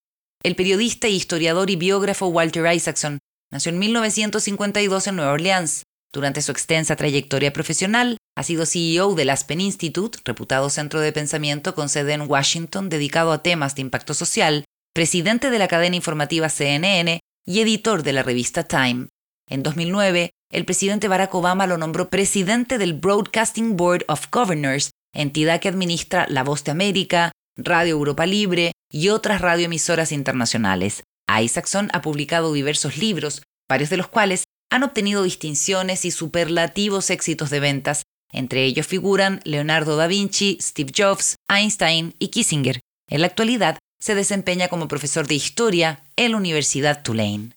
El 0.42 0.56
periodista, 0.56 1.08
historiador 1.08 1.68
y 1.68 1.76
biógrafo 1.76 2.28
Walter 2.28 2.72
Isaacson 2.72 3.18
nació 3.52 3.70
en 3.70 3.80
1952 3.80 5.08
en 5.08 5.16
Nueva 5.16 5.32
Orleans. 5.32 5.82
Durante 6.10 6.40
su 6.40 6.50
extensa 6.50 6.96
trayectoria 6.96 7.52
profesional, 7.52 8.16
ha 8.34 8.42
sido 8.42 8.64
CEO 8.64 9.14
del 9.14 9.30
Aspen 9.30 9.60
Institute, 9.60 10.20
reputado 10.24 10.70
centro 10.70 11.00
de 11.00 11.12
pensamiento 11.12 11.74
con 11.74 11.90
sede 11.90 12.14
en 12.14 12.30
Washington 12.30 12.88
dedicado 12.88 13.32
a 13.32 13.42
temas 13.42 13.74
de 13.74 13.82
impacto 13.82 14.14
social, 14.14 14.64
presidente 14.94 15.50
de 15.50 15.58
la 15.58 15.68
cadena 15.68 15.96
informativa 15.96 16.48
CNN 16.48 17.20
y 17.46 17.60
editor 17.60 18.02
de 18.02 18.12
la 18.12 18.22
revista 18.22 18.64
Time. 18.64 19.08
En 19.48 19.62
2009, 19.62 20.30
el 20.52 20.64
presidente 20.64 21.08
Barack 21.08 21.34
Obama 21.34 21.66
lo 21.66 21.78
nombró 21.78 22.10
presidente 22.10 22.78
del 22.78 22.94
Broadcasting 22.94 23.76
Board 23.76 24.04
of 24.08 24.28
Governors, 24.30 24.90
entidad 25.14 25.60
que 25.60 25.68
administra 25.68 26.26
La 26.28 26.44
Voz 26.44 26.64
de 26.64 26.72
América, 26.72 27.32
Radio 27.56 27.92
Europa 27.92 28.26
Libre 28.26 28.72
y 28.90 29.08
otras 29.08 29.40
radioemisoras 29.40 30.12
internacionales. 30.12 31.02
Isaacson 31.28 31.88
ha 31.92 32.02
publicado 32.02 32.52
diversos 32.52 32.96
libros, 32.96 33.42
varios 33.68 33.90
de 33.90 33.96
los 33.96 34.08
cuales 34.08 34.44
han 34.70 34.82
obtenido 34.82 35.22
distinciones 35.22 36.04
y 36.04 36.10
superlativos 36.10 37.10
éxitos 37.10 37.50
de 37.50 37.60
ventas. 37.60 38.02
Entre 38.32 38.64
ellos 38.64 38.86
figuran 38.86 39.40
Leonardo 39.44 39.96
da 39.96 40.06
Vinci, 40.06 40.58
Steve 40.60 40.92
Jobs, 40.96 41.36
Einstein 41.48 42.14
y 42.18 42.28
Kissinger. 42.28 42.80
En 43.08 43.20
la 43.20 43.26
actualidad 43.26 43.78
se 44.00 44.14
desempeña 44.14 44.68
como 44.68 44.88
profesor 44.88 45.28
de 45.28 45.34
historia 45.34 46.00
en 46.16 46.32
la 46.32 46.38
Universidad 46.38 47.02
Tulane. 47.02 47.50